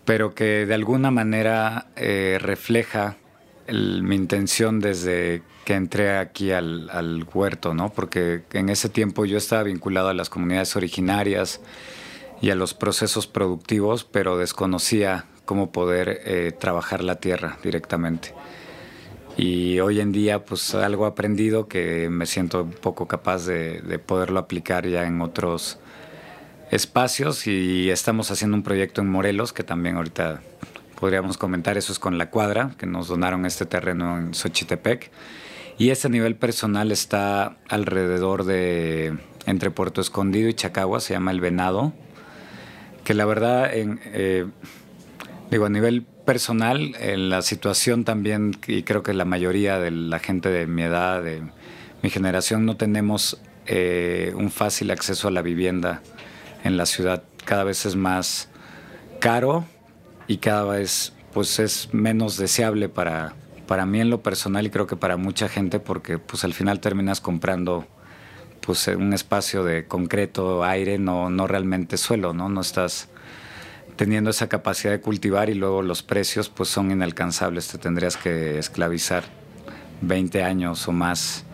[0.05, 3.17] pero que de alguna manera eh, refleja
[3.67, 7.89] mi intención desde que entré aquí al, huerto, ¿no?
[7.89, 11.59] Porque en ese tiempo yo estaba vinculado a las comunidades originarias
[12.41, 18.33] y a los procesos productivos, pero desconocía cómo poder eh, trabajar la tierra directamente.
[19.37, 23.99] Y hoy en día, pues algo aprendido que me siento un poco capaz de, de
[23.99, 25.79] poderlo aplicar ya en otros
[26.71, 30.41] espacios y estamos haciendo un proyecto en Morelos que también ahorita
[30.99, 35.11] podríamos comentar, eso es con la cuadra, que nos donaron este terreno en Xochitepec.
[35.77, 41.41] Y ese nivel personal está alrededor de, entre Puerto Escondido y Chacagua, se llama El
[41.41, 41.91] Venado,
[43.03, 44.45] que la verdad, eh,
[45.51, 50.19] digo, a nivel personal, en la situación también, y creo que la mayoría de la
[50.19, 51.41] gente de mi edad, de
[52.01, 56.01] mi generación, no tenemos eh, un fácil acceso a la vivienda
[56.63, 57.23] en la ciudad.
[57.45, 58.49] Cada vez es más
[59.19, 59.65] caro
[60.27, 63.33] y cada vez pues es menos deseable para,
[63.67, 66.79] para mí en lo personal y creo que para mucha gente porque pues al final
[66.79, 67.87] terminas comprando
[68.61, 72.49] pues un espacio de concreto, aire, no, no realmente suelo, ¿no?
[72.49, 73.09] No estás
[73.95, 78.57] teniendo esa capacidad de cultivar y luego los precios pues son inalcanzables, te tendrías que
[78.57, 79.23] esclavizar
[80.01, 81.45] 20 años o más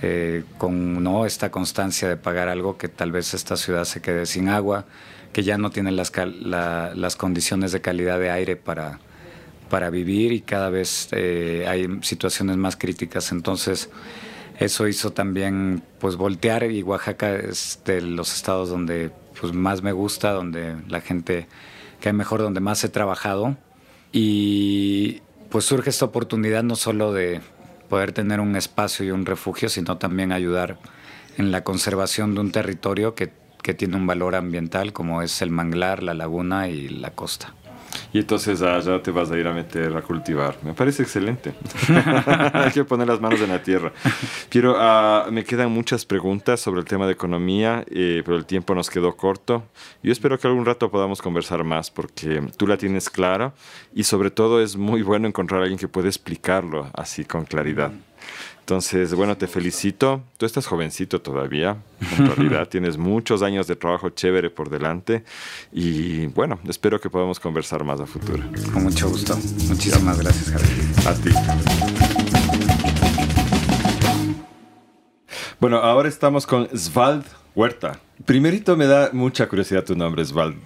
[0.00, 4.26] eh, con no esta constancia de pagar algo que tal vez esta ciudad se quede
[4.26, 4.84] sin agua,
[5.32, 6.12] que ya no tienen las,
[6.44, 8.98] las condiciones de calidad de aire para,
[9.70, 13.32] para vivir y cada vez eh, hay situaciones más críticas.
[13.32, 13.90] Entonces,
[14.58, 19.10] eso hizo también pues voltear y Oaxaca es de los estados donde
[19.40, 21.46] pues más me gusta, donde la gente
[22.02, 23.56] cae mejor, donde más he trabajado
[24.12, 27.40] y pues surge esta oportunidad no solo de
[27.88, 30.78] poder tener un espacio y un refugio, sino también ayudar
[31.38, 35.50] en la conservación de un territorio que que tiene un valor ambiental como es el
[35.50, 37.54] manglar, la laguna y la costa.
[38.12, 40.56] Y entonces allá te vas a ir a meter a cultivar.
[40.62, 41.54] Me parece excelente.
[42.52, 43.92] Hay que poner las manos en la tierra.
[44.48, 48.74] Quiero, uh, me quedan muchas preguntas sobre el tema de economía, eh, pero el tiempo
[48.74, 49.64] nos quedó corto.
[50.02, 53.54] Yo espero que algún rato podamos conversar más porque tú la tienes clara
[53.94, 57.92] y sobre todo es muy bueno encontrar a alguien que pueda explicarlo así con claridad.
[58.62, 60.22] Entonces, bueno, te felicito.
[60.36, 61.78] Tú estás jovencito todavía.
[62.16, 65.24] En realidad tienes muchos años de trabajo chévere por delante.
[65.72, 68.44] Y bueno, espero que podamos conversar más a futuro.
[68.72, 69.36] Con mucho gusto.
[69.68, 70.72] Muchísimas gracias, Javier.
[71.08, 71.30] A ti.
[75.58, 77.24] Bueno, ahora estamos con Svald
[77.56, 77.98] Huerta.
[78.24, 80.56] Primerito me da mucha curiosidad tu nombre, Svald.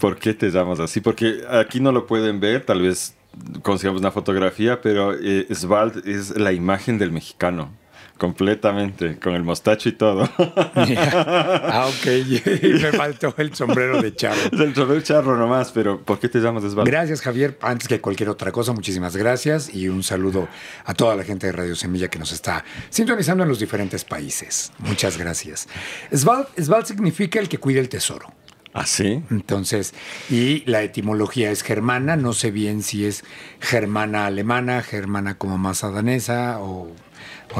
[0.00, 1.00] ¿Por qué te llamas así?
[1.00, 3.14] Porque aquí no lo pueden ver, tal vez
[3.62, 7.70] consigamos una fotografía, pero eh, Svald es la imagen del mexicano.
[8.16, 10.28] Completamente, con el mostacho y todo.
[10.38, 12.06] ah, ok.
[12.82, 14.40] Me faltó el sombrero de charro.
[14.52, 16.88] El sombrero de charro nomás, pero ¿por qué te llamas Svald?
[16.88, 17.58] Gracias, Javier.
[17.60, 20.46] Antes que cualquier otra cosa, muchísimas gracias y un saludo
[20.84, 24.72] a toda la gente de Radio Semilla que nos está sintonizando en los diferentes países.
[24.78, 25.66] Muchas gracias.
[26.12, 28.32] Svald, Svald significa el que cuida el tesoro.
[28.74, 29.22] ¿Ah, sí?
[29.30, 29.94] Entonces,
[30.28, 33.24] y la etimología es germana, no sé bien si es
[33.60, 36.90] germana alemana, germana como masa danesa o,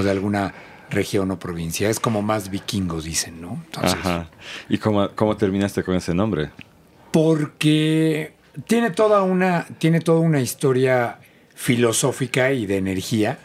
[0.02, 0.52] de alguna
[0.90, 1.88] región o provincia.
[1.88, 3.64] Es como más vikingos, dicen, ¿no?
[3.76, 4.28] Ajá.
[4.68, 6.50] ¿Y cómo, cómo terminaste con ese nombre?
[7.12, 8.34] Porque
[8.66, 11.20] tiene toda una, tiene toda una historia
[11.54, 13.38] filosófica y de energía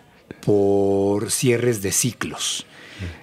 [0.44, 2.66] por cierres de ciclos.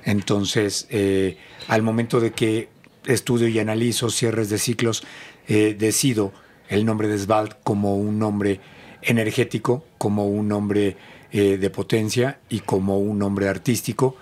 [0.05, 1.37] Entonces, eh,
[1.69, 2.69] al momento de que
[3.07, 5.05] estudio y analizo cierres de ciclos,
[5.49, 6.33] eh, decido
[6.69, 8.61] el nombre de Svald como un nombre
[9.03, 10.97] energético, como un nombre
[11.33, 14.17] eh, de potencia y como un nombre artístico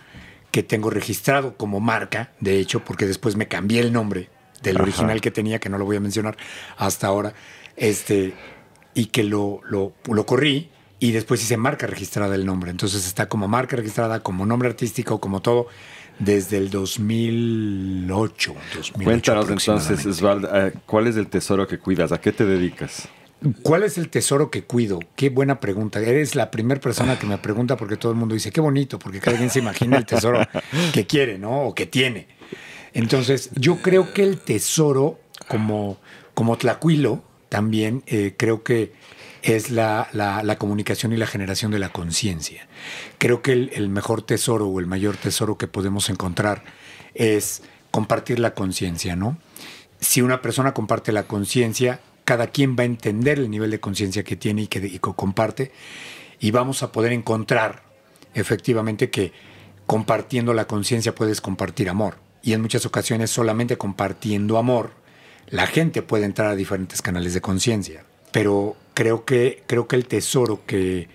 [0.50, 4.28] que tengo registrado como marca, de hecho, porque después me cambié el nombre
[4.62, 4.84] del Ajá.
[4.84, 6.36] original que tenía, que no lo voy a mencionar
[6.76, 7.34] hasta ahora,
[7.76, 8.34] este,
[8.94, 10.70] y que lo, lo, lo corrí
[11.00, 12.70] y después hice marca registrada del nombre.
[12.70, 15.66] Entonces está como marca registrada, como nombre artístico, como todo,
[16.18, 18.54] desde el 2008.
[18.76, 20.06] 2008 Cuéntanos entonces.
[20.06, 22.12] Osvaldo, eh, ¿cuál es el tesoro que cuidas?
[22.12, 23.08] ¿A qué te dedicas?
[23.62, 25.00] ¿Cuál es el tesoro que cuido?
[25.16, 26.00] Qué buena pregunta.
[26.00, 29.20] Eres la primera persona que me pregunta porque todo el mundo dice, qué bonito, porque
[29.20, 30.40] cada quien se imagina el tesoro
[30.94, 31.64] que quiere, ¿no?
[31.64, 32.26] O que tiene.
[32.94, 35.18] Entonces, yo creo que el tesoro,
[35.48, 35.98] como,
[36.32, 38.92] como Tlacuilo, también eh, creo que
[39.44, 42.66] es la, la- comunicación y la generación de la conciencia.
[43.18, 46.64] Creo que el, el mejor tesoro o el mayor tesoro que podemos encontrar
[47.14, 49.36] es compartir la conciencia, ¿no?
[50.00, 54.24] Si una persona comparte la conciencia, cada quien va a entender el nivel de conciencia
[54.24, 55.72] que tiene y que, y que comparte,
[56.40, 57.82] y vamos a poder encontrar
[58.32, 59.32] efectivamente que
[59.86, 62.16] compartiendo la conciencia puedes compartir amor.
[62.42, 64.92] Y en muchas ocasiones solamente compartiendo amor,
[65.48, 68.04] la gente puede entrar a diferentes canales de conciencia.
[68.32, 71.08] Pero creo que, creo que el tesoro que,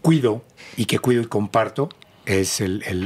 [0.00, 0.44] cuido
[0.76, 1.88] y que cuido y comparto
[2.26, 2.62] es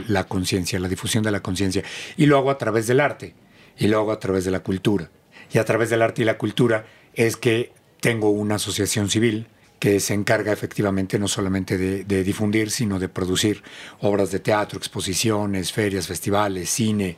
[0.09, 1.85] la conciencia, la difusión de la conciencia.
[2.17, 3.35] Y lo hago a través del arte
[3.79, 5.09] y lo hago a través de la cultura.
[5.53, 9.47] Y a través del arte y la cultura es que tengo una asociación civil
[9.79, 13.63] que se encarga efectivamente no solamente de, de difundir, sino de producir
[14.01, 17.17] obras de teatro, exposiciones, ferias, festivales, cine,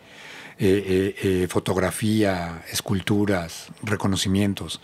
[0.62, 4.82] eh, eh, eh, fotografía, esculturas, reconocimientos.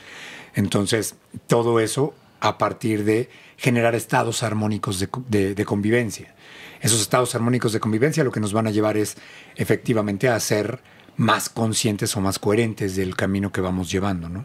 [0.56, 1.14] Entonces,
[1.46, 6.34] todo eso a partir de generar estados armónicos de, co- de- de convivencia.
[6.80, 9.16] Esos estados armónicos de convivencia lo que nos van a llevar es
[9.56, 10.80] efectivamente a ser
[11.16, 14.44] más conscientes o más coherentes del camino que vamos llevando, ¿no?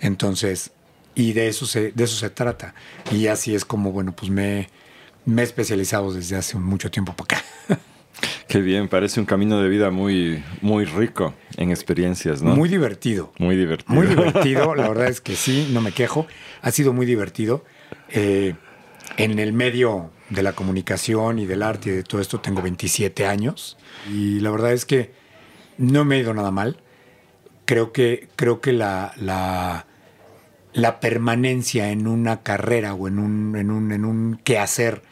[0.00, 0.70] Entonces,
[1.16, 2.74] y de eso se, de eso se trata.
[3.10, 4.68] Y así es como, bueno, pues me,
[5.24, 7.46] me he especializado desde hace mucho tiempo para acá.
[8.48, 12.54] Qué bien, parece un camino de vida muy, muy rico en experiencias, ¿no?
[12.54, 13.32] Muy divertido.
[13.38, 13.94] Muy divertido.
[13.94, 16.26] Muy divertido, la verdad es que sí, no me quejo.
[16.62, 17.64] Ha sido muy divertido.
[18.10, 18.54] Eh,
[19.16, 23.26] en el medio de la comunicación y del arte y de todo esto tengo 27
[23.26, 23.76] años
[24.10, 25.12] y la verdad es que
[25.78, 26.78] no me ha ido nada mal.
[27.64, 29.86] Creo que, creo que la, la,
[30.72, 35.02] la permanencia en una carrera o en un, en un, en un quehacer,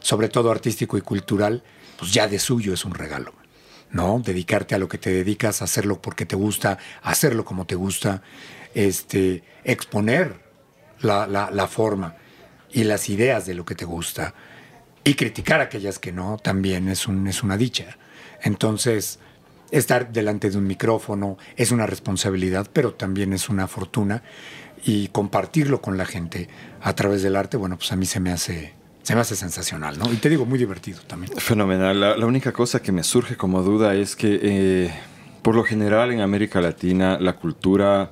[0.00, 1.62] sobre todo artístico y cultural,
[1.98, 3.32] pues ya de suyo es un regalo.
[3.90, 4.20] ¿no?
[4.22, 8.22] Dedicarte a lo que te dedicas, hacerlo porque te gusta, hacerlo como te gusta,
[8.74, 10.40] este, exponer
[11.00, 12.14] la, la- forma
[12.70, 14.34] y las ideas de lo que te gusta
[15.04, 17.96] y criticar aquellas que no, también es, un, es una dicha.
[18.42, 19.20] Entonces,
[19.70, 24.22] estar delante de un micrófono es una responsabilidad, pero también es una fortuna
[24.84, 26.48] y compartirlo con la gente
[26.82, 28.74] a través del arte, bueno, pues a mí se me hace,
[29.08, 30.12] se me hace sensacional, ¿no?
[30.12, 31.32] Y te digo, muy divertido también.
[31.38, 31.98] Fenomenal.
[31.98, 34.94] La, la única cosa que me surge como duda es que eh,
[35.40, 38.10] por lo general en América Latina la cultura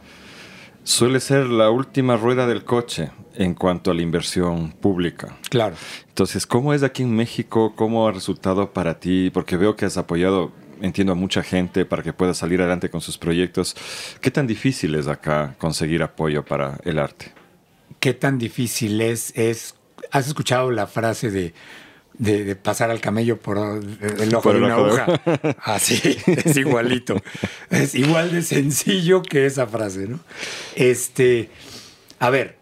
[0.84, 5.36] suele ser la última rueda del coche en cuanto a la inversión pública.
[5.50, 5.76] Claro.
[6.08, 7.74] Entonces, ¿cómo es aquí en México?
[7.76, 9.28] ¿Cómo ha resultado para ti?
[9.28, 10.50] Porque veo que has apoyado,
[10.80, 13.76] entiendo, a mucha gente para que pueda salir adelante con sus proyectos.
[14.22, 17.34] ¿Qué tan difícil es acá conseguir apoyo para el arte?
[18.00, 19.74] qué tan difícil es, es
[20.10, 21.54] ¿has escuchado la frase de,
[22.18, 25.06] de- de pasar al camello por el ojo Por de una aguja?
[25.62, 27.20] Así, es igualito.
[27.70, 30.20] Es igual de sencillo que esa frase, ¿no?
[30.74, 31.50] Este,
[32.18, 32.56] a ver,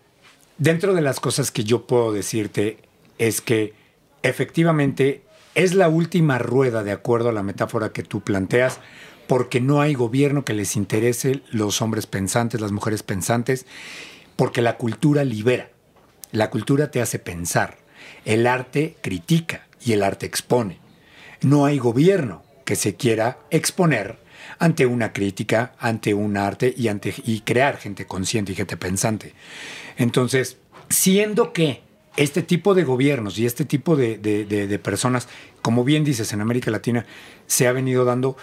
[0.58, 2.78] dentro de las cosas que yo puedo decirte
[3.18, 3.74] es que
[4.22, 5.22] efectivamente
[5.54, 8.80] es la última rueda de acuerdo a la metáfora que tú planteas,
[9.28, 13.64] porque no hay gobierno que les interese los hombres pensantes, las mujeres pensantes,
[14.36, 15.70] porque la cultura libera,
[16.34, 17.78] la cultura te hace pensar,
[18.24, 20.78] el arte critica y el arte expone.
[21.40, 24.18] No hay gobierno que se quiera exponer
[24.58, 29.34] ante una crítica, ante un arte y, ante, y crear gente consciente y gente pensante.
[29.96, 30.58] Entonces,
[30.88, 31.82] siendo que
[32.16, 35.28] este tipo de gobiernos y este tipo de, de- de- de personas,
[35.62, 37.06] como bien dices, en América Latina
[37.46, 38.36] se ha venido dando,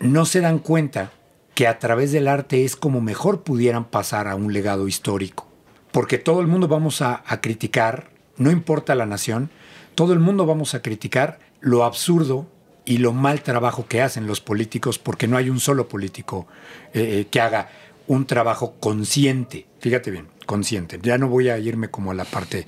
[0.00, 1.12] no se dan cuenta
[1.54, 5.50] que a través del arte es como mejor pudieran pasar a un legado histórico.
[5.96, 9.48] Porque todo el mundo vamos a, a criticar, no importa la nación,
[9.94, 12.46] todo el mundo vamos a criticar lo absurdo
[12.84, 16.46] y lo mal trabajo que hacen los políticos, porque no hay un solo político
[16.92, 17.70] eh, eh, que haga
[18.08, 19.64] un trabajo consciente.
[19.78, 21.00] Fíjate bien, consciente.
[21.02, 22.66] Ya no voy a irme como a la parte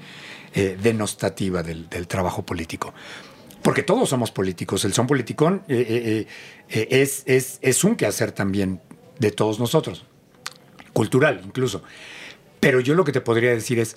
[0.54, 2.94] eh, denostativa del, del trabajo político.
[3.62, 4.86] Porque todos somos políticos.
[4.86, 6.26] El son politicón es,
[7.26, 8.80] es, es un quehacer también
[9.18, 10.06] de todos nosotros.
[10.94, 11.82] Cultural, incluso.
[12.60, 13.96] Pero yo lo que te podría decir es,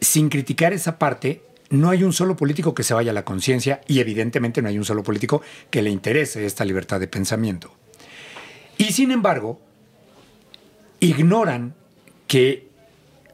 [0.00, 3.80] sin criticar esa parte, no hay un solo político que se vaya a la conciencia
[3.86, 7.74] y evidentemente no hay un solo político que le interese esta libertad de pensamiento.
[8.78, 9.60] Y sin embargo,
[11.00, 11.74] ignoran
[12.26, 12.68] que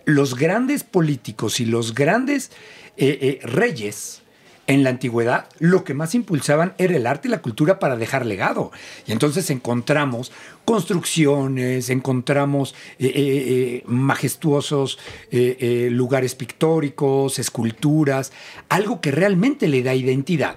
[0.04, 2.50] los grandes políticos y los grandes
[2.96, 4.21] eh, eh, reyes
[4.66, 8.24] en la antigüedad lo que más impulsaban era el arte y la cultura para dejar
[8.26, 8.70] legado.
[9.06, 10.32] Y entonces encontramos
[10.64, 14.98] construcciones, encontramos eh, eh, majestuosos
[15.30, 18.32] lugares pictóricos, esculturas,
[18.68, 20.56] algo que realmente le da identidad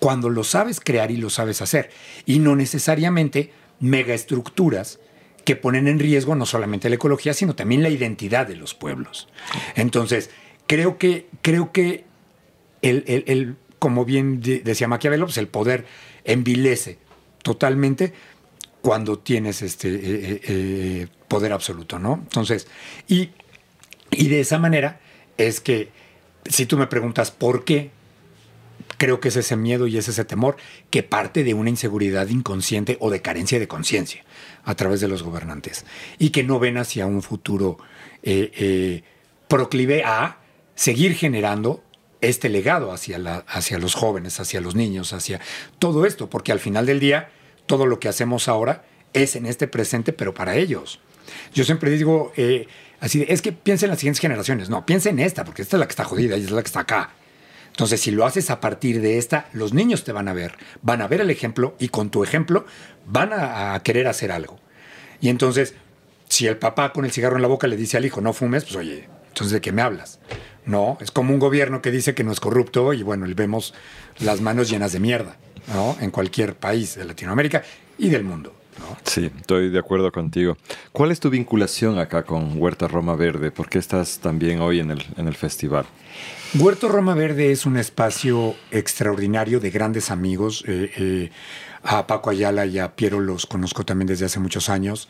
[0.00, 1.90] cuando lo sabes crear y lo sabes hacer.
[2.26, 4.98] Y no necesariamente megaestructuras
[5.44, 9.28] que ponen en riesgo no solamente la ecología, sino también la identidad de los pueblos.
[9.74, 10.30] Entonces,
[10.66, 12.04] creo que, creo que
[12.82, 15.86] el, como bien decía Maquiavelo, pues el poder
[16.24, 16.98] envilece
[17.42, 18.12] totalmente
[18.82, 22.14] cuando tienes este eh, eh, eh, poder absoluto, ¿no?
[22.14, 22.66] Entonces,
[23.08, 23.30] y,
[24.10, 25.00] y de esa manera
[25.36, 25.90] es que
[26.44, 27.90] si tú me preguntas por qué,
[28.96, 30.56] creo que es ese miedo y es ese temor
[30.90, 34.24] que parte de una inseguridad inconsciente o de carencia de conciencia
[34.64, 35.86] a través de los gobernantes
[36.18, 37.78] y que no ven hacia un futuro
[39.48, 40.38] proclive a
[40.74, 41.82] seguir generando
[42.20, 45.40] este legado hacia, la, hacia los jóvenes, hacia los niños, hacia
[45.78, 47.30] todo esto, porque al final del día,
[47.66, 51.00] todo lo que hacemos ahora es en este presente, pero para ellos.
[51.54, 52.66] Yo siempre digo, eh,
[53.00, 54.68] así, es que piensa en las siguientes generaciones.
[54.68, 56.66] No, piensa en esta, porque esta es la que está jodida y es la que
[56.66, 57.10] está acá.
[57.68, 61.02] Entonces, si lo haces a partir de esta, los niños te van a ver, van
[61.02, 62.66] a ver el ejemplo y con tu ejemplo
[63.06, 64.58] van a, a querer hacer algo.
[65.20, 65.74] Y entonces,
[66.28, 68.64] si el papá con el cigarro en la boca le dice al hijo, no fumes,
[68.64, 70.20] pues oye, entonces ¿de qué me hablas?
[70.66, 73.74] No, es como un gobierno que dice que no es corrupto y bueno, vemos
[74.18, 75.36] las manos llenas de mierda,
[75.74, 75.96] ¿no?
[76.00, 77.62] En cualquier país de Latinoamérica
[77.98, 78.54] y del mundo.
[79.04, 80.56] Sí, estoy de acuerdo contigo.
[80.92, 83.50] ¿Cuál es tu vinculación acá con Huerta Roma Verde?
[83.50, 85.86] ¿Por qué estás también hoy en el, en el festival?
[86.54, 90.64] Huerto Roma Verde es un espacio extraordinario de grandes amigos.
[90.66, 91.30] Eh, eh,
[91.82, 95.08] a Paco Ayala y a Piero los conozco también desde hace muchos años.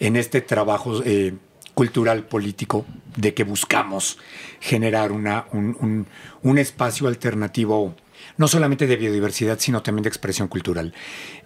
[0.00, 1.34] En este trabajo eh,
[1.78, 2.84] cultural político
[3.16, 4.18] de que buscamos
[4.58, 7.94] generar una, un, espacio alternativo,
[8.36, 10.92] no solamente de biodiversidad, sino también de expresión cultural.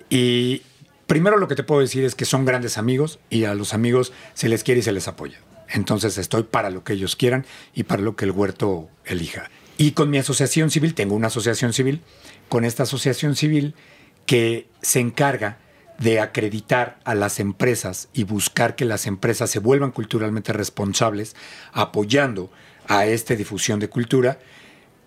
[0.08, 0.62] Y
[1.06, 4.14] primero lo que te puedo decir es que son grandes amigos y a los amigos
[4.32, 5.38] se les quiere y se les apoya.
[5.68, 7.44] Entonces estoy para lo que ellos quieran
[7.74, 9.50] y para lo que el huerto elija.
[9.76, 12.00] Y con mi asociación civil, tengo una asociación civil,
[12.48, 13.74] con esta asociación civil
[14.24, 15.58] que se encarga
[16.02, 21.36] de acreditar a las empresas y buscar que las empresas se vuelvan culturalmente responsables,
[21.72, 22.50] apoyando
[22.88, 24.38] a esta difusión de cultura,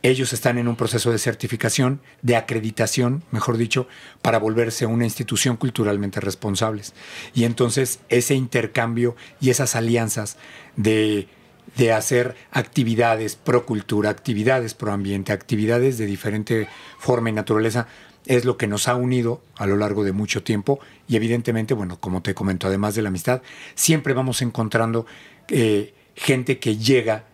[0.04, 3.88] ellos están en un proceso de certificación, de acreditación, mejor dicho,
[4.22, 6.94] para volverse una institución culturalmente responsables.
[7.34, 10.38] Y entonces ese intercambio y esas alianzas
[10.78, 11.28] de,
[11.76, 16.70] de hacer actividades pro cultura, actividades pro ambiente, actividades de diferente
[17.00, 17.88] forma y naturaleza,
[18.26, 22.00] es lo que nos ha unido a lo largo de mucho tiempo y evidentemente, bueno,
[22.00, 23.42] como te comento, además de la amistad,
[23.76, 25.06] siempre vamos encontrando
[25.48, 27.26] eh, gente que llega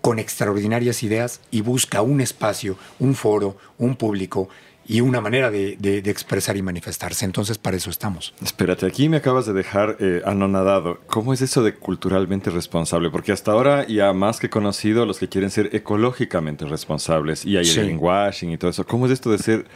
[0.00, 4.48] con extraordinarias ideas y busca un espacio, un foro, un público
[4.88, 7.24] y una manera de, expresar y manifestarse.
[7.24, 8.32] Entonces, para eso estamos.
[8.40, 11.00] Espérate, aquí me acabas de dejar eh, anonadado.
[11.08, 13.10] ¿Cómo es eso de culturalmente responsable?
[13.10, 17.68] Porque hasta ahora ya más que conocido los que quieren ser ecológicamente responsables y hay
[17.68, 18.86] el greenwashing y todo eso.
[18.86, 19.66] ¿Cómo es esto de ser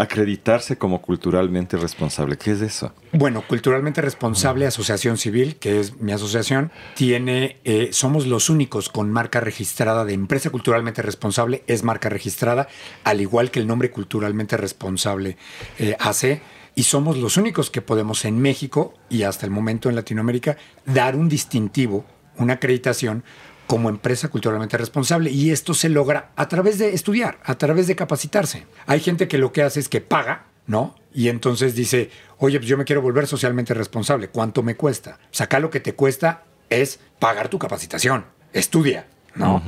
[0.00, 2.38] acreditarse como culturalmente responsable.
[2.38, 2.94] ¿Qué es eso?
[3.12, 9.10] Bueno, culturalmente responsable, Asociación Civil, que es mi asociación, tiene, eh, somos los únicos con
[9.10, 12.66] marca registrada de empresa culturalmente responsable, es marca registrada,
[13.04, 15.36] al igual que el nombre culturalmente responsable
[15.78, 16.40] eh, hace.
[16.74, 20.56] Y somos los únicos que podemos en México y hasta el momento en Latinoamérica
[20.86, 22.06] dar un distintivo,
[22.38, 23.22] una acreditación
[23.70, 25.30] como empresa culturalmente responsable.
[25.30, 28.66] Y esto se logra a través de estudiar, a través de capacitarse.
[28.86, 30.96] Hay gente que lo que hace es que paga, ¿no?
[31.14, 34.26] Y entonces dice, oye, pues yo me quiero volver socialmente responsable.
[34.26, 35.20] ¿Cuánto me cuesta?
[35.26, 38.24] O sea, acá lo que te cuesta es pagar tu capacitación.
[38.52, 39.06] Estudia,
[39.36, 39.62] ¿no?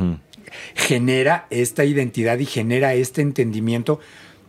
[0.74, 4.00] Genera esta identidad y genera este entendimiento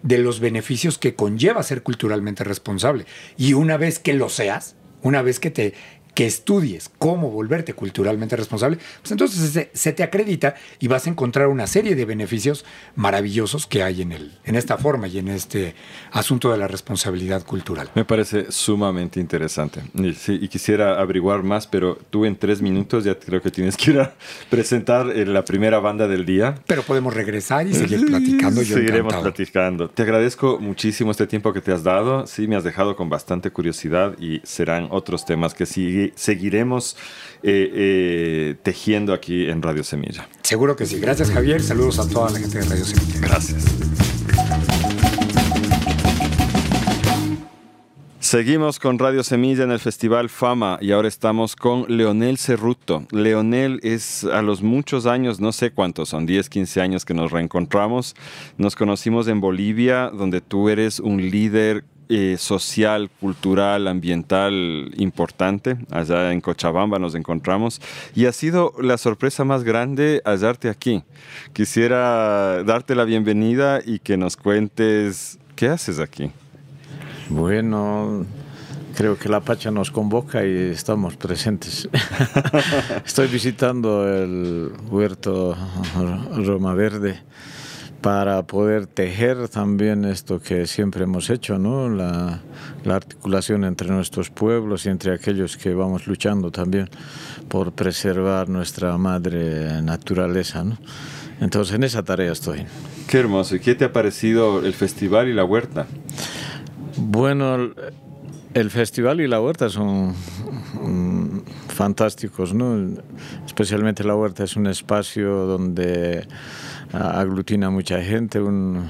[0.02, 3.06] de los beneficios que conlleva ser culturalmente responsable.
[3.38, 5.76] Y una vez que lo seas, una vez que te
[6.14, 11.48] que estudies cómo volverte culturalmente responsable, pues entonces se, te acredita y vas a encontrar
[11.48, 12.66] una serie de beneficios
[12.96, 15.76] maravillosos que hay en, el, en esta forma y en este
[16.12, 17.90] asunto de la responsabilidad cultural.
[17.96, 19.82] Me parece sumamente interesante.
[19.96, 24.00] Y, quisiera averiguar más, pero tú en tres minutos ya creo que tienes que ir
[24.00, 24.14] a
[24.50, 26.56] presentar eh, la primera banda del día.
[26.68, 28.62] Pero podemos regresar y seguir platicando.
[28.62, 29.90] Yo Seguiremos platicando.
[29.90, 32.28] Te agradezco muchísimo este tiempo que te has dado.
[32.28, 36.98] Sí, me has dejado con bastante curiosidad y serán otros temas que siguen seguiremos
[37.44, 40.28] eh, eh, tejiendo aquí en Radio Semilla.
[40.42, 41.00] Seguro que sí.
[41.00, 41.62] Gracias Javier.
[41.62, 43.20] Saludos a toda la gente de Radio Semilla.
[43.22, 43.66] Gracias.
[48.34, 53.06] Seguimos con Radio Semilla en el Festival Fama y ahora estamos con Leonel Cerruto.
[53.12, 57.32] Leonel es a los muchos años, no sé cuántos son, 10, 15 años que nos
[57.32, 58.16] reencontramos.
[58.58, 65.78] Nos conocimos en Bolivia, donde tú eres un líder eh, social, cultural, ambiental importante.
[65.90, 67.82] Allá en Cochabamba nos encontramos
[68.14, 71.04] y ha sido la sorpresa más grande hallarte aquí.
[71.54, 76.32] Quisiera darte la bienvenida y que nos cuentes qué haces aquí.
[77.30, 78.26] Bueno,
[78.96, 81.90] creo que la Pacha nos convoca y estamos presentes.
[83.06, 85.56] Estoy visitando el huerto
[86.36, 87.22] Roma Verde
[88.04, 91.88] para poder tejer también esto que siempre hemos hecho, ¿no?
[91.88, 92.42] La,
[92.84, 96.90] la, articulación entre nuestros pueblos y entre aquellos que vamos luchando también
[97.48, 100.66] por preservar nuestra madre naturaleza.
[100.66, 100.78] ¿no?
[101.40, 102.66] Entonces en esa tarea estoy.
[103.08, 103.56] Qué hermoso.
[103.56, 105.88] ¿Y qué te ha parecido el festival y la huerta?
[106.98, 107.72] Bueno,
[108.54, 110.14] el festival y la huerta son
[110.82, 111.40] mm,
[111.70, 112.98] fantásticos, ¿no?
[113.46, 116.28] Especialmente la huerta es un espacio donde
[116.94, 118.88] aglutina mucha gente, un,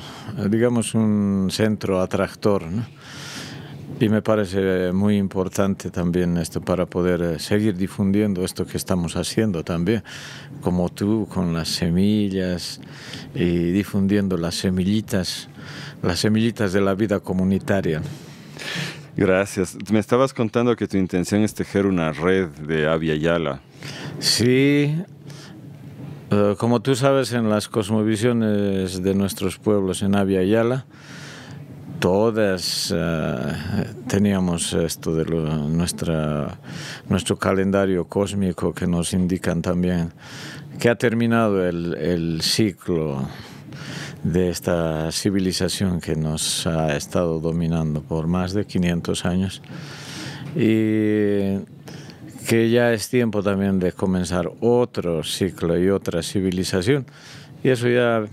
[0.50, 2.86] digamos un centro atractor, ¿no?
[4.00, 9.16] Y me parece muy importante también esto para poder eh, seguir difundiendo esto que estamos
[9.16, 10.04] haciendo también,
[10.62, 12.82] como tú con las semillas
[13.34, 15.48] y difundiendo las semillitas
[16.04, 18.02] las semillitas de la vida comunitaria.
[19.16, 19.78] Gracias.
[19.92, 23.62] Me estabas contando que tu intención es tejer una red de Avia Yala.
[24.20, 24.96] Sí.
[26.36, 30.42] Eh, como tú sabes, en las cosmovisiones de nuestros pueblos en Avia
[32.00, 33.54] todas eh,
[34.08, 36.58] teníamos esto de nuestra,
[37.08, 40.12] nuestro calendario cósmico que nos indican también
[40.80, 43.30] que ha terminado el, el ciclo
[44.24, 49.62] de esta civilización que nos ha estado dominando por más de 500 años.
[50.56, 51.60] Y
[52.48, 57.06] que ya es tiempo también de comenzar otro ciclo y otra civilización.
[57.64, 58.26] Y eso ya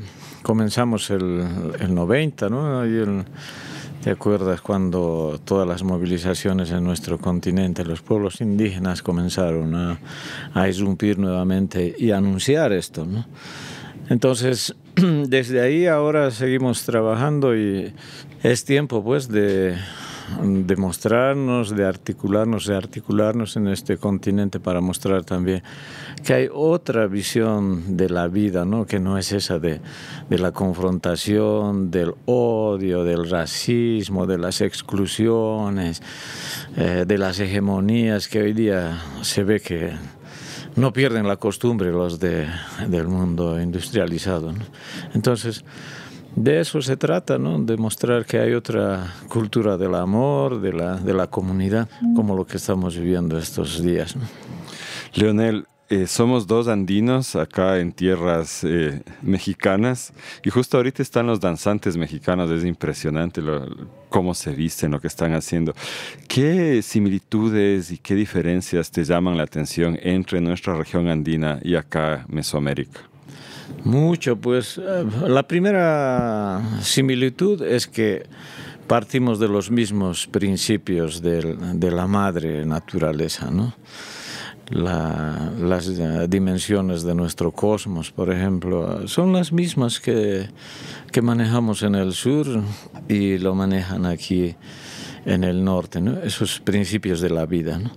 [0.43, 1.45] comenzamos el,
[1.81, 2.87] el 90, ¿no?
[2.87, 3.25] Y
[4.03, 9.99] ¿Te acuerdas cuando todas las movilizaciones en nuestro continente, los pueblos indígenas comenzaron a,
[10.55, 13.05] a irrumpir nuevamente y anunciar esto?
[13.05, 13.27] ¿no?
[14.09, 17.93] Entonces, desde ahí ahora seguimos trabajando y
[18.43, 19.77] es tiempo pues de,
[20.43, 25.63] de mostrarnos, de articularnos, de articularnos en este continente para mostrar también
[26.25, 28.87] que hay otra visión de la vida, ¿no?
[28.87, 29.81] que no es esa de,
[30.29, 36.03] de la confrontación, del odio, del racismo, de las exclusiones,
[36.77, 39.93] eh, de las hegemonías que hoy día se ve que
[40.77, 42.47] no pierden la costumbre los de,
[42.89, 44.55] del mundo industrializado.
[45.15, 45.65] Entonces,
[46.37, 47.59] de eso se trata, ¿no?
[47.59, 52.47] de mostrar que hay otra cultura del amor, de la, de la comunidad, como lo
[52.47, 54.15] que estamos viviendo estos días.
[55.15, 60.13] Leonel, eh, somos dos andinos acá en tierras eh, mexicanas
[60.45, 63.43] y justo ahorita están los danzantes mexicanos, es impresionante
[64.09, 65.75] cómo se visten, lo que están haciendo.
[66.29, 72.25] ¿Qué similitudes y qué diferencias te llaman la atención entre nuestra región andina y acá
[72.29, 73.10] Mesoamérica?
[73.85, 78.25] Mucho, pues eh, la primera similitud es que
[78.87, 83.75] partimos de los mismos principios de, de la madre naturaleza, ¿no?
[84.71, 90.49] las eh, dimensiones de nuestro cosmos, por ejemplo, son las mismas que,
[91.11, 92.47] que manejamos en el sur
[93.09, 94.55] y lo manejan aquí
[95.25, 96.19] en el norte, ¿no?
[96.23, 97.79] esos principios de la vida.
[97.79, 97.91] ¿no?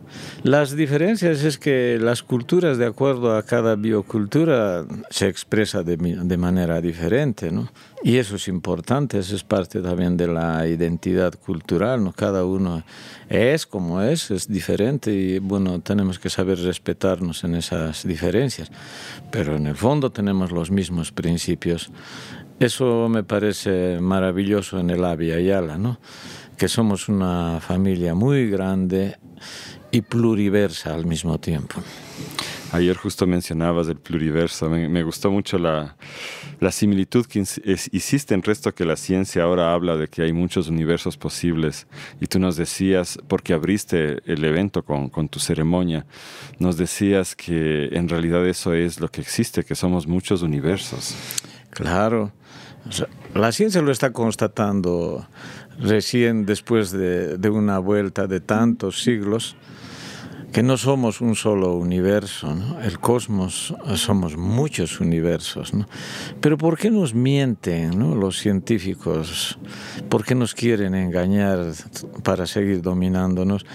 [0.44, 6.38] Las diferencias es que las culturas, de acuerdo a cada biocultura, se expresa de, de,
[6.38, 7.70] manera diferente, ¿no?
[8.04, 12.12] y eso es importante, eso es parte también de la identidad cultural, ¿no?
[12.12, 12.84] cada uno
[13.30, 18.72] es como es, es diferente y bueno, tenemos que saber respetarnos en esas diferencias,
[19.32, 21.92] pero en el fondo tenemos los mismos principios.
[22.60, 26.00] Eso me parece maravilloso en el Avia Yala, ¿no?
[26.64, 29.18] Que somos una familia muy grande
[29.92, 31.82] y pluriversa al mismo tiempo.
[32.72, 35.98] Ayer justo mencionabas el pluriverso, me, gustó mucho la,
[36.62, 37.44] la, similitud que
[37.92, 41.86] hiciste en resto que la ciencia ahora habla de que hay muchos universos posibles
[42.22, 46.06] y tú nos decías, porque abriste el evento con, con tu ceremonia,
[46.60, 51.14] nos decías que en realidad eso es lo que existe, que somos muchos universos.
[51.72, 52.32] Claro,
[53.34, 55.28] la ciencia lo está constatando
[55.80, 59.56] recién después de, de, una vuelta de tantos siglos,
[60.54, 65.74] que no somos un solo universo, el cosmos somos muchos universos.
[65.74, 65.88] ¿no?
[66.42, 69.58] Pero ¿por qué nos mienten los científicos?
[70.10, 71.74] ¿Por qué nos quieren engañar
[72.24, 73.66] para seguir dominándonos?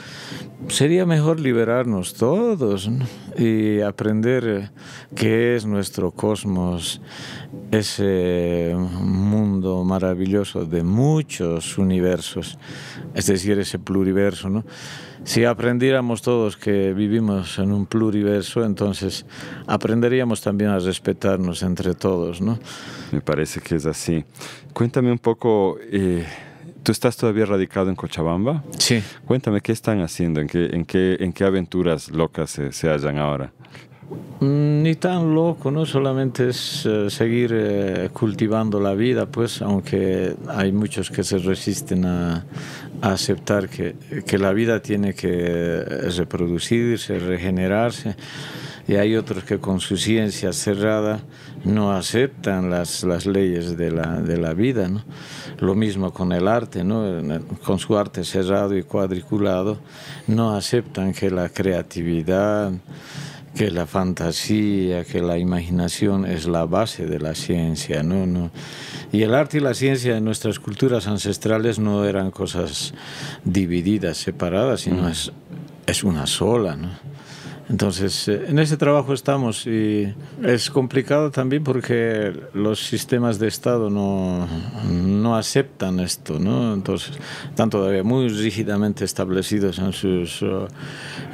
[0.69, 2.89] Sería mejor liberarnos todos
[3.37, 4.71] y aprender
[5.17, 7.01] qué es nuestro cosmos,
[7.73, 12.59] ese mundo maravilloso de muchos universos,
[13.15, 14.49] es decir, ese pluriverso.
[14.49, 14.65] ¿no?
[15.25, 19.27] Si aprendiéramos todos que vivimos en un pluriverso, entonces
[19.67, 22.59] aprenderíamos también a respetarnos entre todos, ¿no?
[23.13, 24.25] Me parece que es así.
[24.73, 26.25] Cuéntame un poco, eh,
[26.83, 28.63] ¿tú estás todavía radicado en Cochabamba?
[28.79, 29.03] Sí.
[29.27, 30.41] Cuéntame, ¿qué están haciendo?
[30.41, 33.53] ¿En qué, en qué, en qué aventuras locas se, se hallan ahora?
[34.41, 35.85] Mm, ni tan loco, ¿no?
[35.85, 42.07] Solamente es eh, seguir eh, cultivando la vida, pues, aunque hay muchos que se resisten
[42.07, 42.45] a,
[43.03, 43.95] aceptar que,
[44.27, 45.85] que, la vida tiene que
[46.17, 48.17] reproducirse, regenerarse,
[48.89, 51.21] y hay otros que con su ciencia cerrada
[51.65, 55.05] no aceptan las, las leyes de la, de la vida, ¿no?
[55.59, 57.05] Lo mismo con el arte, ¿no?
[57.65, 59.79] Con su arte cerrado y cuadriculado,
[60.27, 62.73] no aceptan que la creatividad
[63.55, 68.27] que la fantasía, que la imaginación es la base de la ciencia, ¿no?
[68.27, 68.51] no
[69.11, 72.93] y el arte y la ciencia en nuestras culturas ancestrales no eran cosas
[73.45, 75.09] divididas, separadas, sino mm.
[75.09, 75.33] es,
[75.87, 76.91] es una sola, ¿no?
[77.69, 83.91] Entonces, eh, en ese trabajo estamos y es complicado también porque los sistemas de Estado
[83.91, 84.49] no,
[84.91, 86.73] no aceptan esto, ¿no?
[86.73, 87.19] Entonces,
[87.49, 90.67] están todavía muy rígidamente establecidos en sus uh,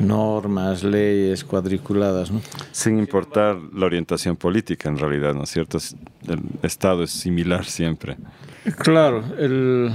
[0.00, 2.40] normas, leyes cuadriculadas, ¿no?
[2.72, 5.78] Sin importar la orientación política, en realidad, ¿no es cierto?
[6.26, 8.16] El Estado es similar siempre.
[8.78, 9.92] Claro, el,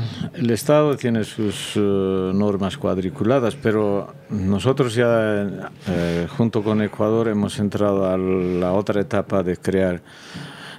[0.52, 8.06] Estado tiene sus uh, normas cuadriculadas, pero nosotros ya eh, junto con Ecuador hemos entrado
[8.06, 10.02] a la otra etapa de crear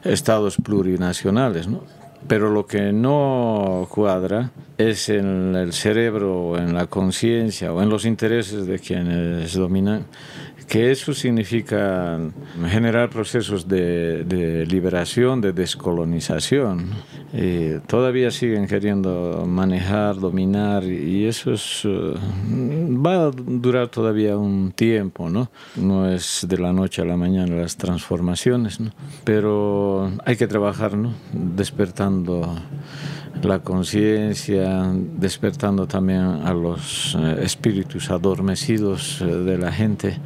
[0.05, 1.83] estados plurinacionales, ¿no?
[2.29, 8.05] Pero lo que no cuadra es en el cerebro, en la conciencia o en los
[8.05, 10.05] intereses de quienes dominan
[10.71, 12.17] que eso significa
[12.69, 16.91] generar procesos de, liberación, de descolonización.
[17.89, 22.15] Todavía siguen queriendo manejar, dominar, y eso es, eh,
[23.05, 25.51] va a durar todavía un tiempo, ¿no?
[25.75, 28.93] No es de la noche a la mañana las transformaciones, ¿no?
[29.25, 31.15] Pero hay que trabajar, ¿no?
[31.33, 32.55] Despertando
[33.43, 40.19] la conciencia, despertando también a los eh, espíritus adormecidos eh, de la gente,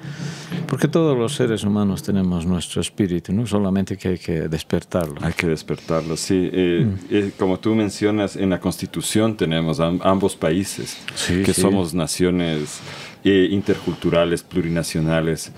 [0.69, 5.17] porque todos los seres humanos tenemos nuestro espíritu, no solamente que hay que despertarlo.
[5.21, 6.51] Hay que despertarlo, sí.
[6.53, 7.39] Eh, mm.
[7.39, 12.81] como tú mencionas, en la Constitución tenemos ambos países, que somos naciones
[13.25, 15.51] interculturales, plurinacionales,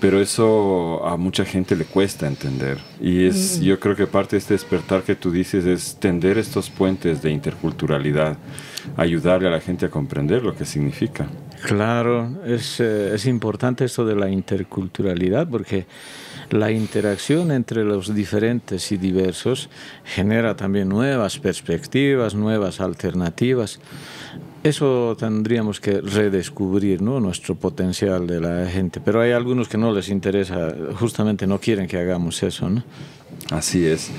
[0.00, 2.78] pero eso a mucha gente le cuesta entender.
[3.00, 3.62] Y es, mm.
[3.62, 7.30] yo creo que parte de este despertar que tú dices es tender estos puentes de
[7.30, 8.36] interculturalidad,
[8.96, 11.26] ayudarle a la gente a comprender lo que significa.
[11.62, 15.86] Claro, es, eh, es importante esto de la interculturalidad porque
[16.50, 19.70] la interacción entre los diferentes y diversos
[20.04, 23.80] genera también nuevas perspectivas, nuevas alternativas.
[24.64, 27.20] Eso tendríamos que redescubrir, ¿no?
[27.20, 28.98] Nuestro potencial de la gente.
[28.98, 32.82] Pero hay algunos que no les interesa, justamente no quieren que hagamos eso, ¿no?
[33.50, 34.10] Así es.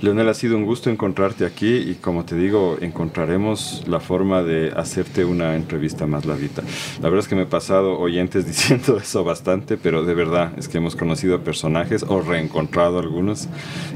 [0.00, 4.72] Leonel, ha sido un gusto encontrarte aquí y como te digo, encontraremos la forma de
[4.76, 6.62] hacerte una entrevista más larguita.
[7.00, 10.68] La verdad es que me he pasado oyentes diciendo eso bastante, pero de verdad es
[10.68, 13.48] que hemos conocido personajes o reencontrado algunos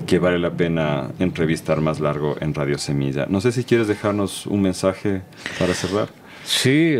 [0.06, 3.26] que vale la pena entrevistar más largo en Radio Semilla.
[3.28, 5.22] No sé si quieres dejarnos un mensaje
[5.58, 6.08] para cerrar.
[6.44, 6.96] Sí,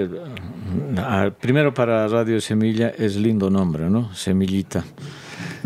[1.40, 4.12] primero para Radio Semilla es lindo nombre, ¿no?
[4.12, 4.84] Semillita.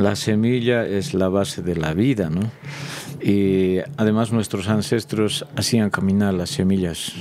[0.01, 2.51] La semilla es la base de la vida, ¿no?
[3.21, 7.13] Y además nuestros ancestros hacían caminar las semillas,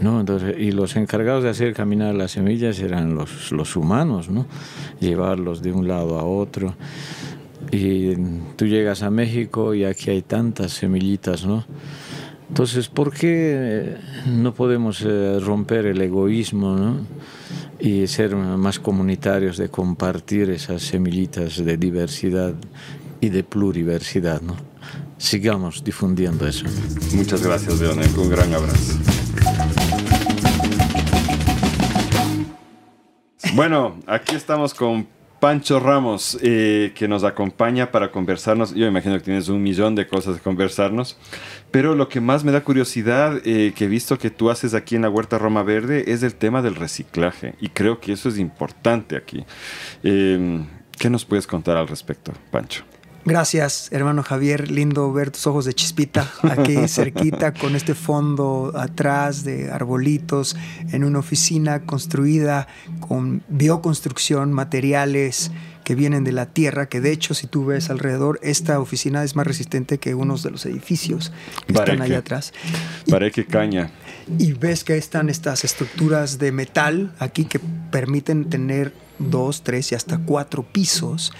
[0.00, 0.24] ¿no?
[0.58, 4.46] Y los encargados de hacer caminar las semillas eran los, los humanos, ¿no?
[4.98, 6.74] Llevarlos de un lado a otro.
[7.70, 8.16] Y
[8.56, 11.64] tú llegas a México y aquí hay tantas semillitas, ¿no?
[12.48, 16.96] Entonces, ¿por qué no podemos eh, romper el egoísmo, ¿no?
[17.80, 22.54] Y ser más comunitarios, de compartir esas semillitas de diversidad
[23.20, 24.40] y de pluriversidad.
[24.40, 24.56] ¿no?
[25.18, 26.66] Sigamos difundiendo eso.
[27.14, 28.10] Muchas gracias, Leonel.
[28.16, 28.98] Un gran abrazo.
[33.54, 35.06] Bueno, aquí estamos con
[35.44, 38.74] Pancho Ramos, eh, que nos acompaña para conversarnos.
[38.74, 41.18] Yo imagino que tienes un millón de cosas de conversarnos,
[41.74, 44.94] Pero lo que más me da curiosidad, eh, que he visto que tú haces aquí
[44.94, 47.56] en la Huerta Roma Verde, es el tema del reciclaje.
[47.60, 49.44] Y creo que eso es importante aquí.
[50.04, 50.64] Eh,
[50.96, 52.84] ¿Qué nos puedes contar al respecto, Pancho?
[53.24, 54.70] Gracias, hermano Javier.
[54.70, 60.56] Lindo ver tus ojos de chispita aquí cerquita con este fondo atrás de arbolitos
[60.92, 62.68] en una oficina construida
[63.00, 65.50] con bioconstrucción, materiales
[65.84, 69.36] que vienen de la tierra, que de hecho si tú ves alrededor, esta oficina es
[69.36, 71.32] más resistente que unos de los edificios
[71.66, 72.52] que están allá atrás.
[73.08, 73.90] Para que caña.
[74.38, 79.94] Y ves que están estas estructuras de metal aquí que permiten tener dos, tres y
[79.94, 81.32] hasta cuatro pisos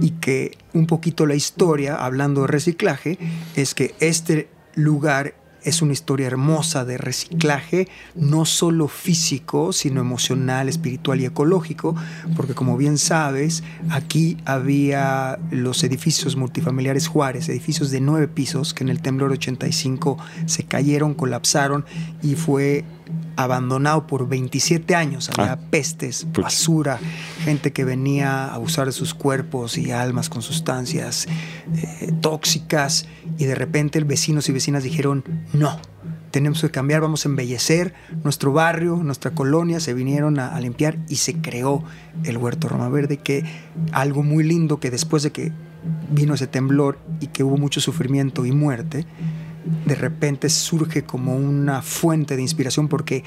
[0.00, 3.18] y que un poquito la historia, hablando de reciclaje,
[3.56, 10.68] es que este lugar es una historia hermosa de reciclaje, no solo físico, sino emocional,
[10.68, 11.94] espiritual y ecológico,
[12.36, 18.84] porque como bien sabes, aquí había los edificios multifamiliares Juárez, edificios de nueve pisos que
[18.84, 21.84] en el temblor 85 se cayeron, colapsaron
[22.22, 22.84] y fue
[23.36, 25.30] abandonado por 27 años.
[25.36, 26.98] Había ah, pestes, basura,
[27.44, 31.26] gente que venía a abusar de sus cuerpos y almas con sustancias
[31.74, 33.06] eh, tóxicas.
[33.38, 35.78] Y de repente vecinos y vecinas dijeron, no,
[36.30, 37.94] tenemos que cambiar, vamos a embellecer
[38.24, 41.84] nuestro barrio, nuestra colonia, se vinieron a, a, limpiar y se creó
[42.24, 43.44] el Huerto Roma Verde, que
[43.92, 45.52] algo muy lindo que después de que
[46.10, 49.06] vino ese temblor y que hubo mucho sufrimiento y muerte,
[49.86, 53.24] de repente surge como una fuente de inspiración porque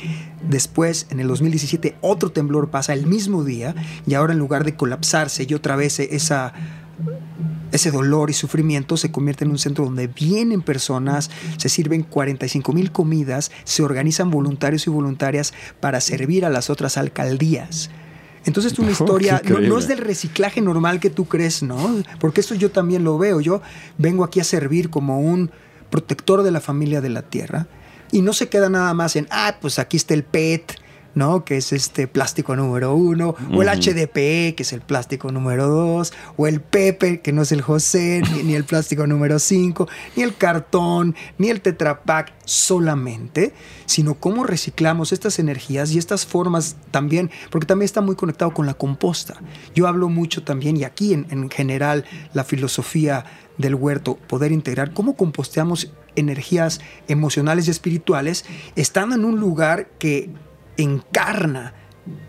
[0.48, 3.76] después, en el 2017, otro temblor pasa el mismo día
[4.06, 6.54] y ahora en lugar de colapsarse y otra vez esa
[7.72, 12.72] ese dolor y sufrimiento se convierte en un centro donde vienen personas, se sirven 45
[12.72, 17.90] mil comidas, se organizan voluntarios y voluntarias para servir a las otras alcaldías.
[18.46, 22.02] Entonces es una historia, no, no, es del reciclaje normal que tú crees, ¿no?
[22.20, 23.42] Porque eso yo también lo veo.
[23.42, 23.62] Yo
[23.98, 25.52] vengo aquí a servir como un
[25.90, 27.68] protector de la familia de la tierra.
[28.12, 30.80] Y no se queda nada más en, ah, pues aquí está el PET,
[31.16, 31.46] ¿no?
[31.46, 36.14] Que es este plástico número uno, o el HDPE, que es el plástico número dos,
[36.38, 40.36] o el PEPE, que no es el José, ni, el plástico número cinco, ni el
[40.36, 43.54] cartón, ni el Tetrapack solamente,
[43.86, 48.66] sino cómo reciclamos estas energías y estas formas también, porque también está muy conectado con
[48.66, 49.42] la composta.
[49.74, 53.26] Yo hablo mucho también, y aquí en, en general la filosofía
[53.58, 60.30] del huerto, poder integrar cómo composteamos energías emocionales y espirituales, estando en un lugar que
[60.78, 61.74] encarna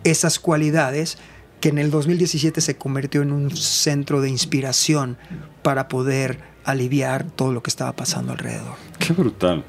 [0.04, 1.18] esas cualidades
[1.60, 5.16] que en el 2017 se convirtió en un centro de inspiración
[5.62, 8.74] para poder aliviar todo lo que estaba pasando alrededor.
[8.98, 9.64] Qué brutal.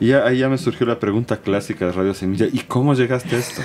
[0.00, 3.38] Y ahí ya me surgió la pregunta clásica de Radio Semilla, ¿y cómo llegaste a
[3.38, 3.62] esto?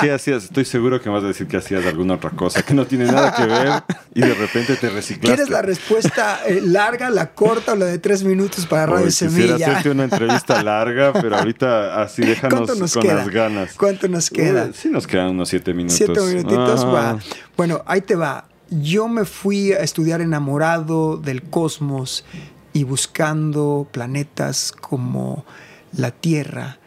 [0.00, 0.44] ¿Qué, hacías?
[0.44, 3.34] Estoy seguro que vas a decir que hacías alguna otra cosa que no tiene nada
[3.34, 3.82] que ver
[4.14, 5.36] y de repente te reciclaste.
[5.36, 9.52] ¿Quieres la respuesta eh, larga, la corta o la de tres minutos para Radio Semilla?
[9.52, 13.74] Quisiera hacerte una entrevista larga, pero ahorita así déjanos con las ganas.
[13.74, 14.70] ¿Cuánto nos queda?
[14.72, 15.96] sí nos quedan unos siete minutos.
[15.96, 17.18] Siete minutitos, ah.
[17.56, 18.46] Bueno, ahí te va.
[18.70, 22.24] Yo me fui a estudiar enamorado del cosmos
[22.72, 25.44] y buscando planetas como
[25.92, 26.78] la Tierra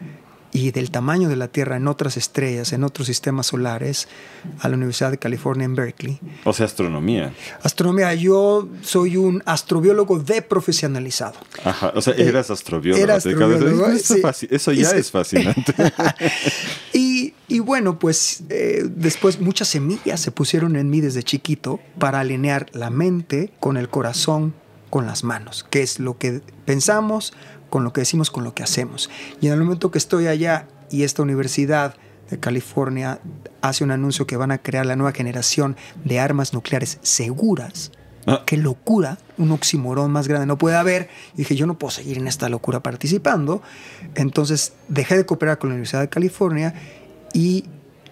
[0.56, 4.08] y del tamaño de la Tierra en otras estrellas, en otros sistemas solares,
[4.60, 6.18] a la Universidad de California en Berkeley.
[6.44, 7.34] O sea, astronomía.
[7.62, 8.14] Astronomía.
[8.14, 11.34] Yo soy un astrobiólogo de profesionalizado.
[11.62, 13.02] Ajá, o sea, eras astrobiólogo.
[13.02, 15.74] Era astrobiólogo eso, ya es fascinante.
[16.94, 22.20] y, y, bueno, pues eh, después muchas semillas se pusieron en mí desde chiquito para
[22.20, 24.54] alinear la mente con el corazón,
[24.96, 27.34] con las manos, que es lo que pensamos,
[27.68, 29.10] con lo que decimos, con lo que hacemos.
[29.42, 31.96] Y en el momento que estoy allá y esta universidad
[32.30, 33.20] de California
[33.60, 37.92] hace un anuncio que van a crear la nueva generación de armas nucleares seguras,
[38.26, 38.44] ah.
[38.46, 41.10] qué locura, un oximorón más grande no puede haber.
[41.34, 43.60] Y dije, yo no puedo seguir en esta locura participando.
[44.14, 46.72] Entonces dejé de cooperar con la Universidad de California
[47.34, 47.66] y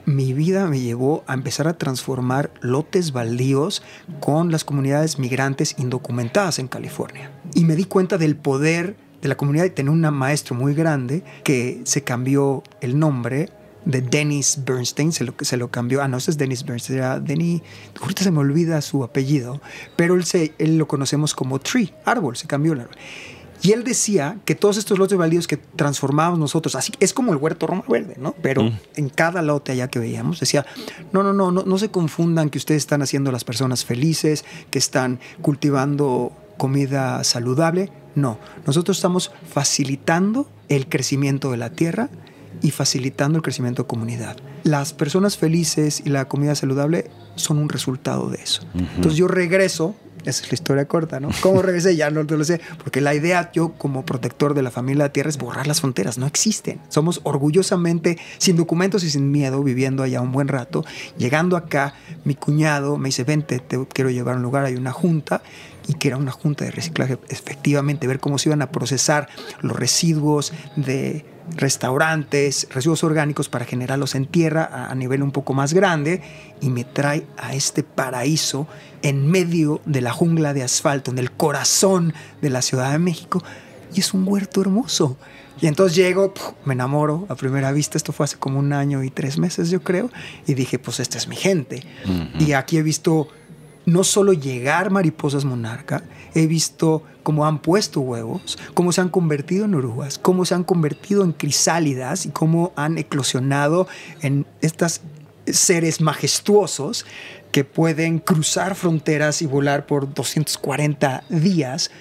[0.07, 3.83] mi vida me llevó a empezar a transformar lotes baldíos
[4.21, 7.31] con las comunidades migrantes indocumentadas en California.
[7.55, 11.25] Y me di cuenta del poder de la comunidad y tenía un maestro muy grande
[11.45, 13.49] que se cambió el nombre
[13.85, 17.15] de Dennis Bernstein, se lo, se lo cambió, ah, no, ese es Dennis Bernstein, era
[17.15, 19.61] ahorita se me olvida su apellido,
[19.97, 22.97] pero él, se, él lo conocemos como Tree, árbol, se cambió el árbol.
[23.65, 27.39] Y él decía que todos estos lotes baldíos que transformábamos nosotros, así es como el
[27.39, 28.35] huerto Roma Verde, ¿no?
[28.43, 28.79] Pero mm.
[28.97, 30.67] en cada lote allá que veíamos decía,
[31.13, 34.45] no, no, no, no, no se confundan que ustedes están haciendo a las personas felices,
[34.71, 37.91] que están cultivando comida saludable.
[38.15, 42.11] No, nosotros estamos facilitando el crecimiento de la tierra
[42.61, 44.37] y facilitando el crecimiento de comunidad.
[44.63, 48.63] las personas felices y la comida saludable son un resultado de eso.
[48.75, 49.95] Entonces yo regreso
[50.25, 51.29] esa es la historia corta, ¿no?
[51.41, 51.97] ¿Cómo regresé?
[51.97, 52.61] Ya no, lo sé.
[52.79, 56.19] Porque la idea, yo como protector de la familia de tierra, es borrar las fronteras.
[56.19, 56.81] No existen.
[56.89, 60.85] Somos orgullosamente, sin documentos y sin miedo, viviendo allá un buen rato.
[61.19, 61.95] Llegando acá,
[62.25, 65.43] mi cuñado me dice, vente, te quiero llevar a un lugar, hay una junta.
[65.87, 69.29] Y que era una junta de reciclaje, efectivamente, ver cómo se iban a procesar
[69.61, 71.27] los residuos de
[71.57, 76.23] restaurantes, residuos orgánicos para generarlos en tierra a, nivel un poco más grande
[76.61, 78.67] y me trae a este paraíso
[79.05, 83.45] en medio de la jungla de asfalto, en el corazón de la Ciudad de México
[83.95, 85.17] y es un huerto hermoso.
[85.61, 86.33] Y entonces llego,
[86.65, 89.83] me enamoro a primera vista, esto fue hace como un año y tres meses yo
[89.83, 90.11] creo,
[90.47, 91.85] y dije, pues esta es mi gente.
[92.41, 93.29] Y aquí he visto
[93.87, 96.03] no solo llegar mariposas monarca,
[96.35, 100.65] he visto cómo han puesto huevos, cómo se han convertido en orugas, cómo se han
[100.65, 103.87] convertido en crisálidas y cómo han eclosionado
[104.23, 105.03] en estos
[105.47, 107.05] seres majestuosos
[107.55, 111.93] que pueden cruzar fronteras y volar por 240 días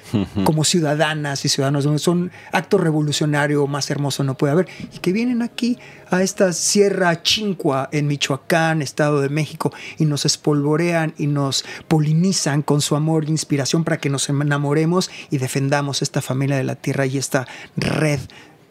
[0.45, 2.01] como ciudadanas y ciudadanos.
[2.01, 4.67] Son acto revolucionario más hermoso no puede haber.
[4.95, 5.77] Y que vienen aquí
[6.09, 12.63] a esta Sierra Chincua en Michoacán, Estado de México, y nos espolvorean y nos polinizan
[12.63, 16.77] con su amor e inspiración para que nos enamoremos y defendamos esta familia de la
[16.77, 17.47] Tierra y esta
[17.77, 18.21] red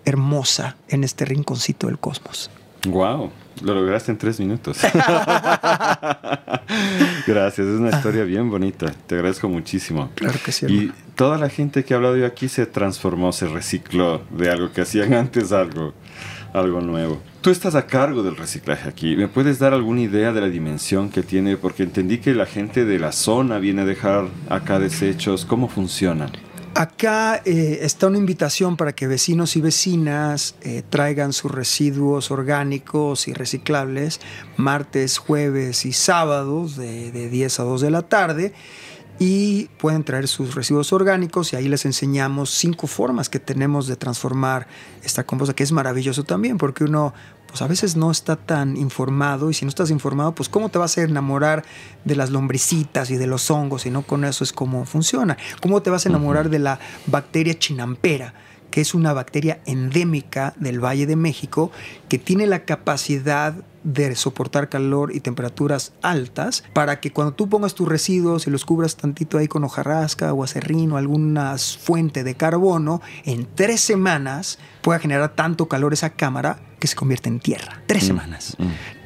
[0.05, 2.51] hermosa en este rinconcito del cosmos.
[2.89, 3.31] Wow,
[3.61, 4.79] lo lograste en tres minutos.
[7.27, 8.93] Gracias, es una historia bien bonita.
[9.07, 10.11] Te agradezco muchísimo.
[10.15, 10.67] Claro que sí.
[10.67, 14.73] Y toda la gente que ha hablado hoy aquí se transformó, se recicló de algo
[14.73, 15.95] que hacían antes algo,
[16.53, 17.21] algo nuevo.
[17.41, 19.17] Tú estás a cargo del reciclaje aquí.
[19.17, 21.57] ¿Me puedes dar alguna idea de la dimensión que tiene?
[21.57, 25.45] Porque entendí que la gente de la zona viene a dejar acá desechos.
[25.45, 26.31] ¿Cómo funciona?
[26.75, 33.29] Acá eh, está una invitación para que vecinos y vecinas eh, traigan sus residuos orgánicos
[33.29, 34.21] y reciclables
[34.57, 38.55] martes, jueves y sábados de, de 10 a 2 de la tarde
[39.19, 43.97] y pueden traer sus residuos orgánicos y ahí les enseñamos cinco formas que tenemos de
[43.97, 44.67] transformar
[45.05, 47.15] esta composta, que es maravilloso también, porque uno
[47.47, 50.79] pues a veces no está tan informado y si no estás informado, pues cómo te
[50.79, 51.65] vas a enamorar
[52.03, 55.37] de las lombricitas y de los hongos y no con eso es como funciona.
[55.61, 58.33] ¿Cómo te vas a enamorar de la bacteria chinampera?
[58.73, 61.71] Que es una bacteria endémica del Valle de México
[62.09, 63.55] que tiene la capacidad
[63.85, 68.65] de soportar calor y temperaturas altas para que cuando tú pongas tus residuos y los
[68.65, 74.59] cubras tantito ahí con hojarrasca o acerrín o alguna fuente de carbono, en tres semanas
[74.81, 77.81] pueda generar tanto calor esa cámara que se convierte en tierra.
[77.87, 78.57] Tres mm, semanas.
[78.59, 78.65] Mm.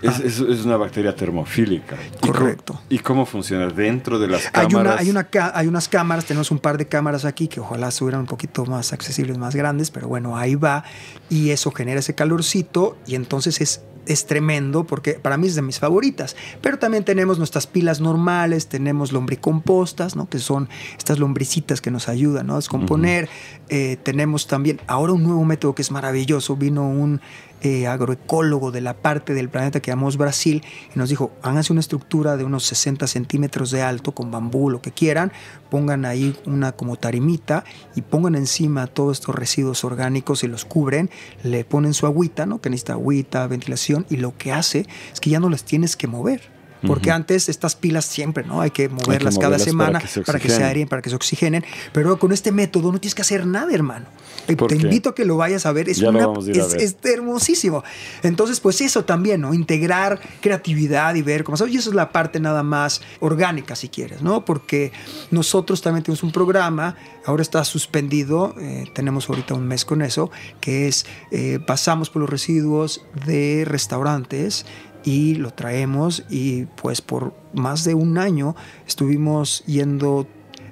[0.09, 0.20] Ah.
[0.24, 1.98] Es, una bacteria termofílica.
[2.23, 2.81] Correcto.
[2.89, 3.66] ¿Y cómo, funciona?
[3.66, 4.98] ¿Dentro de las cámaras?
[4.98, 8.27] Hay, una, hay, unas cámaras, tenemos un par de cámaras aquí que ojalá estuvieran un
[8.27, 10.85] poquito más accesibles, más grandes, pero bueno, ahí va
[11.28, 15.62] y eso genera ese calorcito y entonces es es tremendo porque para mí es de
[15.62, 16.36] mis favoritas.
[16.61, 20.28] Pero también tenemos nuestras pilas normales, tenemos lombricompostas, ¿no?
[20.28, 22.55] que son estas lombricitas que nos ayudan ¿no?
[22.55, 23.28] a descomponer.
[23.69, 26.57] Eh, tenemos también ahora un nuevo método que es maravilloso.
[26.57, 27.20] Vino un
[27.62, 30.62] eh, agroecólogo de la parte del planeta que llamamos Brasil
[30.94, 34.82] y nos dijo, háganse una estructura de unos 60 centímetros de alto con bambú, lo
[34.82, 35.32] que quieran,
[35.70, 37.64] pongan ahí una como tarimita
[37.94, 41.10] y pongan encima todos estos residuos orgánicos y los cubren,
[41.42, 42.60] le ponen su agüita, ¿no?
[42.60, 46.06] que necesita agüita, ventilación y lo que hace es que ya no las tienes que
[46.06, 46.55] mover
[46.86, 48.61] porque antes estas pilas siempre, ¿no?
[48.61, 51.65] Hay que moverlas, cada semana para que, se, aeren, para que se oxigenen.
[51.93, 54.07] Pero con este método no tienes que hacer nada, hermano.
[54.47, 55.89] Te invito a que lo vayas a ver.
[55.89, 57.82] Es, es, hermosísimo.
[58.23, 59.55] Entonces, pues eso también, ¿no?
[59.55, 61.57] Integrar creatividad y ver cómo...
[61.66, 64.44] Y eso es la parte nada más orgánica, si quieres, ¿no?
[64.44, 64.93] Porque
[65.31, 70.31] nosotros también tenemos un programa, ahora está suspendido, eh, tenemos ahorita un mes con eso,
[70.61, 74.66] que es, eh, pasamos por los residuos de restaurantes
[75.06, 78.56] y lo traemos y pues por más de un año
[78.86, 80.26] estuvimos yendo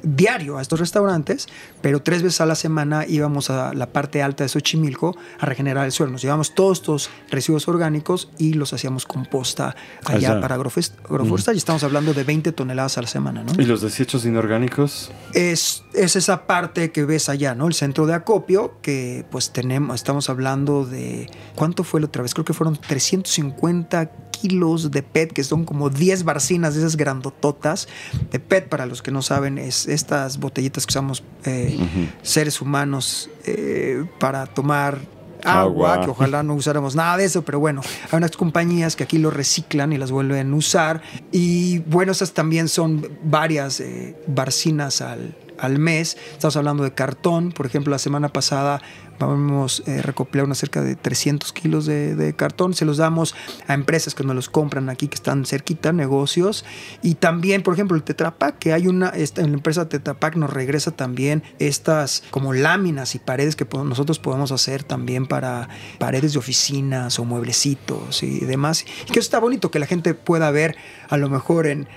[0.05, 1.49] diario a estos restaurantes,
[1.81, 5.87] pero tres veces a la semana íbamos a la parte alta de Xochimilco a regenerar
[5.87, 6.13] el suelo.
[6.13, 9.75] Nos llevamos todos estos residuos orgánicos y los hacíamos composta
[10.05, 11.55] allá, para agroforestal.
[11.55, 13.43] Y estamos hablando de 20 toneladas a la semana.
[13.45, 13.53] ¿no?
[13.61, 15.11] ¿Y los desechos inorgánicos?
[15.33, 17.67] Es, es esa parte que ves allá, ¿no?
[17.67, 22.35] El centro de acopio, que pues tenemos, estamos hablando de, ¿cuánto fue la otra vez?
[22.35, 24.11] Creo que fueron 350
[24.45, 27.89] kilos de PET, que son como 10 barcinas de esas grandototas
[28.31, 31.79] de PET, para los que no saben, es estas botellitas que usamos eh,
[32.23, 34.99] seres humanos eh, para tomar
[35.43, 37.81] agua, que ojalá no usáramos nada de eso, pero bueno,
[38.11, 41.01] hay unas compañías que aquí lo reciclan y las vuelven a usar.
[41.33, 46.19] Y bueno, esas también son varias eh, barcinas al, al mes.
[46.33, 47.53] Estamos hablando de cartón.
[47.53, 48.83] Por ejemplo, la semana pasada
[49.19, 53.35] vamos a eh, recopilar cerca de 300 kilos de, cartón, se los damos
[53.67, 56.65] a empresas que nos los compran aquí, que están cerquita, negocios,
[57.03, 60.37] y también, por ejemplo, el Tetra Pak, que hay una, esta, la empresa Tetra Pak
[60.37, 65.69] nos regresa también estas como láminas y paredes que nosotros podemos hacer también para
[65.99, 70.15] paredes de oficinas o mueblecitos y demás, y que eso está bonito, que la gente
[70.15, 70.77] pueda ver
[71.09, 71.89] a lo mejor en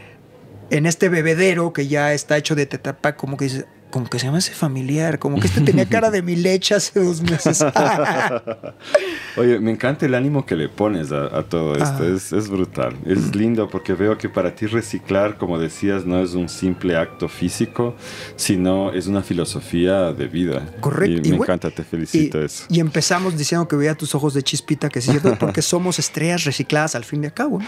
[0.70, 4.20] en este bebedero que ya está hecho de Tetra Pak, como que dice, como que
[4.20, 7.64] se me hace familiar, como que este tenía cara de mi leche hace dos meses.
[9.38, 12.16] Oye, me encanta el ánimo que le pones a, todo esto, ah.
[12.16, 16.34] es, es, brutal, es lindo porque veo que para ti reciclar, como decías, no es
[16.34, 17.96] un simple acto físico,
[18.36, 20.66] sino es una filosofía de vida.
[20.80, 21.28] Correcto.
[21.28, 22.66] Y, me encanta, te felicito y, eso.
[22.70, 26.44] Y empezamos diciendo que veía tus ojos de chispita, que es cierto, porque somos estrellas
[26.44, 27.60] recicladas al fin y al cabo.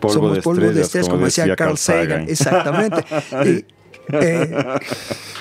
[0.00, 2.28] polvo somos de polvo de estrellas, como, decía Carl Sagan.
[2.28, 3.04] Exactamente.
[3.44, 3.77] y,
[4.12, 4.78] eh,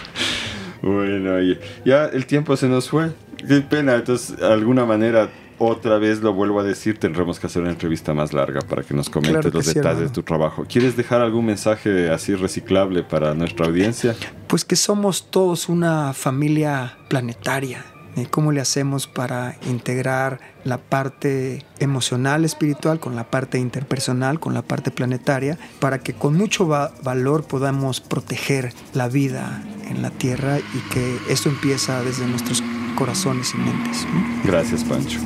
[0.82, 1.38] bueno,
[1.86, 3.12] ya el tiempo se nos fue.
[3.48, 3.96] Qué pena.
[3.96, 5.30] Entonces, de alguna manera,
[5.60, 8.94] otra vez lo vuelvo a decir, tendremos que hacer una entrevista más larga para que
[8.94, 10.66] nos comentes los detalles de tu trabajo.
[10.68, 14.16] ¿Quieres dejar algún mensaje así reciclable para nuestra audiencia?
[14.48, 17.86] Pues que somos todos una familia planetaria
[18.26, 24.62] cómo le hacemos para integrar la parte emocional, espiritual, con la parte interpersonal, con la
[24.62, 30.94] parte planetaria, para que con mucho valor podamos proteger la vida en la Tierra y
[30.94, 32.64] que esto empieza desde nuestros
[32.98, 34.06] corazones y mentes.
[34.44, 35.20] Gracias, Pancho.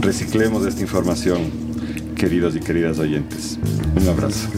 [0.00, 1.50] Reciclemos esta información,
[2.16, 3.58] queridos y queridas oyentes.
[3.94, 4.48] Un abrazo.